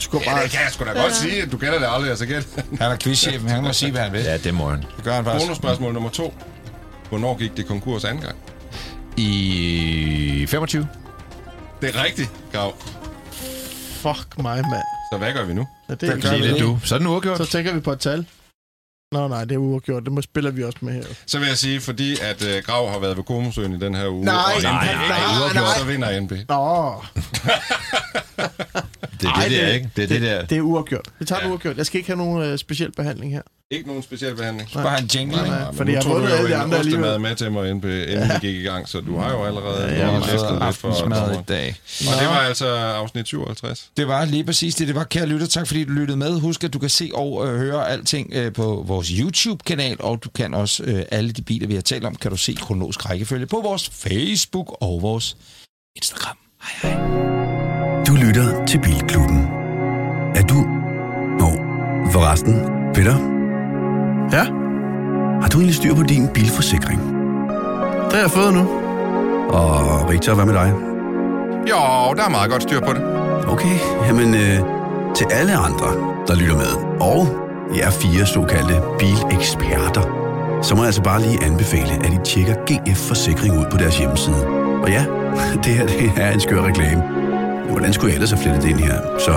[0.01, 0.43] skulle Ja, bare...
[0.43, 2.47] det kan jeg sgu da godt sige, at du gætter det aldrig, altså gæt.
[2.81, 3.49] Han er quizchefen.
[3.49, 4.21] Han må sige, hvad han vil.
[4.21, 4.79] Ja, det må han.
[4.97, 5.45] Det gør han faktisk.
[5.45, 6.33] Bonusspørgsmål nummer to.
[7.09, 8.35] Hvornår gik det konkurs anden gang?
[9.17, 10.87] I 25.
[11.81, 12.73] Det er rigtigt, Grav.
[14.01, 14.83] Fuck mig, mand.
[15.13, 15.67] Så hvad gør vi nu?
[15.89, 16.53] Ja, det er gør Det vi er nu?
[16.57, 16.79] det, du.
[16.83, 17.37] Så er den uafgjort.
[17.37, 18.25] Så tænker vi på et tal.
[19.11, 20.03] Nå nej, det er uafgjort.
[20.03, 21.03] Det må spiller vi også med her.
[21.25, 24.07] Så vil jeg sige, fordi at uh, Grav har været ved Komosøen i den her
[24.07, 25.77] uge, Nej, og nej, NB nej, uafgjort, nej.
[25.77, 26.31] så vinder NB.
[26.49, 27.03] Nå,
[28.37, 29.89] Det er Ej, det, der, det- ikke?
[29.95, 30.45] Det er det, der.
[30.45, 31.07] det er uafgjort.
[31.19, 31.51] Vi tager det Ja.
[31.51, 31.77] uafgjort.
[31.77, 33.41] Jeg skal ikke have nogen øh, speciel behandling her.
[33.71, 34.69] Ikke nogen speciel behandling.
[34.73, 35.37] Bare en jingle.
[35.37, 35.65] Nej, nej.
[35.65, 37.21] men fordi nu jeg tog har du vundet jo alle de en andre ostemad alligevel.
[37.21, 39.93] med til mig, NB, inden vi gik i gang, så du har jo allerede Ja,
[40.07, 41.43] ja, jeg fået lidt for Aftensmad i dommeren.
[41.43, 41.75] dag.
[42.13, 43.91] Og det var altså afsnit 57.
[43.97, 44.87] Det var lige præcis det.
[44.87, 46.39] Det var, kære lytter, tak fordi du lyttede med.
[46.39, 50.29] Husk, at du kan se og øh, høre alting øh, på vores YouTube-kanal, og du
[50.29, 53.45] kan også øh, alle de biler, vi har talt om, kan du se kronologisk rækkefølge
[53.45, 55.37] på vores Facebook og vores
[55.95, 56.37] Instagram.
[56.63, 56.99] Hej hej.
[58.07, 59.39] Du lytter til Bilklubben.
[60.35, 60.55] Er du...
[61.39, 61.49] Nå,
[62.11, 62.53] forresten,
[62.93, 63.15] Peter,
[64.31, 64.43] Ja,
[65.41, 67.01] har du egentlig styr på din bilforsikring?
[68.05, 68.63] det har jeg fået nu.
[69.49, 70.73] Og Victor, hvad med dig?
[71.69, 73.01] Jo, der er meget godt styr på det.
[73.47, 73.75] Okay,
[74.07, 74.59] jamen øh,
[75.15, 75.87] til alle andre,
[76.27, 77.27] der lytter med, og
[77.77, 80.01] jer fire såkaldte bileksperter,
[80.61, 83.97] så må jeg altså bare lige anbefale, at I tjekker GF Forsikring ud på deres
[83.97, 84.66] hjemmeside.
[84.87, 85.05] Og ja,
[85.63, 87.01] det her det er en skør reklame.
[87.63, 89.19] Men hvordan skulle jeg ellers have flettet det ind her?
[89.19, 89.31] Så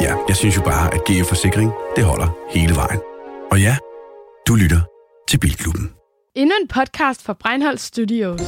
[0.00, 3.00] ja, jeg synes jo bare, at GF Forsikring, det holder hele vejen.
[3.50, 3.76] Og ja,
[4.48, 4.80] du lytter
[5.28, 5.90] til Bilklubben.
[6.34, 8.40] Endnu en podcast fra Breinholt Studios.